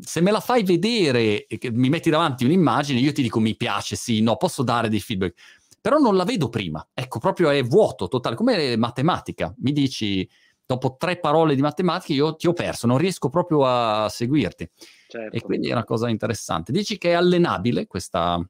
se 0.00 0.20
me 0.20 0.30
la 0.30 0.40
fai 0.40 0.62
vedere 0.62 1.46
e 1.46 1.70
mi 1.70 1.90
metti 1.90 2.08
davanti 2.08 2.44
un'immagine, 2.44 2.98
io 2.98 3.12
ti 3.12 3.22
dico 3.22 3.40
mi 3.40 3.56
piace, 3.56 3.96
sì, 3.96 4.22
no, 4.22 4.36
posso 4.36 4.62
dare 4.62 4.88
dei 4.88 5.00
feedback, 5.00 5.38
però 5.80 5.98
non 5.98 6.16
la 6.16 6.24
vedo 6.24 6.48
prima. 6.48 6.86
Ecco, 6.94 7.18
proprio 7.18 7.50
è 7.50 7.62
vuoto 7.62 8.08
totale, 8.08 8.36
come 8.36 8.76
matematica. 8.76 9.54
Mi 9.58 9.72
dici, 9.72 10.28
dopo 10.64 10.96
tre 10.98 11.18
parole 11.18 11.54
di 11.54 11.60
matematica, 11.60 12.12
io 12.12 12.36
ti 12.36 12.46
ho 12.46 12.52
perso, 12.52 12.86
non 12.86 12.98
riesco 12.98 13.28
proprio 13.28 13.64
a 13.64 14.08
seguirti. 14.08 14.70
Certo. 15.08 15.36
E 15.36 15.40
quindi 15.40 15.68
è 15.68 15.72
una 15.72 15.84
cosa 15.84 16.08
interessante. 16.08 16.72
Dici 16.72 16.96
che 16.98 17.10
è 17.10 17.14
allenabile 17.14 17.86
questa, 17.86 18.40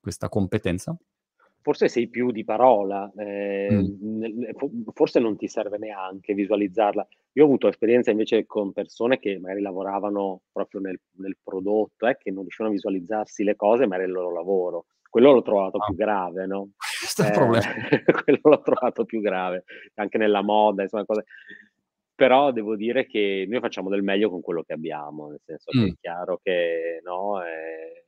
questa 0.00 0.28
competenza? 0.28 0.96
Forse 1.62 1.88
sei 1.88 2.08
più 2.08 2.30
di 2.30 2.44
parola, 2.44 3.10
eh, 3.16 3.68
mm. 3.70 4.42
forse 4.92 5.20
non 5.20 5.36
ti 5.36 5.48
serve 5.48 5.78
neanche 5.78 6.34
visualizzarla. 6.34 7.06
Io 7.32 7.42
ho 7.42 7.46
avuto 7.46 7.68
esperienza 7.68 8.10
invece 8.10 8.46
con 8.46 8.72
persone 8.72 9.18
che 9.18 9.38
magari 9.38 9.60
lavoravano 9.60 10.42
proprio 10.50 10.80
nel, 10.80 10.98
nel 11.16 11.36
prodotto, 11.42 12.06
eh, 12.06 12.16
che 12.16 12.30
non 12.30 12.42
riuscivano 12.42 12.72
a 12.72 12.76
visualizzarsi 12.76 13.44
le 13.44 13.56
cose, 13.56 13.86
ma 13.86 13.96
era 13.96 14.04
il 14.04 14.12
loro 14.12 14.32
lavoro. 14.32 14.86
Quello 15.08 15.32
l'ho 15.32 15.42
trovato 15.42 15.78
ah. 15.78 15.84
più 15.86 15.94
grave, 15.94 16.46
no? 16.46 16.70
Questo 16.98 17.22
è 17.22 17.26
il 17.26 17.32
problema. 17.32 17.66
quello 18.24 18.40
l'ho 18.42 18.62
trovato 18.62 19.04
più 19.04 19.20
grave, 19.20 19.64
anche 19.94 20.18
nella 20.18 20.42
moda, 20.42 20.82
insomma, 20.82 21.04
cose. 21.04 21.24
Però 22.14 22.52
devo 22.52 22.76
dire 22.76 23.06
che 23.06 23.46
noi 23.48 23.60
facciamo 23.60 23.88
del 23.88 24.02
meglio 24.02 24.28
con 24.28 24.42
quello 24.42 24.62
che 24.62 24.74
abbiamo, 24.74 25.28
nel 25.28 25.40
senso 25.42 25.70
mm. 25.74 25.82
che 25.82 25.90
è 25.90 25.94
chiaro 26.00 26.40
che 26.42 27.00
no, 27.02 27.42
eh, 27.42 27.99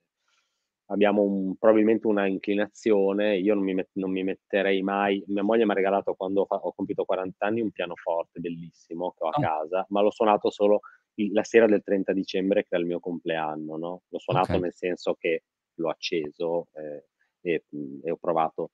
abbiamo 0.93 1.23
un, 1.23 1.57
probabilmente 1.57 2.07
una 2.07 2.27
inclinazione, 2.27 3.39
io 3.39 3.55
non 3.55 3.65
mi, 3.65 3.75
met- 3.75 3.91
non 3.95 4.11
mi, 4.11 4.23
metterei 4.23 4.83
mai, 4.83 5.23
mia 5.29 5.43
moglie 5.43 5.65
mi 5.65 5.71
ha 5.73 5.75
regalato 5.75 6.15
quando 6.15 6.45
fa- 6.45 6.57
ho 6.57 6.73
compiuto 6.73 7.05
40 7.05 7.47
anni 7.47 7.61
un 7.63 7.71
pianoforte 7.71 8.41
bellissimo 8.41 9.15
che 9.17 9.25
ho 9.25 9.29
a 9.29 9.39
oh. 9.39 9.41
casa, 9.41 9.87
ma 9.89 10.03
l'ho 10.03 10.11
suonato 10.11 10.51
solo 10.51 10.81
il- 11.15 11.33
la 11.33 11.45
sera 11.45 11.67
del 11.67 11.83
30 11.83 12.13
dicembre 12.13 12.63
che 12.63 12.69
era 12.71 12.83
il 12.83 12.89
mio 12.89 13.01
compleanno, 13.01 13.77
no? 13.77 14.03
L'ho 14.09 14.19
suonato 14.19 14.51
okay. 14.51 14.61
nel 14.61 14.75
senso 14.75 15.15
che 15.19 15.45
l'ho 15.77 15.89
acceso 15.89 16.69
eh, 16.75 17.07
e, 17.41 17.65
e, 18.05 18.11
ho 18.11 18.17
provato 18.17 18.71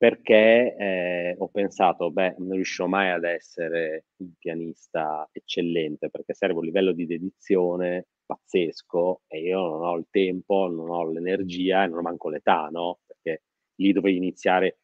perché 0.00 0.74
eh, 0.78 1.34
ho 1.38 1.48
pensato, 1.48 2.10
beh, 2.10 2.36
non 2.38 2.52
riuscirò 2.52 2.88
mai 2.88 3.10
ad 3.10 3.24
essere 3.24 4.06
un 4.16 4.32
pianista 4.38 5.28
eccellente 5.30 6.08
perché 6.08 6.32
serve 6.32 6.54
un 6.60 6.64
livello 6.64 6.92
di 6.92 7.04
dedizione 7.04 8.06
pazzesco 8.24 9.22
e 9.26 9.40
io 9.40 9.58
non 9.68 9.82
ho 9.84 9.96
il 9.98 10.06
tempo, 10.10 10.68
non 10.68 10.88
ho 10.88 11.10
l'energia 11.10 11.84
e 11.84 11.88
non 11.88 11.98
ho 11.98 12.02
manco 12.02 12.30
l'età, 12.30 12.68
no? 12.70 13.00
Perché 13.06 13.42
lì 13.76 13.92
dovevi 13.92 14.16
iniziare 14.16 14.78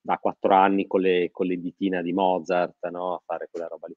da 0.00 0.16
quattro 0.16 0.54
anni 0.54 0.86
con 0.86 1.02
le, 1.02 1.28
con 1.30 1.46
le 1.46 1.56
ditina 1.58 2.00
di 2.00 2.12
Mozart, 2.14 2.88
no? 2.88 3.14
A 3.14 3.22
fare 3.26 3.48
quella 3.50 3.66
roba 3.66 3.88
lì. 3.88 3.94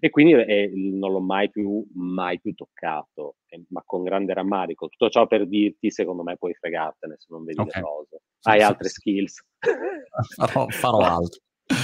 E 0.00 0.10
quindi 0.10 0.32
eh, 0.34 0.70
non 0.74 1.12
l'ho 1.12 1.20
mai 1.20 1.50
più, 1.50 1.84
mai 1.94 2.40
più 2.40 2.52
toccato, 2.54 3.36
eh, 3.46 3.64
ma 3.68 3.82
con 3.84 4.02
grande 4.02 4.34
rammarico. 4.34 4.88
Tutto 4.88 5.08
ciò 5.08 5.26
per 5.26 5.46
dirti, 5.46 5.90
secondo 5.90 6.22
me 6.22 6.36
puoi 6.36 6.54
fregartene 6.54 7.16
se 7.18 7.26
non 7.30 7.44
vedi 7.44 7.60
okay. 7.60 7.80
le 7.80 7.88
cose. 7.88 8.20
Hai 8.42 8.58
sì, 8.58 8.64
altre 8.64 8.88
sì. 8.88 8.94
skills. 8.94 9.44
Farò, 10.36 10.66
farò 10.68 10.98
altro. 11.16 11.40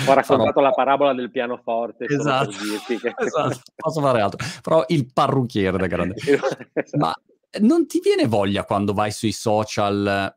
Ho 0.08 0.14
raccontato 0.14 0.60
la 0.60 0.70
parabola 0.70 1.12
del 1.12 1.30
pianoforte. 1.30 2.06
Esatto. 2.06 2.50
Che... 2.86 3.12
esatto. 3.18 3.60
Posso 3.74 4.00
fare 4.00 4.20
altro. 4.20 4.44
Però 4.62 4.84
il 4.88 5.12
parrucchiere 5.12 5.76
da 5.76 5.86
grande. 5.86 6.14
esatto. 6.16 6.96
Ma 6.96 7.14
non 7.60 7.86
ti 7.86 8.00
viene 8.00 8.26
voglia 8.26 8.64
quando 8.64 8.94
vai 8.94 9.12
sui 9.12 9.32
social 9.32 10.34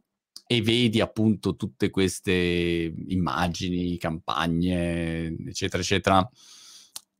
e 0.49 0.62
vedi 0.62 1.01
appunto 1.01 1.55
tutte 1.55 1.89
queste 1.89 2.93
immagini, 3.08 3.97
campagne, 3.97 5.36
eccetera, 5.47 5.82
eccetera, 5.82 6.30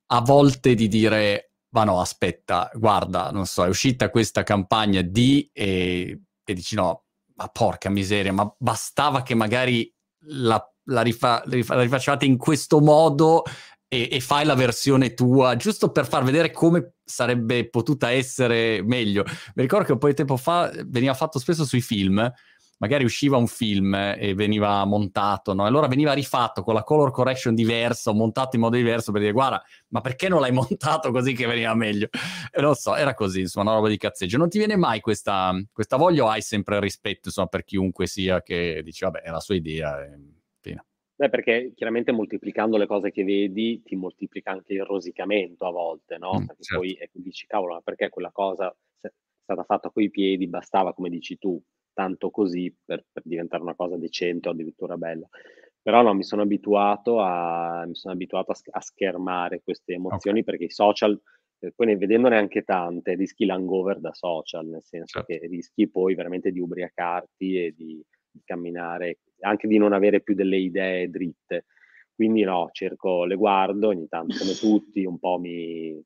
a 0.08 0.22
volte 0.22 0.76
di 0.76 0.88
dire, 0.88 1.52
ma 1.70 1.84
no, 1.84 2.00
aspetta, 2.00 2.70
guarda, 2.74 3.30
non 3.32 3.46
so, 3.46 3.66
è 3.66 3.68
uscita 3.68 4.10
questa 4.10 4.44
campagna 4.44 5.02
di 5.02 5.50
e, 5.54 6.22
e 6.44 6.54
dici 6.54 6.76
no, 6.76 7.04
ma 7.36 7.48
porca 7.48 7.90
miseria, 7.90 8.34
ma 8.34 8.52
bastava 8.58 9.22
che 9.22 9.36
magari 9.36 9.92
la, 10.30 10.62
la, 10.86 11.02
rifa, 11.02 11.42
la, 11.46 11.56
rifa, 11.56 11.76
la 11.76 11.82
rifacevate 11.82 12.26
in 12.26 12.38
questo 12.38 12.80
modo 12.80 13.44
e, 13.88 14.10
e, 14.12 14.20
fai 14.20 14.46
la 14.46 14.56
versione 14.56 15.14
tua, 15.14 15.56
giusto 15.56 15.92
per 15.92 16.08
far 16.08 16.24
vedere 16.24 16.52
come 16.52 16.96
sarebbe 17.04 17.70
potuta 17.70 18.12
essere 18.12 18.82
meglio. 18.84 19.24
Mi 19.56 19.62
ricordo 19.64 19.86
che 19.86 19.92
un 19.94 19.98
po' 19.98 20.08
di 20.08 20.14
tempo 20.14 20.36
fa 20.38 20.72
veniva 20.86 21.14
fatto 21.14 21.40
spesso 21.40 21.66
sui 21.66 21.82
film, 21.82 22.32
magari 22.78 23.04
usciva 23.04 23.38
un 23.38 23.48
film 23.48 23.94
e 23.96 24.34
veniva 24.36 24.84
montato, 24.86 25.54
no? 25.54 25.66
Allora 25.66 25.88
veniva 25.88 26.14
rifatto 26.14 26.62
con 26.64 26.74
la 26.74 26.84
color 26.84 27.12
correction 27.12 27.56
diversa 27.56 28.12
montato 28.14 28.56
in 28.56 28.62
modo 28.62 28.76
diverso 28.76 29.12
per 29.12 29.22
dire 29.22 29.34
guarda, 29.34 29.64
ma 29.90 30.02
perché 30.02 30.30
non 30.30 30.42
l'hai 30.42 30.52
montato 30.54 31.12
così 31.12 31.34
che 31.34 31.46
veniva 31.46 31.74
meglio? 31.74 32.10
E 32.52 32.62
non 32.62 32.76
so, 32.76 32.96
era 32.96 33.14
così, 33.14 33.42
insomma, 33.42 33.70
una 33.70 33.76
roba 33.76 33.90
di 33.90 33.98
cazzeggio. 33.98 34.38
Non 34.38 34.50
ti 34.50 34.58
viene 34.58 34.76
mai 34.76 35.00
questa, 35.00 35.54
questa 35.72 35.98
voglia 35.98 36.24
o 36.24 36.30
hai 36.30 36.42
sempre 36.42 36.80
rispetto, 36.80 37.28
insomma, 37.28 37.48
per 37.48 37.64
chiunque 37.64 38.08
sia 38.08 38.42
che 38.42 38.82
dice 38.84 39.06
vabbè, 39.06 39.22
è 39.22 39.30
la 39.30 39.40
sua 39.40 39.56
idea 39.56 40.04
e 40.04 40.20
fine. 40.60 40.86
Beh, 41.16 41.30
perché 41.30 41.72
chiaramente 41.76 42.12
moltiplicando 42.12 42.78
le 42.78 42.86
cose 42.86 43.12
che 43.12 43.24
vedi 43.24 43.82
ti 43.82 43.96
moltiplica 43.96 44.52
anche 44.52 44.74
il 44.74 44.84
rosicamento 44.84 45.66
a 45.66 45.72
volte, 45.72 46.18
no? 46.20 46.34
Mm, 46.40 46.46
perché 46.46 46.64
certo. 46.64 46.84
poi 46.84 46.98
ecco, 47.00 47.20
dici, 47.20 47.48
cavolo, 47.48 47.74
ma 47.74 47.82
perché 47.82 48.10
quella 48.10 48.32
cosa 48.32 48.74
è 49.02 49.12
stata 49.44 49.64
fatta 49.64 49.90
coi 49.90 50.12
piedi, 50.12 50.48
bastava, 50.48 50.94
come 50.94 51.10
dici 51.10 51.40
tu, 51.40 51.60
tanto 51.98 52.30
così 52.30 52.72
per, 52.86 53.04
per 53.12 53.24
diventare 53.26 53.64
una 53.64 53.74
cosa 53.74 53.98
decente 53.98 54.48
o 54.48 54.52
addirittura 54.52 54.98
bella. 54.98 55.28
Però 55.82 56.04
no, 56.04 56.14
mi 56.14 56.24
sono 56.24 56.44
abituato 56.44 57.20
a, 57.22 57.86
mi 57.88 57.96
sono 57.96 58.14
abituato 58.14 58.52
a, 58.52 58.56
a 58.72 58.82
schermare 58.82 59.62
queste 59.64 59.94
emozioni 59.94 60.42
okay. 60.42 60.52
perché 60.52 60.66
i 60.66 60.76
social, 60.76 61.20
eh, 61.58 61.72
poi 61.76 61.88
ne, 61.88 61.98
vedendone 61.98 62.38
anche 62.38 62.62
tante, 62.62 63.16
rischi 63.16 63.46
l'hangover 63.46 64.00
da 64.00 64.14
social, 64.14 64.68
nel 64.68 64.84
senso 64.84 65.24
certo. 65.24 65.34
che 65.34 65.48
rischi 65.48 65.90
poi 65.90 66.14
veramente 66.14 66.52
di 66.52 66.60
ubriacarti 66.60 67.66
e 67.66 67.74
di, 67.76 68.00
di 68.30 68.42
camminare 68.46 69.22
anche 69.40 69.68
di 69.68 69.80
non 69.80 69.94
avere 69.94 70.22
più 70.22 70.36
delle 70.36 70.58
idee 70.58 71.10
dritte. 71.10 71.66
Quindi 72.14 72.44
no, 72.44 72.70
cerco, 72.74 73.26
le 73.26 73.36
guardo 73.36 73.88
ogni 73.88 74.08
tanto 74.08 74.36
come 74.38 74.54
tutti, 74.60 75.04
un 75.04 75.18
po' 75.18 75.40
mi, 75.40 76.00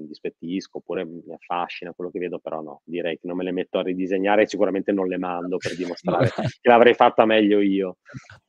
mi 0.00 0.06
dispettisco 0.06 0.78
oppure 0.78 1.04
mi 1.04 1.22
affascina 1.32 1.92
quello 1.92 2.10
che 2.10 2.18
vedo, 2.18 2.38
però 2.38 2.60
no, 2.60 2.82
direi 2.84 3.18
che 3.18 3.26
non 3.26 3.36
me 3.36 3.44
le 3.44 3.52
metto 3.52 3.78
a 3.78 3.82
ridisegnare 3.82 4.42
e 4.42 4.48
sicuramente 4.48 4.92
non 4.92 5.06
le 5.06 5.18
mando 5.18 5.56
per 5.56 5.76
dimostrare 5.76 6.30
che 6.60 6.68
l'avrei 6.68 6.94
fatta 6.94 7.24
meglio 7.24 7.60
io. 7.60 7.98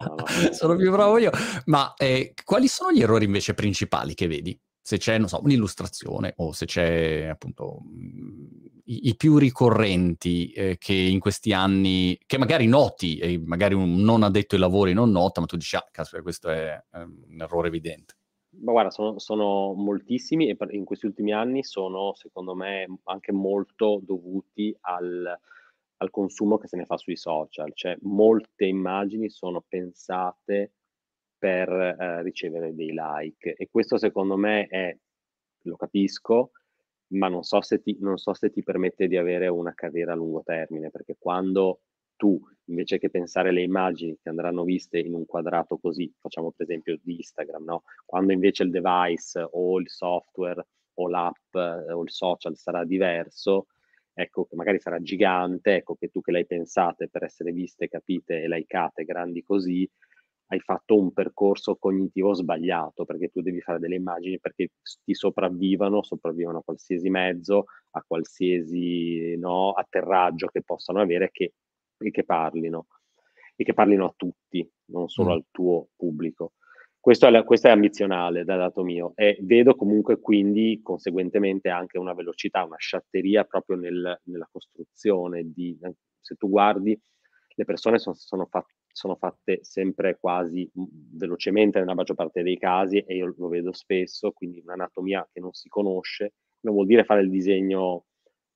No, 0.06 0.16
no. 0.16 0.26
Sono 0.54 0.76
più 0.76 0.92
bravo 0.92 1.18
io. 1.18 1.32
Ma 1.66 1.94
eh, 1.96 2.34
quali 2.44 2.68
sono 2.68 2.92
gli 2.92 3.02
errori 3.02 3.26
invece 3.26 3.54
principali 3.54 4.14
che 4.14 4.28
vedi? 4.28 4.60
Se 4.82 4.98
c'è, 4.98 5.18
non 5.18 5.28
so, 5.28 5.42
un'illustrazione 5.44 6.34
o 6.38 6.54
se 6.54 6.66
c'è 6.66 7.26
appunto 7.26 7.82
i, 8.86 9.10
i 9.10 9.16
più 9.16 9.38
ricorrenti 9.38 10.52
eh, 10.52 10.78
che 10.78 10.94
in 10.94 11.20
questi 11.20 11.54
anni, 11.54 12.18
che 12.26 12.38
magari 12.38 12.68
noti 12.68 13.18
e 13.18 13.42
magari 13.44 13.74
un 13.74 14.02
non 14.02 14.24
addetto 14.24 14.56
ai 14.56 14.62
lavori 14.62 14.94
non 14.94 15.12
nota, 15.12 15.42
ma 15.42 15.48
tu 15.48 15.58
dici, 15.58 15.76
ah, 15.76 15.88
caspita, 15.92 16.22
questo 16.22 16.50
è, 16.50 16.82
è 16.90 16.98
un 17.00 17.42
errore 17.42 17.68
evidente. 17.68 18.17
Ma 18.60 18.72
guarda, 18.72 18.90
sono, 18.90 19.20
sono 19.20 19.74
moltissimi 19.74 20.50
e 20.50 20.58
in 20.70 20.86
questi 20.86 21.06
ultimi 21.06 21.34
anni 21.34 21.64
sono, 21.64 22.14
secondo 22.16 22.56
me, 22.56 22.88
anche 23.04 23.32
molto 23.32 24.00
dovuti 24.04 24.76
al, 24.82 25.40
al 25.98 26.10
consumo 26.10 26.58
che 26.58 26.68
se 26.68 26.78
ne 26.78 26.86
fa 26.86 26.98
sui 26.98 27.16
social. 27.16 27.72
Cioè, 27.74 27.98
molte 28.02 28.66
immagini 28.66 29.30
sono 29.30 29.64
pensate 29.68 30.74
per 31.38 31.70
eh, 31.70 32.24
ricevere 32.24 32.74
dei 32.74 32.92
like 32.92 33.54
e 33.54 33.68
questo 33.70 33.98
secondo 33.98 34.38
me 34.38 34.66
è, 34.68 34.98
lo 35.64 35.76
capisco, 35.76 36.52
ma 37.10 37.28
non 37.28 37.44
so, 37.44 37.62
se 37.62 37.82
ti, 37.82 37.96
non 38.00 38.18
so 38.18 38.34
se 38.34 38.50
ti 38.50 38.64
permette 38.64 39.08
di 39.08 39.18
avere 39.18 39.48
una 39.48 39.74
carriera 39.74 40.14
a 40.14 40.16
lungo 40.16 40.42
termine, 40.44 40.90
perché 40.90 41.16
quando 41.18 41.82
tu, 42.18 42.40
invece 42.66 43.00
che 43.00 43.10
pensare 43.10 43.50
alle 43.50 43.62
immagini 43.62 44.18
che 44.22 44.30
andranno 44.30 44.64
viste 44.64 45.00
in 45.00 45.14
un 45.14 45.26
quadrato 45.26 45.78
così, 45.78 46.12
facciamo 46.20 46.52
per 46.52 46.66
esempio 46.66 47.00
di 47.02 47.16
Instagram, 47.16 47.64
no? 47.64 47.84
quando 48.06 48.34
invece 48.34 48.64
il 48.64 48.72
device 48.72 49.48
o 49.50 49.80
il 49.80 49.90
software 49.90 50.66
o 50.96 51.08
l'app 51.08 51.54
eh, 51.54 51.92
o 51.94 52.04
il 52.04 52.12
social 52.12 52.58
sarà 52.58 52.84
diverso, 52.84 53.68
ecco 54.14 54.46
che 54.46 54.56
magari 54.56 54.80
sarà 54.80 55.00
gigante, 55.02 55.76
ecco 55.76 55.96
che 55.96 56.10
tu 56.10 56.22
che 56.22 56.32
l'hai 56.32 56.46
pensate 56.46 57.08
per 57.08 57.24
essere 57.24 57.52
viste, 57.52 57.88
capite 57.88 58.42
e 58.42 58.48
likeate 58.48 59.06
grandi 59.06 59.44
così, 59.44 59.90
hai 60.50 60.60
fatto 60.60 60.98
un 60.98 61.12
percorso 61.12 61.76
cognitivo 61.76 62.34
sbagliato, 62.34 63.06
perché 63.06 63.30
tu 63.30 63.42
devi 63.42 63.62
fare 63.62 63.80
delle 63.80 63.96
immagini 63.96 64.40
perché 64.40 64.72
ti 65.04 65.14
sopravvivano, 65.14 66.04
sopravvivono 66.04 66.60
a 66.60 66.64
qualsiasi 66.64 67.10
mezzo, 67.10 67.66
a 67.92 68.04
qualsiasi 68.06 69.36
no, 69.38 69.72
atterraggio 69.72 70.48
che 70.48 70.62
possano 70.64 71.02
avere 71.02 71.30
che, 71.32 71.54
e 71.98 72.12
che 72.12 72.24
parlino, 72.24 72.88
e 73.56 73.64
che 73.64 73.74
parlino 73.74 74.06
a 74.06 74.14
tutti, 74.16 74.68
non 74.86 75.08
solo 75.08 75.30
mm. 75.30 75.32
al 75.34 75.46
tuo 75.52 75.90
pubblico. 75.96 76.54
Questo 77.00 77.28
è, 77.28 77.44
questo 77.46 77.68
è 77.68 77.72
ambizionale 77.72 78.44
dal 78.44 78.58
lato 78.58 78.84
mio 78.84 79.14
e 79.16 79.38
vedo 79.42 79.76
comunque 79.76 80.20
quindi 80.20 80.82
conseguentemente 80.84 81.70
anche 81.70 81.98
una 81.98 82.14
velocità, 82.14 82.66
una 82.66 82.76
sciatteria 82.78 83.46
proprio 83.46 83.78
nel, 83.78 84.20
nella 84.24 84.50
costruzione 84.52 85.52
di, 85.54 85.78
se 86.20 86.36
tu 86.36 86.50
guardi, 86.50 87.00
le 87.56 87.66
persone 87.66 87.98
sono, 87.98 88.16
sono 88.16 88.46
fatte 88.46 88.74
sono 88.98 89.16
fatte 89.16 89.60
sempre 89.62 90.18
quasi 90.20 90.68
mhmm, 90.74 91.18
velocemente 91.18 91.80
nella 91.80 91.94
maggior 91.94 92.16
parte 92.16 92.42
dei 92.42 92.58
casi 92.58 92.98
e 92.98 93.16
io 93.16 93.34
lo 93.38 93.48
vedo 93.48 93.72
spesso, 93.72 94.32
quindi 94.32 94.60
un'anatomia 94.60 95.30
che 95.32 95.40
non 95.40 95.54
si 95.54 95.70
conosce, 95.70 96.34
non 96.62 96.74
vuol 96.74 96.88
dire 96.88 97.04
fare 97.04 97.22
il 97.22 97.30
disegno, 97.30 98.06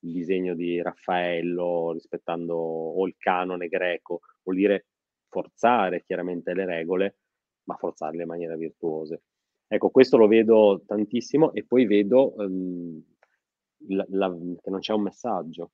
il 0.02 0.12
disegno 0.12 0.56
di 0.56 0.82
Raffaello 0.82 1.92
rispettando 1.94 2.56
o 2.56 3.06
il 3.08 3.16
canone 3.18 3.68
greco, 3.68 4.22
vuol 4.44 4.58
dire 4.58 4.88
forzare 5.28 6.04
chiaramente 6.04 6.54
le 6.54 6.66
regole, 6.66 7.18
ma 7.64 7.76
forzarle 7.76 8.22
in 8.22 8.28
maniera 8.28 8.56
virtuose. 8.56 9.24
Ecco, 9.68 9.90
questo 9.90 10.18
lo 10.18 10.28
vedo 10.28 10.84
tantissimo 10.86 11.54
e 11.54 11.64
poi 11.66 11.86
vedo 11.86 12.34
um, 12.36 13.02
la, 13.88 14.06
la, 14.10 14.30
che 14.62 14.70
non 14.70 14.80
c'è 14.80 14.94
un 14.94 15.04
messaggio. 15.04 15.72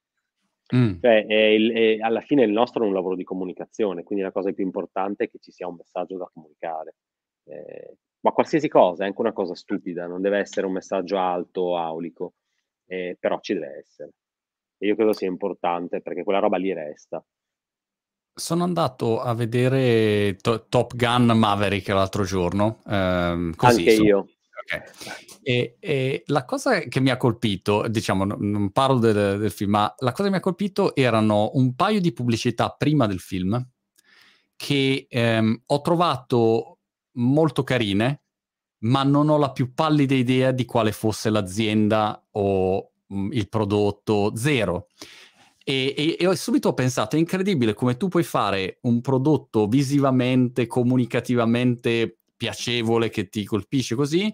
Mm. 0.75 0.99
Cioè, 0.99 1.25
è 1.25 1.33
il, 1.33 1.71
è, 1.71 1.97
alla 1.99 2.21
fine 2.21 2.43
il 2.43 2.51
nostro 2.51 2.83
è 2.83 2.87
un 2.87 2.93
lavoro 2.93 3.15
di 3.15 3.23
comunicazione, 3.23 4.03
quindi 4.03 4.23
la 4.23 4.31
cosa 4.31 4.51
più 4.51 4.63
importante 4.63 5.23
è 5.23 5.29
che 5.29 5.39
ci 5.39 5.51
sia 5.51 5.67
un 5.67 5.75
messaggio 5.75 6.17
da 6.17 6.29
comunicare. 6.31 6.95
Eh, 7.45 7.97
ma 8.19 8.31
qualsiasi 8.31 8.67
cosa, 8.67 9.03
è 9.03 9.07
anche 9.07 9.21
una 9.21 9.33
cosa 9.33 9.55
stupida, 9.55 10.05
non 10.05 10.21
deve 10.21 10.39
essere 10.39 10.65
un 10.67 10.73
messaggio 10.73 11.17
alto 11.17 11.61
o 11.61 11.77
aulico, 11.77 12.33
eh, 12.87 13.17
però 13.19 13.39
ci 13.39 13.53
deve 13.53 13.77
essere. 13.79 14.11
E 14.77 14.87
io 14.87 14.95
credo 14.95 15.13
sia 15.13 15.27
importante 15.27 16.01
perché 16.01 16.23
quella 16.23 16.39
roba 16.39 16.57
lì 16.57 16.73
resta. 16.73 17.23
Sono 18.33 18.63
andato 18.63 19.19
a 19.19 19.33
vedere 19.33 20.37
to- 20.39 20.67
Top 20.67 20.95
Gun 20.95 21.25
Maverick 21.35 21.87
l'altro 21.89 22.23
giorno. 22.23 22.81
Ehm, 22.87 23.55
così, 23.55 23.79
Anche 23.79 23.93
io. 23.93 24.27
Okay. 24.67 24.81
E, 25.41 25.77
e, 25.79 26.23
la 26.27 26.43
cosa 26.43 26.79
che 26.79 26.99
mi 26.99 27.09
ha 27.09 27.17
colpito, 27.17 27.87
diciamo, 27.87 28.25
non 28.25 28.71
parlo 28.71 28.99
del, 28.99 29.39
del, 29.39 29.51
film, 29.51 29.71
ma 29.71 29.93
la 29.99 30.11
cosa 30.11 30.23
che 30.23 30.29
mi 30.29 30.35
ha 30.35 30.41
colpito 30.41 30.93
erano 30.93 31.51
un 31.53 31.73
paio 31.73 32.01
di 32.01 32.11
pubblicità 32.11 32.69
prima 32.69 33.07
del 33.07 33.19
film 33.19 33.65
che 34.57 35.07
ehm, 35.09 35.61
ho 35.67 35.81
trovato 35.81 36.79
molto 37.13 37.63
carine, 37.63 38.23
ma 38.79 39.03
non 39.03 39.29
ho 39.29 39.37
la 39.37 39.51
più 39.51 39.73
pallida 39.73 40.13
idea 40.13 40.51
di 40.51 40.65
quale 40.65 40.91
fosse 40.91 41.29
l'azienda 41.29 42.23
o 42.31 42.91
mh, 43.07 43.19
mm, 43.19 43.31
il 43.31 43.49
prodotto 43.49 44.33
zero. 44.35 44.87
E, 45.63 45.93
e, 45.97 46.17
e, 46.19 46.27
ho 46.27 46.35
subito 46.35 46.73
pensato, 46.73 47.15
è 47.15 47.19
incredibile 47.19 47.73
come 47.73 47.97
tu 47.97 48.07
puoi 48.07 48.23
fare 48.23 48.79
un 48.83 49.01
prodotto 49.01 49.67
visivamente, 49.67 50.65
comunicativamente 50.65 52.19
piacevole 52.37 53.09
che 53.09 53.27
ti 53.27 53.43
colpisce 53.43 53.95
così, 53.95 54.33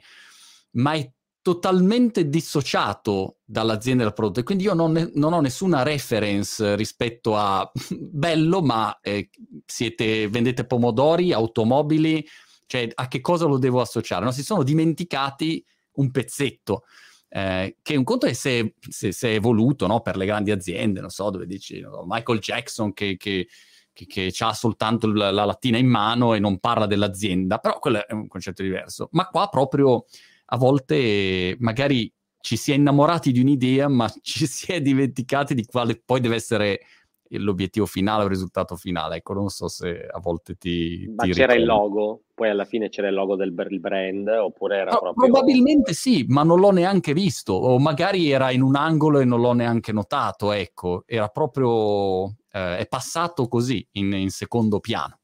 ma 0.73 0.93
è 0.93 1.11
totalmente 1.41 2.29
dissociato 2.29 3.37
dall'azienda 3.43 4.03
del 4.03 4.13
prodotto 4.13 4.39
e 4.39 4.43
quindi 4.43 4.63
io 4.63 4.73
non, 4.73 4.93
ne, 4.93 5.11
non 5.15 5.33
ho 5.33 5.41
nessuna 5.41 5.83
reference 5.83 6.75
rispetto 6.75 7.35
a 7.35 7.69
bello, 7.89 8.61
ma 8.61 8.97
eh, 9.01 9.29
siete, 9.65 10.29
vendete 10.29 10.65
pomodori, 10.65 11.33
automobili, 11.33 12.25
cioè 12.73 12.89
a 12.91 13.07
che 13.07 13.21
cosa 13.21 13.45
lo 13.45 13.59
devo 13.59 13.81
associare? 13.81 14.25
No, 14.25 14.31
si 14.31 14.41
sono 14.41 14.63
dimenticati 14.63 15.63
un 15.97 16.09
pezzetto. 16.09 16.85
Eh, 17.29 17.77
che 17.83 17.95
un 17.95 18.03
conto 18.03 18.25
è 18.25 18.33
se, 18.33 18.73
se, 18.79 19.11
se 19.11 19.29
è 19.29 19.33
evoluto 19.35 19.85
no? 19.85 20.01
per 20.01 20.17
le 20.17 20.25
grandi 20.25 20.49
aziende, 20.49 20.99
non 20.99 21.11
so, 21.11 21.29
dove 21.29 21.45
dici 21.45 21.79
no, 21.79 22.03
Michael 22.07 22.39
Jackson 22.39 22.93
che, 22.93 23.15
che 23.17 23.47
che, 23.93 24.07
che 24.07 24.33
ha 24.39 24.53
soltanto 24.53 25.05
la, 25.05 25.29
la, 25.29 25.45
lattina 25.45 25.77
in 25.77 25.85
mano 25.85 26.33
e 26.33 26.39
non 26.39 26.57
parla 26.57 26.87
dell'azienda, 26.87 27.59
però 27.59 27.77
quello 27.77 28.07
è 28.07 28.11
un 28.11 28.27
concetto 28.27 28.63
diverso. 28.63 29.07
Ma 29.11 29.27
qua 29.27 29.47
proprio 29.49 30.05
a 30.45 30.57
volte 30.57 31.55
magari 31.59 32.11
ci 32.39 32.57
si 32.57 32.71
è 32.71 32.75
innamorati 32.75 33.31
di 33.31 33.39
un'idea, 33.39 33.87
ma 33.87 34.11
ci 34.23 34.47
si 34.47 34.71
è 34.71 34.81
dimenticati 34.81 35.53
di 35.53 35.63
quale 35.65 36.01
poi 36.03 36.21
deve 36.21 36.37
essere 36.37 36.79
l'obiettivo 37.37 37.85
finale 37.85 38.21
o 38.21 38.25
il 38.25 38.31
risultato 38.31 38.75
finale. 38.75 39.17
Ecco, 39.17 39.33
non 39.33 39.49
so 39.49 39.67
se 39.67 40.07
a 40.09 40.19
volte 40.19 40.55
ti... 40.55 41.11
Ma 41.15 41.23
ti 41.23 41.31
c'era 41.31 41.53
ricordi. 41.53 41.61
il 41.61 41.67
logo? 41.67 42.21
Poi 42.33 42.49
alla 42.49 42.65
fine 42.65 42.89
c'era 42.89 43.07
il 43.07 43.13
logo 43.13 43.35
del 43.35 43.51
brand 43.51 44.27
oppure 44.27 44.77
era 44.77 44.91
no, 44.91 44.99
proprio... 44.99 45.31
Probabilmente 45.31 45.93
sì, 45.93 46.25
ma 46.27 46.43
non 46.43 46.59
l'ho 46.59 46.71
neanche 46.71 47.13
visto. 47.13 47.53
O 47.53 47.79
magari 47.79 48.31
era 48.31 48.51
in 48.51 48.61
un 48.61 48.75
angolo 48.75 49.19
e 49.19 49.25
non 49.25 49.41
l'ho 49.41 49.53
neanche 49.53 49.91
notato, 49.91 50.51
ecco. 50.51 51.03
Era 51.05 51.27
proprio... 51.27 52.35
Eh, 52.51 52.77
è 52.77 52.87
passato 52.87 53.47
così, 53.47 53.85
in, 53.93 54.13
in 54.13 54.29
secondo 54.29 54.79
piano. 54.79 55.17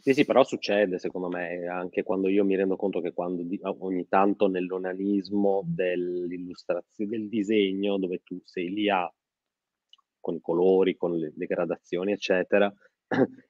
Sì, 0.00 0.14
sì, 0.14 0.24
però 0.24 0.44
succede 0.44 0.98
secondo 0.98 1.28
me, 1.28 1.66
anche 1.66 2.02
quando 2.02 2.28
io 2.28 2.42
mi 2.42 2.56
rendo 2.56 2.76
conto 2.76 3.02
che 3.02 3.12
quando 3.12 3.42
di, 3.42 3.60
ogni 3.62 4.08
tanto 4.08 4.48
nell'onanismo 4.48 5.62
dell'illustrazione, 5.66 7.10
del 7.10 7.28
disegno, 7.28 7.98
dove 7.98 8.22
tu 8.24 8.40
sei 8.44 8.70
lì 8.70 8.88
a, 8.88 9.12
con 10.20 10.34
i 10.34 10.40
colori, 10.40 10.96
con 10.96 11.16
le, 11.16 11.32
le 11.34 11.46
gradazioni, 11.46 12.12
eccetera, 12.12 12.72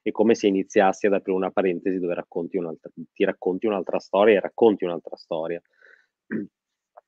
è 0.03 0.11
come 0.11 0.35
se 0.35 0.47
iniziassi 0.47 1.07
ad 1.07 1.12
aprire 1.12 1.37
una 1.37 1.51
parentesi 1.51 1.99
dove 1.99 2.14
racconti 2.14 2.59
ti 3.12 3.25
racconti 3.25 3.66
un'altra 3.66 3.99
storia 3.99 4.37
e 4.37 4.41
racconti 4.41 4.85
un'altra 4.85 5.16
storia. 5.16 5.61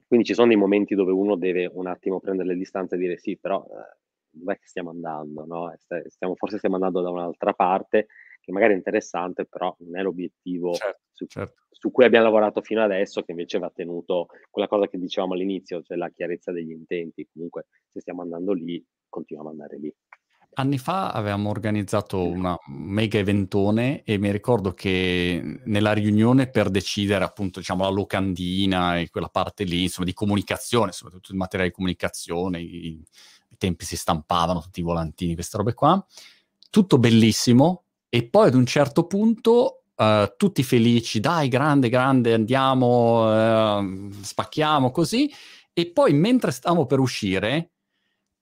Quindi 0.07 0.27
ci 0.27 0.35
sono 0.35 0.49
dei 0.49 0.57
momenti 0.57 0.95
dove 0.95 1.13
uno 1.13 1.37
deve 1.37 1.71
un 1.73 1.87
attimo 1.87 2.21
prendere 2.21 2.49
le 2.49 2.57
distanze 2.57 2.97
e 2.97 2.99
dire 2.99 3.17
sì, 3.17 3.39
però 3.39 3.65
eh, 3.65 3.97
dov'è 4.31 4.59
che 4.59 4.67
stiamo 4.67 4.91
andando? 4.91 5.47
No? 5.47 5.75
Stiamo, 6.07 6.35
forse 6.35 6.59
stiamo 6.59 6.75
andando 6.75 7.01
da 7.01 7.09
un'altra 7.09 7.55
parte 7.55 8.09
che 8.43 8.53
magari 8.53 8.73
è 8.73 8.77
interessante, 8.77 9.47
però 9.47 9.75
non 9.79 9.97
è 9.97 10.03
l'obiettivo 10.03 10.75
certo, 10.75 11.01
su, 11.13 11.27
certo. 11.27 11.63
su, 11.71 11.93
cui 11.93 12.05
abbiamo 12.05 12.25
lavorato 12.25 12.61
fino 12.61 12.83
adesso, 12.83 13.23
che 13.23 13.31
invece 13.31 13.59
va 13.59 13.71
tenuto 13.73 14.27
quella 14.51 14.67
cosa 14.67 14.89
che 14.89 14.99
dicevamo 14.99 15.35
all'inizio, 15.35 15.81
cioè 15.83 15.97
la 15.97 16.11
chiarezza 16.11 16.51
degli 16.51 16.73
intenti. 16.73 17.29
Comunque, 17.33 17.67
se 17.89 18.01
stiamo 18.01 18.23
andando 18.23 18.53
lì, 18.53 18.85
continuiamo 19.09 19.53
ad 19.53 19.61
andare 19.61 19.79
lì. 19.79 19.95
Anni 20.55 20.77
fa 20.77 21.13
avevamo 21.13 21.49
organizzato 21.49 22.23
una 22.23 22.55
mega 22.67 23.19
eventone 23.19 24.03
e 24.03 24.19
mi 24.19 24.31
ricordo 24.31 24.75
che 24.75 25.61
nella 25.65 25.95
riunione 25.95 26.51
per 26.51 26.69
decidere 26.69 27.25
appunto 27.25 27.59
diciamo 27.59 27.85
la 27.85 27.91
locandina 27.91 28.99
e 28.99 29.09
quella 29.09 29.29
parte 29.29 29.65
lì, 29.65 29.85
insomma 29.85 30.07
di 30.07 30.13
comunicazione, 30.13 30.93
soprattutto 30.93 31.31
il 31.33 31.39
materiale 31.39 31.71
di 31.71 31.75
comunicazione, 31.75 32.61
i, 32.61 33.03
i 33.49 33.57
tempi 33.57 33.87
si 33.87 33.97
stampavano 33.97 34.61
tutti 34.61 34.81
i 34.81 34.83
volantini, 34.83 35.35
queste 35.35 35.57
robe 35.57 35.73
qua, 35.73 36.05
tutto 36.69 36.99
bellissimo, 36.99 37.85
e 38.15 38.29
poi 38.29 38.49
ad 38.49 38.55
un 38.55 38.67
certo 38.67 39.07
punto 39.07 39.85
uh, 39.97 40.35
tutti 40.37 40.63
felici, 40.63 41.19
dai, 41.19 41.49
grande, 41.49 41.89
grande, 41.89 42.35
andiamo, 42.35 43.79
uh, 43.79 44.13
spacchiamo 44.21 44.91
così. 44.91 45.33
E 45.73 45.91
poi 45.93 46.13
mentre 46.13 46.51
stavamo 46.51 46.85
per 46.85 46.99
uscire, 46.99 47.71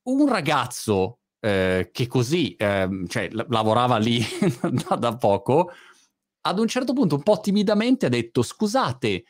un 0.08 0.28
ragazzo 0.28 1.20
uh, 1.38 1.88
che 1.92 2.06
così, 2.08 2.56
ehm, 2.58 3.06
cioè, 3.06 3.28
l- 3.30 3.46
lavorava 3.48 3.96
lì 3.98 4.20
da, 4.88 4.96
da 4.96 5.16
poco, 5.16 5.70
ad 6.40 6.58
un 6.58 6.66
certo 6.66 6.92
punto 6.92 7.14
un 7.14 7.22
po' 7.22 7.38
timidamente 7.38 8.06
ha 8.06 8.08
detto, 8.08 8.42
scusate, 8.42 9.22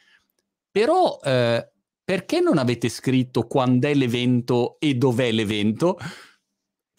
però 0.70 1.18
perché 1.18 2.40
non 2.40 2.56
avete 2.56 2.88
scritto 2.88 3.46
quando 3.46 3.88
è 3.88 3.94
l'evento 3.94 4.76
e 4.78 4.94
dov'è 4.94 5.30
l'evento? 5.32 5.98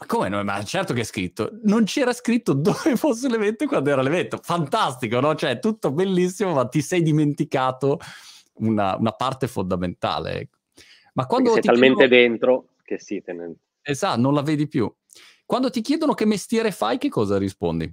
Come 0.05 0.29
no? 0.29 0.43
Ma 0.43 0.63
certo 0.63 0.93
che 0.93 1.01
è 1.01 1.03
scritto. 1.05 1.59
Non 1.63 1.83
c'era 1.83 2.13
scritto 2.13 2.53
dove 2.53 2.95
fosse 2.95 3.29
l'evento 3.29 3.63
e 3.63 3.67
quando 3.67 3.89
era 3.89 4.01
l'evento. 4.01 4.39
Fantastico, 4.41 5.19
no? 5.19 5.35
Cioè, 5.35 5.59
tutto 5.59 5.91
bellissimo, 5.91 6.53
ma 6.53 6.67
ti 6.67 6.81
sei 6.81 7.01
dimenticato 7.01 7.99
una, 8.55 8.95
una 8.97 9.11
parte 9.11 9.47
fondamentale. 9.47 10.39
Ecco. 10.39 10.57
Ma 11.13 11.25
quando 11.25 11.53
sei 11.53 11.61
talmente 11.61 12.07
chiedono... 12.07 12.21
dentro 12.21 12.67
che 12.83 12.99
sì, 12.99 13.21
te 13.21 13.33
ne... 13.33 13.55
Esatto, 13.81 14.19
non 14.19 14.33
la 14.33 14.41
vedi 14.41 14.67
più. 14.67 14.91
Quando 15.45 15.69
ti 15.69 15.81
chiedono 15.81 16.13
che 16.13 16.25
mestiere 16.25 16.71
fai, 16.71 16.97
che 16.97 17.09
cosa 17.09 17.37
rispondi? 17.37 17.91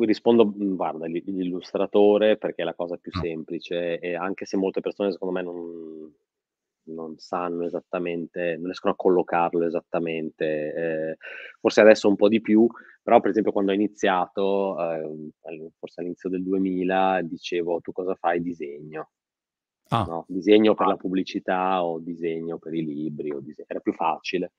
Rispondo, 0.00 0.52
guarda, 0.52 1.06
l'illustratore 1.06 2.36
perché 2.36 2.62
è 2.62 2.64
la 2.64 2.74
cosa 2.74 2.96
più 2.96 3.12
semplice 3.12 4.00
e 4.00 4.16
anche 4.16 4.44
se 4.44 4.56
molte 4.56 4.80
persone 4.80 5.12
secondo 5.12 5.34
me 5.34 5.42
non, 5.42 6.12
non 6.86 7.18
sanno 7.18 7.64
esattamente, 7.64 8.54
non 8.56 8.64
riescono 8.64 8.92
a 8.92 8.96
collocarlo 8.96 9.64
esattamente. 9.66 10.74
Eh, 10.74 11.16
forse 11.60 11.80
adesso 11.80 12.08
un 12.08 12.16
po' 12.16 12.28
di 12.28 12.40
più, 12.40 12.66
però 13.02 13.20
per 13.20 13.30
esempio 13.30 13.52
quando 13.52 13.72
ho 13.72 13.74
iniziato, 13.74 14.76
eh, 14.80 15.70
forse 15.78 16.00
all'inizio 16.00 16.28
del 16.28 16.42
2000, 16.42 17.22
dicevo 17.22 17.80
tu 17.80 17.92
cosa 17.92 18.14
fai? 18.14 18.42
Disegno. 18.42 19.10
Ah. 19.88 20.04
No? 20.06 20.24
Disegno 20.28 20.74
per 20.74 20.86
la 20.88 20.96
pubblicità 20.96 21.84
o 21.84 22.00
disegno 22.00 22.58
per 22.58 22.74
i 22.74 22.84
libri, 22.84 23.30
o 23.30 23.40
disegno... 23.40 23.68
era 23.68 23.80
più 23.80 23.92
facile. 23.92 24.52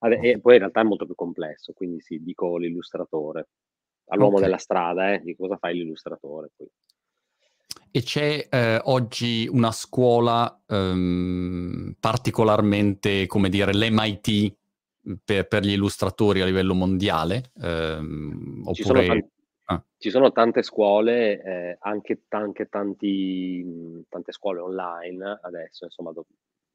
E 0.00 0.40
poi 0.40 0.54
in 0.54 0.60
realtà 0.60 0.80
è 0.80 0.84
molto 0.84 1.04
più 1.04 1.14
complesso, 1.14 1.74
quindi 1.74 2.00
sì, 2.00 2.22
dico 2.22 2.56
l'illustratore. 2.56 3.48
All'uomo 4.06 4.36
okay. 4.36 4.44
della 4.44 4.58
strada, 4.58 5.12
eh, 5.12 5.20
di 5.20 5.36
cosa 5.36 5.56
fai 5.58 5.74
l'illustratore. 5.74 6.50
Poi. 6.56 6.66
E 7.92 8.02
c'è 8.02 8.46
eh, 8.48 8.80
oggi 8.84 9.48
una 9.50 9.72
scuola 9.72 10.62
ehm, 10.66 11.96
particolarmente, 11.98 13.26
come 13.26 13.48
dire, 13.48 13.74
l'MIT 13.74 14.54
per, 15.24 15.48
per, 15.48 15.64
gli 15.64 15.72
illustratori 15.72 16.40
a 16.40 16.44
livello 16.44 16.74
mondiale? 16.74 17.50
Ehm, 17.60 18.62
oppure... 18.64 18.74
ci, 18.74 18.82
sono 18.84 19.02
tanti, 19.06 19.30
ah. 19.64 19.84
ci, 19.98 20.10
sono 20.10 20.32
tante 20.32 20.62
scuole, 20.62 21.42
eh, 21.42 21.78
anche, 21.80 22.22
anche 22.28 22.68
tanti, 22.68 24.04
tante 24.08 24.30
scuole 24.30 24.60
online 24.60 25.40
adesso, 25.42 25.84
insomma, 25.84 26.12
do, 26.12 26.26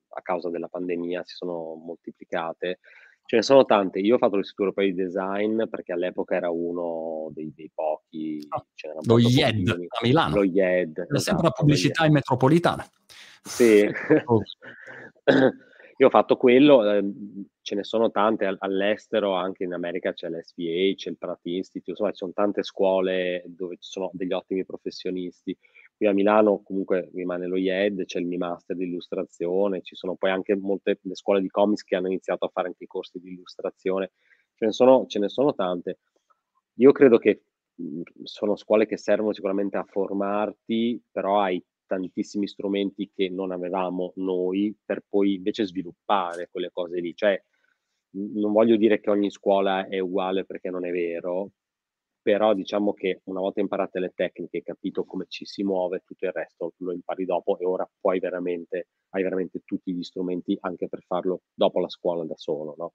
a 0.10 0.22
causa 0.22 0.50
della 0.50 0.68
pandemia 0.68 1.24
si 1.24 1.36
sono 1.36 1.76
moltiplicate. 1.76 2.80
Ce 3.28 3.36
ne 3.36 3.42
sono 3.42 3.66
tante. 3.66 4.00
Io 4.00 4.16
ho 4.16 4.18
fatto 4.18 4.36
l'Istituto 4.36 4.70
Europeo 4.70 4.86
di 4.86 4.94
Design 4.94 5.64
perché 5.68 5.94
all'epoca 5.94 6.36
era 6.36 6.52
uno 6.52 7.30
dei, 7.34 7.52
dei 7.56 7.72
pochi. 7.74 8.46
Oh, 8.50 8.66
lo 9.06 9.18
IED 9.18 9.70
a 9.70 10.00
Milano. 10.04 10.36
Lo 10.36 10.44
IED. 10.44 10.98
Era 10.98 11.04
esatto, 11.04 11.20
sempre 11.20 11.44
la 11.44 11.52
pubblicità 11.52 12.06
in 12.06 12.14
metropolitana. 12.14 12.88
Sì. 13.42 13.84
oh. 14.26 14.42
Io 15.98 16.08
ho 16.08 16.10
fatto 16.10 16.36
quello, 16.36 16.92
eh, 16.92 17.04
ce 17.62 17.74
ne 17.74 17.86
sono 17.86 18.12
tante 18.12 18.54
all'estero, 18.60 19.34
anche 19.34 19.64
in 19.64 19.72
America 19.72 20.12
c'è 20.12 20.28
l'SVA, 20.28 20.94
c'è 20.94 21.10
il 21.10 21.18
Pratt 21.18 21.40
Institute, 21.44 21.92
insomma 21.92 22.10
ci 22.10 22.18
sono 22.18 22.34
tante 22.34 22.64
scuole 22.64 23.44
dove 23.46 23.78
ci 23.80 23.90
sono 23.90 24.10
degli 24.12 24.34
ottimi 24.34 24.66
professionisti. 24.66 25.58
Qui 25.98 26.08
a 26.08 26.12
Milano 26.14 26.62
comunque 26.62 27.10
rimane 27.14 27.48
lo 27.48 27.56
IED, 27.56 28.04
c'è 28.04 28.20
il 28.20 28.26
Mi 28.28 28.36
Master 28.36 28.76
di 28.76 28.84
illustrazione, 28.84 29.82
ci 29.82 29.96
sono 29.96 30.16
poi 30.16 30.30
anche 30.30 30.54
molte 30.58 31.00
le 31.02 31.16
scuole 31.16 31.40
di 31.40 31.48
comics 31.48 31.84
che 31.84 31.96
hanno 31.96 32.08
iniziato 32.08 32.46
a 32.46 32.50
fare 32.50 32.68
anche 32.68 32.84
i 32.84 32.88
corsi 32.88 33.18
di 33.20 33.30
illustrazione, 33.32 34.12
ce 34.56 34.66
ne 34.66 34.72
sono, 34.74 35.06
ce 35.08 35.20
ne 35.20 35.30
sono 35.30 35.54
tante. 35.56 36.00
Io 36.80 36.92
credo 36.92 37.18
che 37.18 37.44
mhmm, 37.76 38.02
sono 38.24 38.56
scuole 38.58 38.86
che 38.86 38.98
servono 38.98 39.32
sicuramente 39.34 39.78
a 39.78 39.86
formarti, 39.86 41.02
però 41.12 41.40
hai 41.40 41.64
tantissimi 41.86 42.48
strumenti 42.48 43.10
che 43.14 43.30
non 43.30 43.52
avevamo 43.52 44.12
noi 44.18 44.76
per 44.84 45.04
poi 45.08 45.36
invece 45.36 45.66
sviluppare 45.66 46.50
quelle 46.52 46.72
cose 46.74 47.00
lì. 47.00 47.16
Cioè, 47.16 47.42
non 48.18 48.52
voglio 48.52 48.76
dire 48.78 49.00
che 49.00 49.10
ogni 49.10 49.30
scuola 49.30 49.88
è 49.88 50.00
uguale 50.00 50.46
perché 50.46 50.70
non 50.70 50.86
è 50.86 50.92
vero, 50.92 51.52
però 52.26 52.56
diciamo 52.56 52.92
che 52.96 53.22
una 53.26 53.40
volta 53.40 53.60
imparate 53.62 54.00
le 54.00 54.12
tecniche, 54.16 54.64
capito 54.64 55.04
come 55.04 55.26
ci 55.28 55.46
si 55.46 55.62
muove, 55.62 56.02
tutto 56.04 56.26
il 56.26 56.32
resto 56.32 56.74
lo 56.78 56.92
impari 56.92 57.24
dopo 57.24 57.60
e 57.60 57.66
ora 57.66 57.88
puoi 58.02 58.18
veramente, 58.18 58.88
hai 59.10 59.22
veramente 59.22 59.62
tutti 59.64 59.94
gli 59.94 60.02
strumenti 60.02 60.58
anche 60.62 60.90
per 60.90 61.04
farlo 61.04 61.44
dopo 61.54 61.80
la 61.80 61.88
scuola 61.88 62.26
da 62.26 62.34
solo, 62.36 62.74
no? 62.80 62.94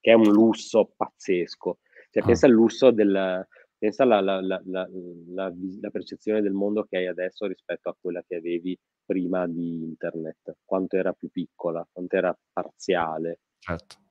Che 0.00 0.10
è 0.10 0.14
un 0.14 0.32
lusso 0.32 0.94
pazzesco. 0.96 1.78
Cioè, 2.10 2.22
ah. 2.24 2.26
pensa 2.26 2.46
al 2.46 2.52
lusso 2.52 2.90
del, 2.90 3.46
pensa 3.78 4.02
alla 4.02 4.20
la, 4.20 4.40
la, 4.40 4.60
la, 4.64 5.52
la, 5.54 5.90
percezione 5.92 6.42
del 6.42 6.52
mondo 6.52 6.82
che 6.82 6.96
hai 6.96 7.06
adesso 7.06 7.46
rispetto 7.46 7.88
a 7.88 7.96
quella 8.00 8.24
che 8.26 8.34
avevi 8.34 8.76
prima 9.04 9.46
di 9.46 9.84
internet, 9.84 10.56
quanto 10.64 10.96
era 10.96 11.12
più 11.12 11.30
piccola, 11.30 11.86
quanto 11.88 12.16
era 12.16 12.36
parziale. 12.52 13.42
Certo 13.60 14.01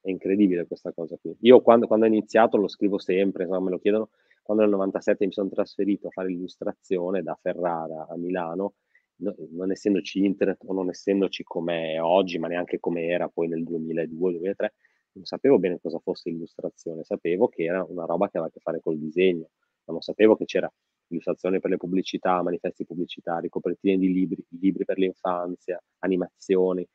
è 0.00 0.10
incredibile 0.10 0.66
questa 0.66 0.92
cosa 0.92 1.16
qui. 1.20 1.36
Io 1.40 1.60
quando, 1.60 1.86
quando 1.86 2.06
ho 2.06 2.08
iniziato 2.08 2.56
lo 2.56 2.68
scrivo 2.68 2.98
sempre, 2.98 3.44
insomma, 3.44 3.64
me 3.64 3.70
lo 3.70 3.78
chiedono, 3.78 4.10
quando 4.42 4.62
nel 4.64 4.72
97 4.72 5.26
mi 5.26 5.32
sono 5.32 5.48
trasferito 5.48 6.08
a 6.08 6.10
fare 6.10 6.32
illustrazione 6.32 7.22
da 7.22 7.38
Ferrara 7.40 8.06
a 8.08 8.16
Milano, 8.16 8.74
no, 9.16 9.34
non 9.50 9.70
essendoci 9.70 10.24
internet 10.24 10.62
o 10.66 10.72
non 10.72 10.88
essendoci 10.88 11.42
come 11.44 11.98
oggi, 11.98 12.38
ma 12.38 12.48
neanche 12.48 12.78
come 12.80 13.06
era 13.06 13.28
poi 13.28 13.48
nel 13.48 13.62
2002-2003, 13.62 14.66
non 15.12 15.24
sapevo 15.24 15.58
bene 15.58 15.78
cosa 15.80 15.98
fosse 15.98 16.30
illustrazione, 16.30 17.02
sapevo 17.04 17.48
che 17.48 17.64
era 17.64 17.84
una 17.88 18.04
roba 18.04 18.28
che 18.28 18.38
aveva 18.38 18.46
a 18.46 18.50
che 18.52 18.60
fare 18.60 18.80
col 18.80 18.98
disegno, 18.98 19.50
ma 19.84 19.92
non 19.92 20.00
sapevo 20.00 20.36
che 20.36 20.44
c'era 20.44 20.72
illustrazione 21.08 21.58
per 21.60 21.70
le 21.70 21.76
pubblicità, 21.76 22.42
manifesti 22.42 22.84
pubblicitari, 22.84 23.48
copertine 23.48 23.96
di 23.96 24.12
libri, 24.12 24.44
libri 24.60 24.84
per 24.84 24.98
l'infanzia, 24.98 25.82
animazioni, 26.00 26.86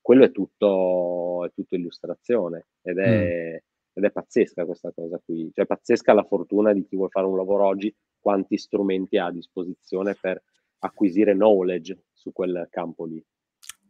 quello 0.00 0.24
è 0.24 0.30
tutto, 0.30 1.44
è 1.44 1.52
tutto 1.52 1.74
illustrazione 1.74 2.68
ed 2.82 2.98
è, 2.98 3.52
mm. 3.54 3.56
ed 3.94 4.04
è, 4.04 4.10
pazzesca 4.10 4.64
questa 4.64 4.92
cosa 4.92 5.20
qui. 5.24 5.50
Cioè, 5.54 5.66
pazzesca 5.66 6.12
la 6.12 6.24
fortuna 6.24 6.72
di 6.72 6.86
chi 6.86 6.96
vuole 6.96 7.10
fare 7.10 7.26
un 7.26 7.36
lavoro 7.36 7.66
oggi, 7.66 7.94
quanti 8.18 8.56
strumenti 8.56 9.18
ha 9.18 9.26
a 9.26 9.32
disposizione 9.32 10.16
per 10.20 10.42
acquisire 10.80 11.34
knowledge 11.34 12.04
su 12.12 12.32
quel 12.32 12.66
campo 12.70 13.04
lì. 13.04 13.24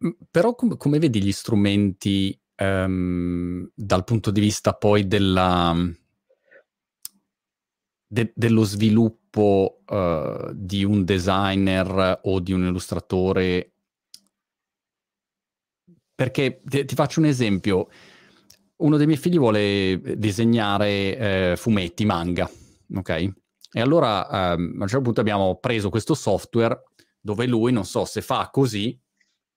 Mm, 0.04 0.10
però 0.30 0.54
com- 0.54 0.76
come 0.76 0.98
vedi 0.98 1.22
gli 1.22 1.32
strumenti 1.32 2.38
ehm, 2.54 3.70
dal 3.74 4.04
punto 4.04 4.30
di 4.30 4.40
vista 4.40 4.74
poi 4.74 5.06
della, 5.06 5.74
de- 8.06 8.32
dello 8.34 8.64
sviluppo 8.64 9.82
uh, 9.86 10.52
di 10.52 10.84
un 10.84 11.04
designer 11.04 12.20
o 12.22 12.40
di 12.40 12.52
un 12.52 12.64
illustratore. 12.64 13.72
Perché 16.18 16.62
ti, 16.64 16.84
ti 16.84 16.96
faccio 16.96 17.20
un 17.20 17.26
esempio. 17.26 17.86
Uno 18.78 18.96
dei 18.96 19.06
miei 19.06 19.20
figli 19.20 19.38
vuole 19.38 20.00
disegnare 20.16 21.16
eh, 21.16 21.54
fumetti, 21.56 22.04
manga, 22.04 22.50
ok? 22.92 23.08
E 23.70 23.80
allora 23.80 24.26
ehm, 24.28 24.78
a 24.78 24.82
un 24.82 24.88
certo 24.88 25.04
punto 25.04 25.20
abbiamo 25.20 25.60
preso 25.60 25.90
questo 25.90 26.14
software 26.14 26.82
dove 27.20 27.46
lui, 27.46 27.70
non 27.70 27.84
so, 27.84 28.04
se 28.04 28.20
fa 28.20 28.48
così, 28.50 29.00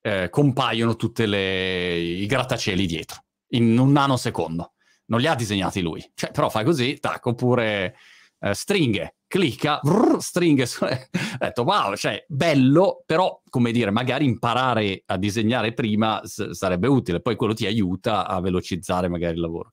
eh, 0.02 0.30
compaiono 0.30 0.96
tutti 0.96 1.24
i 1.24 2.26
grattacieli 2.28 2.86
dietro, 2.86 3.24
in 3.54 3.76
un 3.80 3.92
nanosecondo. 3.92 4.74
Non 5.08 5.20
li 5.20 5.26
ha 5.26 5.34
disegnati 5.34 5.82
lui. 5.82 6.08
Cioè, 6.14 6.30
però 6.30 6.48
fai 6.52 6.64
così, 6.64 7.00
tac, 7.00 7.26
oppure 7.26 7.96
eh, 8.40 8.54
stringhe, 8.54 9.16
clicca, 9.32 9.80
brrr, 9.82 10.20
stringhe. 10.20 10.66
Ho 10.82 10.98
detto, 11.40 11.64
wow, 11.64 11.96
cioè, 11.96 12.26
bello, 12.28 13.02
però, 13.06 13.42
come 13.50 13.72
dire, 13.72 13.90
magari 13.90 14.26
imparare 14.26 15.04
a 15.06 15.18
disegnare 15.18 15.74
prima 15.74 16.20
s- 16.26 16.50
sarebbe 16.50 16.88
utile, 16.88 17.22
poi 17.22 17.38
quello 17.38 17.54
ti 17.54 17.66
aiuta 17.66 18.28
a 18.28 18.42
velocizzare 18.42 19.08
magari 19.08 19.36
il 19.36 19.40
lavoro. 19.40 19.72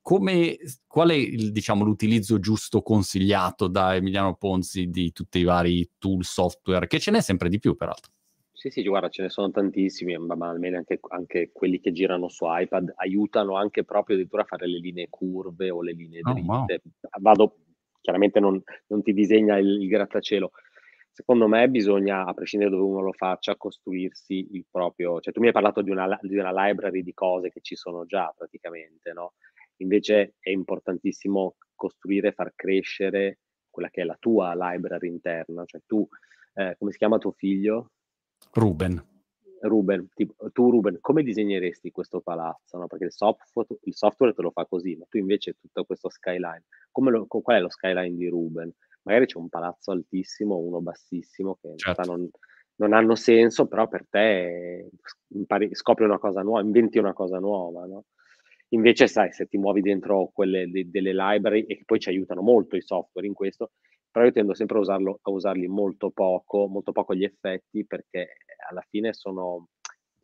Come, 0.00 0.56
qual 0.86 1.10
è 1.10 1.14
il, 1.14 1.50
diciamo, 1.50 1.82
l'utilizzo 1.82 2.38
giusto 2.38 2.80
consigliato 2.80 3.66
da 3.66 3.96
Emiliano 3.96 4.36
Ponzi 4.36 4.88
di 4.88 5.10
tutti 5.10 5.40
i 5.40 5.44
vari 5.44 5.90
tool 5.98 6.22
software, 6.22 6.86
che 6.86 7.00
ce 7.00 7.10
n'è 7.10 7.20
sempre 7.20 7.48
di 7.48 7.58
più 7.58 7.74
peraltro? 7.74 8.12
Sì, 8.52 8.70
sì, 8.70 8.84
guarda, 8.84 9.08
ce 9.08 9.22
ne 9.22 9.30
sono 9.30 9.50
tantissimi, 9.50 10.16
ma 10.16 10.48
almeno 10.48 10.76
anche, 10.76 11.00
anche, 11.08 11.50
quelli 11.52 11.80
che 11.80 11.90
girano 11.90 12.28
su 12.28 12.44
iPad 12.46 12.92
aiutano 12.94 13.56
anche 13.56 13.82
proprio 13.82 14.14
addirittura 14.14 14.42
a 14.42 14.46
fare 14.46 14.68
le 14.68 14.78
linee 14.78 15.08
curve 15.10 15.70
o 15.70 15.82
le 15.82 15.92
linee 15.92 16.20
dritte. 16.20 16.46
Oh, 16.46 17.08
wow. 17.10 17.20
Vado, 17.20 17.56
chiaramente 18.02 18.40
non, 18.40 18.62
non 18.88 19.02
ti 19.02 19.14
disegna 19.14 19.56
il, 19.56 19.80
il, 19.80 19.88
grattacielo. 19.88 20.50
Secondo 21.10 21.46
me 21.46 21.68
bisogna, 21.68 22.24
a 22.26 22.34
prescindere 22.34 22.70
da 22.70 22.76
dove 22.76 22.90
uno 22.90 23.02
lo 23.02 23.12
faccia, 23.12 23.56
costruirsi 23.56 24.48
il 24.52 24.66
proprio... 24.70 25.20
Cioè 25.20 25.32
tu 25.32 25.40
mi 25.40 25.46
hai 25.46 25.52
parlato 25.52 25.80
di 25.80 25.90
una, 25.90 26.18
di 26.20 26.36
una 26.36 26.52
library 26.66 27.02
di 27.02 27.14
cose 27.14 27.50
che 27.50 27.60
ci 27.60 27.76
sono 27.76 28.04
già 28.04 28.32
praticamente, 28.36 29.12
no? 29.12 29.34
Invece 29.76 30.34
è 30.38 30.50
importantissimo 30.50 31.56
costruire 31.74 32.32
far 32.32 32.52
crescere 32.54 33.38
quella 33.68 33.90
che 33.90 34.02
è 34.02 34.04
la 34.04 34.16
tua 34.18 34.54
library 34.54 35.08
interna. 35.08 35.64
Cioè 35.64 35.82
tu, 35.86 36.06
eh, 36.54 36.76
come 36.78 36.92
si 36.92 36.98
chiama 36.98 37.18
tuo 37.18 37.32
figlio? 37.32 37.90
Ruben. 38.52 39.11
Ruben, 39.62 40.08
tipo, 40.14 40.50
tu 40.50 40.70
Ruben, 40.70 40.98
come 41.00 41.22
disegneresti 41.22 41.90
questo 41.90 42.20
palazzo? 42.20 42.78
No? 42.78 42.86
Perché 42.86 43.06
il 43.06 43.12
software, 43.12 43.68
il 43.82 43.94
software, 43.94 44.34
te 44.34 44.42
lo 44.42 44.50
fa 44.50 44.66
così, 44.66 44.96
ma 44.96 45.04
tu 45.08 45.18
invece 45.18 45.56
tutto 45.60 45.84
questo 45.84 46.08
skyline, 46.08 46.64
lo, 46.92 47.26
qual 47.26 47.58
è 47.58 47.60
lo 47.60 47.70
skyline 47.70 48.16
di 48.16 48.28
Ruben? 48.28 48.72
Magari 49.02 49.26
c'è 49.26 49.38
un 49.38 49.48
palazzo 49.48 49.90
altissimo, 49.90 50.56
uno 50.56 50.80
bassissimo, 50.80 51.58
che 51.60 51.72
certo. 51.76 52.02
non, 52.04 52.28
non, 52.76 52.92
hanno 52.92 53.14
senso, 53.14 53.66
però 53.66 53.88
per 53.88 54.06
te 54.08 54.90
impari, 55.28 55.74
scopri 55.74 56.04
una 56.04 56.18
cosa 56.18 56.42
nuova, 56.42 56.60
inventi 56.60 56.98
una 56.98 57.12
cosa 57.12 57.38
nuova, 57.38 57.86
no? 57.86 58.04
Invece, 58.70 59.06
sai, 59.06 59.32
se 59.32 59.46
ti 59.46 59.58
muovi 59.58 59.82
dentro 59.82 60.30
quelle 60.32 60.70
de, 60.70 60.88
delle 60.88 61.12
library 61.12 61.64
e 61.64 61.82
poi 61.84 62.00
ci 62.00 62.08
aiutano 62.08 62.40
molto 62.40 62.76
i 62.76 62.82
software 62.82 63.26
in 63.26 63.34
questo, 63.34 63.72
però 64.12 64.26
io 64.26 64.32
tendo 64.32 64.52
sempre 64.52 64.76
a, 64.76 64.80
usarlo, 64.80 65.18
a 65.22 65.30
usarli 65.30 65.66
molto 65.66 66.10
poco, 66.10 66.68
molto 66.68 66.92
poco 66.92 67.14
gli 67.14 67.24
effetti, 67.24 67.86
perché 67.86 68.36
alla 68.68 68.84
fine 68.90 69.14
sono, 69.14 69.68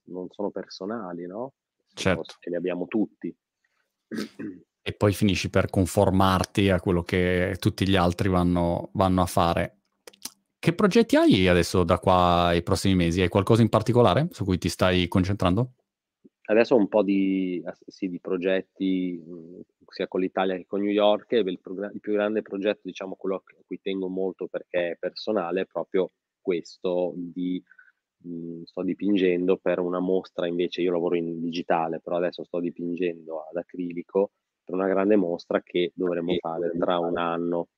non 0.04 0.28
sono 0.30 0.50
personali, 0.50 1.26
no? 1.26 1.54
Certo. 1.94 2.34
E 2.40 2.50
li 2.50 2.56
abbiamo 2.56 2.86
tutti. 2.86 3.34
E 4.82 4.92
poi 4.92 5.12
finisci 5.14 5.48
per 5.48 5.70
conformarti 5.70 6.68
a 6.68 6.80
quello 6.80 7.02
che 7.02 7.56
tutti 7.58 7.88
gli 7.88 7.96
altri 7.96 8.28
vanno, 8.28 8.90
vanno 8.92 9.22
a 9.22 9.26
fare. 9.26 9.78
Che 10.58 10.74
progetti 10.74 11.16
hai 11.16 11.48
adesso 11.48 11.82
da 11.82 11.98
qua 11.98 12.46
ai 12.46 12.62
prossimi 12.62 12.94
mesi? 12.94 13.22
Hai 13.22 13.28
qualcosa 13.28 13.62
in 13.62 13.70
particolare 13.70 14.28
su 14.32 14.44
cui 14.44 14.58
ti 14.58 14.68
stai 14.68 15.08
concentrando? 15.08 15.72
Adesso 16.50 16.74
ho 16.74 16.78
un 16.78 16.88
po' 16.88 17.02
di, 17.02 17.62
sì, 17.86 18.08
di 18.08 18.20
progetti 18.20 19.22
sia 19.86 20.08
con 20.08 20.20
l'Italia 20.20 20.56
che 20.56 20.64
con 20.66 20.80
New 20.80 20.90
York. 20.90 21.32
Il, 21.32 21.60
prog- 21.60 21.92
il, 21.92 22.00
più 22.00 22.12
grande 22.12 22.40
progetto, 22.40 22.80
diciamo 22.84 23.16
quello 23.16 23.36
a 23.36 23.42
cui 23.66 23.80
tengo 23.82 24.08
molto 24.08 24.46
perché 24.46 24.92
è 24.92 24.96
personale, 24.98 25.62
è 25.62 25.66
proprio 25.66 26.10
questo 26.40 27.12
di 27.16 27.62
mh, 28.22 28.62
sto 28.62 28.82
dipingendo 28.82 29.58
per 29.58 29.78
una 29.78 29.98
mostra, 29.98 30.46
invece 30.46 30.80
io 30.80 30.92
lavoro 30.92 31.16
in 31.16 31.38
digitale, 31.38 32.00
però 32.00 32.16
adesso 32.16 32.44
sto 32.44 32.60
dipingendo 32.60 33.44
ad 33.50 33.56
acrilico 33.56 34.30
per 34.64 34.74
una 34.74 34.88
grande 34.88 35.16
mostra 35.16 35.62
che 35.62 35.92
dovremo 35.94 36.34
fare 36.40 36.72
tra 36.78 36.98
un 36.98 37.18
anno. 37.18 37.68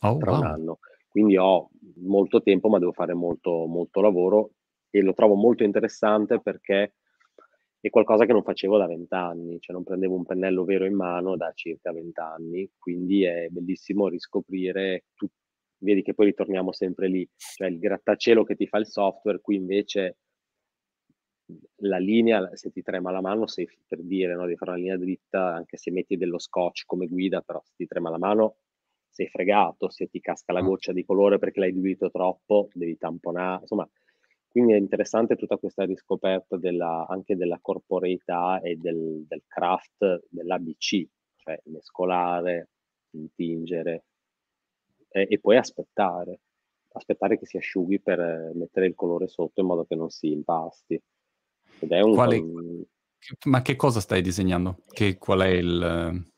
Oh, 0.00 0.16
tra 0.16 0.30
wow. 0.30 0.40
un 0.40 0.46
anno. 0.46 0.78
Quindi 1.08 1.36
ho 1.36 1.68
molto 1.96 2.42
tempo, 2.42 2.68
ma 2.68 2.78
devo 2.78 2.92
fare 2.92 3.12
molto, 3.12 3.66
molto 3.66 4.00
lavoro 4.00 4.50
e 4.88 5.02
lo 5.02 5.12
trovo 5.12 5.34
molto 5.34 5.62
interessante 5.62 6.40
perché 6.40 6.94
è 7.86 7.90
qualcosa 7.90 8.24
che 8.26 8.32
non 8.32 8.42
facevo 8.42 8.78
da 8.78 8.86
vent'anni, 8.86 9.60
cioè 9.60 9.74
non 9.74 9.84
prendevo 9.84 10.14
un 10.14 10.24
pennello 10.24 10.64
vero 10.64 10.84
in 10.86 10.94
mano 10.94 11.36
da 11.36 11.52
circa 11.54 11.92
vent'anni, 11.92 12.68
quindi 12.78 13.24
è 13.24 13.48
bellissimo 13.48 14.08
riscoprire 14.08 15.04
tutto. 15.14 15.34
Vedi 15.78 16.02
che 16.02 16.14
poi 16.14 16.26
ritorniamo 16.26 16.72
sempre 16.72 17.06
lì, 17.08 17.28
cioè 17.36 17.68
il 17.68 17.78
grattacielo 17.78 18.44
che 18.44 18.56
ti 18.56 18.66
fa 18.66 18.78
il 18.78 18.86
software, 18.86 19.40
qui 19.40 19.56
invece 19.56 20.16
la 21.82 21.98
linea, 21.98 22.48
se 22.56 22.70
ti 22.70 22.82
trema 22.82 23.10
la 23.10 23.20
mano, 23.20 23.46
sei 23.46 23.68
per 23.86 24.02
dire, 24.02 24.34
no, 24.34 24.42
devi 24.44 24.56
fare 24.56 24.72
una 24.72 24.80
linea 24.80 24.96
dritta, 24.96 25.54
anche 25.54 25.76
se 25.76 25.90
metti 25.90 26.16
dello 26.16 26.38
scotch 26.38 26.84
come 26.86 27.06
guida, 27.06 27.40
però 27.40 27.60
se 27.62 27.72
ti 27.76 27.86
trema 27.86 28.10
la 28.10 28.18
mano 28.18 28.56
sei 29.10 29.28
fregato, 29.28 29.88
se 29.90 30.08
ti 30.08 30.20
casca 30.20 30.52
la 30.52 30.60
goccia 30.60 30.92
di 30.92 31.04
colore 31.04 31.38
perché 31.38 31.60
l'hai 31.60 31.72
diluito 31.72 32.10
troppo, 32.10 32.68
devi 32.72 32.96
tamponare, 32.98 33.60
insomma, 33.62 33.88
quindi 34.56 34.72
è 34.72 34.78
interessante 34.78 35.36
tutta 35.36 35.58
questa 35.58 35.84
riscoperta 35.84 36.56
della, 36.56 37.06
anche 37.06 37.36
della 37.36 37.58
corporeità 37.60 38.58
e 38.62 38.76
del, 38.76 39.26
del 39.28 39.42
craft 39.46 40.24
dell'ABC, 40.30 41.06
cioè 41.36 41.60
mescolare, 41.64 42.70
intingere 43.10 44.04
e, 45.10 45.26
e, 45.28 45.38
poi 45.40 45.58
aspettare, 45.58 46.40
aspettare 46.92 47.38
che 47.38 47.44
si 47.44 47.58
asciughi 47.58 48.00
per 48.00 48.52
mettere 48.54 48.86
il 48.86 48.94
colore 48.94 49.28
sotto 49.28 49.60
in 49.60 49.66
modo 49.66 49.84
che 49.84 49.94
non 49.94 50.08
si 50.08 50.32
impasti. 50.32 50.98
Ed 51.80 51.92
è 51.92 52.00
un, 52.00 52.14
Quale, 52.14 52.38
un... 52.38 52.82
Ma 53.48 53.60
che 53.60 53.76
cosa 53.76 54.00
stai 54.00 54.22
disegnando? 54.22 54.84
Che, 54.88 55.18
qual 55.18 55.40
è 55.40 55.48
il 55.48 56.32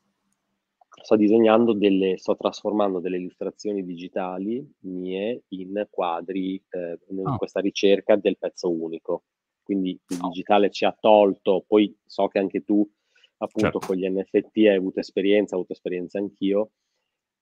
sto 1.01 1.15
disegnando 1.15 1.73
delle, 1.73 2.17
sto 2.17 2.35
trasformando 2.35 2.99
delle 2.99 3.17
illustrazioni 3.17 3.83
digitali 3.83 4.65
mie 4.81 5.43
in 5.49 5.87
quadri, 5.89 6.61
eh, 6.69 6.99
in 7.09 7.27
oh. 7.27 7.37
questa 7.37 7.59
ricerca 7.59 8.15
del 8.15 8.37
pezzo 8.37 8.69
unico. 8.69 9.23
Quindi 9.63 9.91
il 10.07 10.17
digitale 10.17 10.71
ci 10.71 10.85
ha 10.85 10.95
tolto, 10.99 11.63
poi 11.67 11.95
so 12.05 12.27
che 12.27 12.39
anche 12.39 12.63
tu 12.63 12.87
appunto 13.37 13.79
certo. 13.79 13.87
con 13.87 13.95
gli 13.95 14.09
NFT 14.09 14.57
hai 14.57 14.75
avuto 14.75 14.99
esperienza, 14.99 15.55
ho 15.55 15.59
avuto 15.59 15.73
esperienza 15.73 16.17
anch'io, 16.17 16.71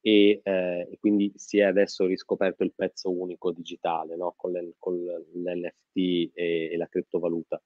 e, 0.02 0.42
eh, 0.44 0.88
e, 0.92 0.98
quindi 1.00 1.32
si 1.36 1.58
è 1.60 1.64
adesso 1.64 2.06
riscoperto 2.06 2.64
il 2.64 2.74
pezzo 2.76 3.12
unico 3.12 3.52
digitale 3.52 4.16
no? 4.16 4.34
con, 4.38 4.52
le, 4.52 4.74
con 4.78 4.96
l'NFT 4.96 6.32
e, 6.34 6.70
e 6.72 6.78
la 6.78 6.88
criptovaluta 6.88 7.62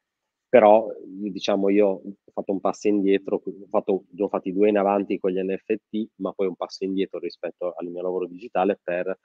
però 0.51 0.85
diciamo 1.05 1.69
io 1.69 1.87
ho 1.87 2.31
fatto 2.33 2.51
un 2.51 2.59
passo 2.59 2.89
indietro, 2.89 3.41
ho 3.45 3.67
fatto, 3.69 4.03
ho 4.17 4.27
fatti 4.27 4.51
due 4.51 4.67
in 4.67 4.77
avanti 4.77 5.17
con 5.17 5.31
gli 5.31 5.41
NFT, 5.41 6.09
ma 6.15 6.33
poi 6.33 6.47
un 6.47 6.57
passo 6.57 6.83
indietro 6.83 7.19
rispetto 7.19 7.73
al 7.73 7.87
mio 7.87 8.01
lavoro 8.01 8.27
digitale 8.27 8.77
per 8.83 9.17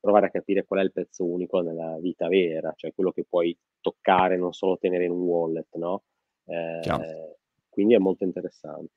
provare 0.00 0.26
a 0.26 0.30
capire 0.30 0.64
qual 0.64 0.80
è 0.80 0.82
il 0.82 0.90
pezzo 0.90 1.24
unico 1.24 1.60
nella 1.60 1.96
vita 2.00 2.26
vera, 2.26 2.72
cioè 2.74 2.92
quello 2.92 3.12
che 3.12 3.24
puoi 3.24 3.56
toccare, 3.80 4.36
non 4.36 4.52
solo 4.52 4.76
tenere 4.76 5.04
in 5.04 5.12
un 5.12 5.20
wallet, 5.20 5.76
no? 5.76 6.02
Eh, 6.46 6.80
quindi 7.68 7.94
è 7.94 7.98
molto 7.98 8.24
interessante. 8.24 8.94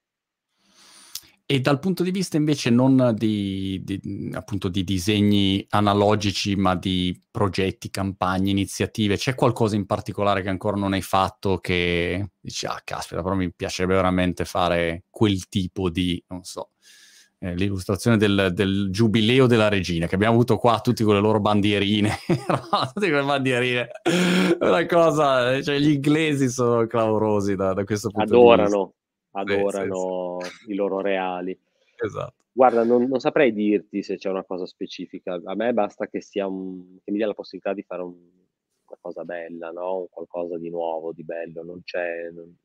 E 1.50 1.62
dal 1.62 1.80
punto 1.80 2.04
di 2.04 2.12
vista 2.12 2.36
invece 2.36 2.70
non 2.70 3.14
di, 3.16 3.82
di, 3.82 4.30
appunto 4.34 4.68
di 4.68 4.84
disegni 4.84 5.66
analogici, 5.70 6.58
ma 6.58 6.76
di 6.76 7.18
progetti, 7.32 7.90
campagne, 7.90 8.50
iniziative, 8.50 9.16
c'è 9.16 9.34
qualcosa 9.34 9.78
in 9.78 9.86
particolare 9.86 10.42
che 10.42 10.50
ancora 10.50 10.76
non 10.76 10.92
hai 10.92 11.02
fatto 11.02 11.60
che 11.60 12.32
dici, 12.38 12.66
ah 12.66 12.82
caspita, 12.84 13.24
però 13.24 13.34
mi 13.36 13.50
piacerebbe 13.54 13.96
veramente 13.96 14.44
fare 14.44 15.06
quel 15.10 15.48
tipo 15.48 15.90
di, 15.90 16.22
non 16.28 16.44
so, 16.44 16.72
eh, 17.40 17.56
l'illustrazione 17.56 18.18
del, 18.18 18.52
del, 18.54 18.90
giubileo 18.92 19.48
della 19.48 19.70
regina, 19.70 20.06
che 20.06 20.16
abbiamo 20.16 20.34
avuto 20.34 20.58
qua 20.58 20.82
tutti 20.82 21.06
con 21.06 21.14
le 21.14 21.22
loro 21.22 21.40
bandierine, 21.40 22.10
tutte 22.28 23.08
quelle 23.08 23.24
bandierine, 23.24 23.88
una 24.60 24.86
cosa, 24.86 25.64
cioè 25.64 25.80
gli 25.80 25.92
inglesi 25.92 26.50
sono 26.50 26.86
clamorosi 26.88 27.56
da, 27.56 27.72
da 27.72 27.86
questo 27.86 28.10
punto 28.10 28.34
Adorano. 28.34 28.58
di 28.58 28.64
vista. 28.64 28.76
adorano 28.76 28.97
sì, 29.46 30.50
sì, 30.64 30.72
i 30.72 30.76
loro 30.76 31.02
reali. 31.02 31.58
Esatto. 32.04 32.46
Guarda, 32.52 32.84
non, 32.84 33.04
non, 33.04 33.20
saprei 33.20 33.54
dirti 33.54 34.02
se 34.02 34.18
c'è 34.18 34.30
una 34.30 34.44
cosa 34.44 34.66
specifica. 34.66 35.40
A 35.44 35.56
me 35.56 35.74
basta 35.74 36.08
che, 36.08 36.22
sia 36.22 36.48
un, 36.48 36.98
che 37.04 37.12
mi 37.12 37.18
dia 37.18 37.28
la 37.28 37.34
possibilità 37.34 37.74
di 37.74 37.84
fare 37.84 38.02
un, 38.02 38.14
una 38.14 38.98
cosa 39.00 39.24
bella, 39.24 39.70
no? 39.70 40.08
qualcosa 40.10 40.58
di 40.58 40.70
nuovo, 40.70 41.14
di 41.14 41.24
bello. 41.24 41.64
Non 41.64 41.84
c'è, 41.84 42.30
non, 42.32 42.56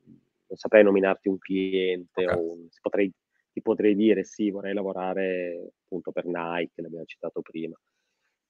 non 0.53 0.59
saprei 0.59 0.85
nominarti 0.85 1.29
un 1.29 1.39
cliente 1.39 2.25
okay. 2.25 2.37
o 2.37 2.53
un, 2.53 2.69
potrei, 2.81 3.13
ti 3.53 3.63
potrei 3.63 3.95
dire 3.95 4.23
sì, 4.25 4.51
vorrei 4.51 4.75
lavorare 4.75 5.73
appunto 5.85 6.13
per 6.13 6.27
Nike, 6.27 6.83
l'abbiamo 6.83 7.05
citato 7.05 7.41
prima, 7.41 7.79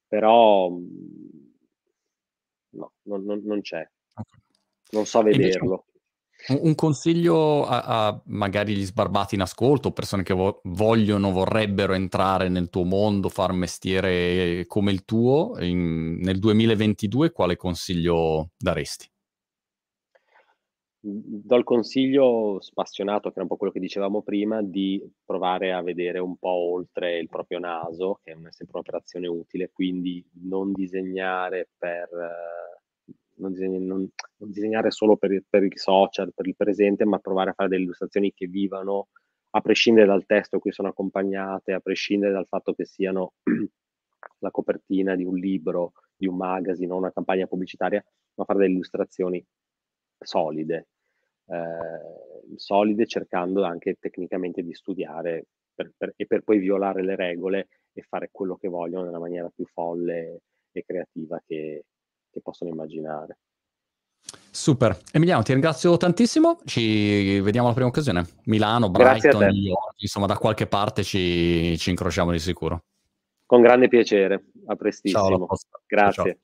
però 0.06 0.68
mhmm, 0.68 1.54
no, 2.70 2.92
non, 3.02 3.24
non, 3.24 3.40
non 3.44 3.60
c'è, 3.60 3.88
okay. 4.14 4.40
non 4.90 5.06
so 5.06 5.22
vederlo. 5.22 5.86
Un 6.48 6.74
consiglio 6.74 7.64
a, 7.64 7.82
a, 7.82 8.22
magari 8.26 8.74
gli 8.74 8.84
sbarbati 8.84 9.36
in 9.36 9.42
ascolto, 9.42 9.92
persone 9.92 10.24
che 10.24 10.34
vo- 10.34 10.60
vogliono, 10.64 11.30
vorrebbero 11.30 11.92
entrare 11.92 12.48
nel 12.48 12.68
tuo 12.68 12.82
mondo, 12.82 13.28
fare 13.28 13.52
un 13.52 13.58
mestiere 13.58 14.64
come 14.66 14.90
il 14.90 15.04
tuo, 15.04 15.56
in, 15.60 16.18
nel 16.20 16.40
2022 16.40 17.30
quale 17.30 17.56
consiglio 17.56 18.50
daresti? 18.56 19.08
Do 21.04 21.56
il 21.56 21.64
consiglio 21.64 22.58
spassionato, 22.60 23.28
che 23.28 23.34
era 23.34 23.42
un 23.42 23.48
po' 23.48 23.56
quello 23.56 23.72
che 23.72 23.80
dicevamo 23.80 24.22
prima, 24.22 24.62
di 24.62 25.02
provare 25.24 25.72
a 25.72 25.82
vedere 25.82 26.18
un 26.20 26.36
po' 26.36 26.72
oltre 26.72 27.18
il 27.18 27.28
proprio 27.28 27.58
naso, 27.58 28.20
che 28.22 28.32
è 28.32 28.36
sempre 28.50 28.78
un'operazione 28.78 29.26
utile, 29.26 29.70
quindi 29.72 30.24
non 30.44 30.72
disegnare 30.72 31.70
per 31.76 32.08
non, 33.42 33.52
disegna, 33.52 33.78
non, 33.78 34.08
non 34.36 34.50
disegnare 34.50 34.90
solo 34.90 35.16
per, 35.16 35.42
per, 35.48 35.64
i 35.64 35.70
social, 35.74 36.32
per 36.34 36.46
il 36.46 36.56
presente, 36.56 37.04
ma 37.04 37.18
provare 37.18 37.50
a 37.50 37.54
fare 37.54 37.68
delle 37.68 37.82
illustrazioni 37.82 38.32
che 38.32 38.46
vivano 38.46 39.08
a 39.50 39.60
prescindere 39.60 40.06
dal 40.06 40.24
testo 40.24 40.56
a 40.56 40.60
cui 40.60 40.72
sono 40.72 40.88
accompagnate, 40.88 41.72
a 41.72 41.80
prescindere 41.80 42.32
dal 42.32 42.46
fatto 42.46 42.72
che 42.72 42.86
siano 42.86 43.34
la 44.38 44.50
copertina 44.50 45.14
di 45.14 45.24
un 45.24 45.36
libro, 45.36 45.92
di 46.16 46.26
un 46.26 46.36
magazine 46.36 46.92
o 46.92 46.96
una 46.96 47.12
campagna 47.12 47.46
pubblicitaria, 47.46 48.02
ma 48.34 48.44
fare 48.44 48.60
delle 48.60 48.72
illustrazioni 48.72 49.44
solide, 50.18 50.88
eh, 51.46 52.56
solide 52.56 53.06
cercando 53.06 53.64
anche 53.64 53.96
tecnicamente 53.98 54.62
di 54.62 54.72
studiare 54.72 55.46
per, 55.74 55.92
per, 55.96 56.14
e 56.16 56.26
per 56.26 56.42
poi 56.42 56.58
violare 56.58 57.02
le 57.02 57.16
regole 57.16 57.68
e 57.92 58.02
fare 58.02 58.30
quello 58.30 58.56
che 58.56 58.68
vogliono 58.68 59.04
nella 59.04 59.18
maniera 59.18 59.50
più 59.54 59.66
folle 59.66 60.40
e 60.70 60.84
creativa 60.84 61.42
che, 61.44 61.84
che 62.32 62.40
possono 62.40 62.70
immaginare. 62.70 63.38
Super, 64.50 64.98
Emiliano, 65.12 65.42
ti 65.42 65.52
ringrazio 65.52 65.96
tantissimo. 65.96 66.58
Ci 66.64 67.40
vediamo 67.40 67.66
alla 67.66 67.74
prima 67.74 67.88
occasione. 67.88 68.26
Milano, 68.44 68.90
Brighton, 68.90 69.50
York, 69.50 70.00
insomma, 70.02 70.26
da 70.26 70.36
qualche 70.36 70.66
parte 70.66 71.02
ci, 71.02 71.76
ci 71.78 71.90
incrociamo 71.90 72.30
di 72.30 72.38
sicuro. 72.38 72.84
Con 73.46 73.60
grande 73.60 73.88
piacere, 73.88 74.46
a 74.66 74.76
prestissimo. 74.76 75.46
Ciao, 75.46 75.46
Grazie. 75.86 76.12
Ciao. 76.12 76.24
ciao. 76.24 76.36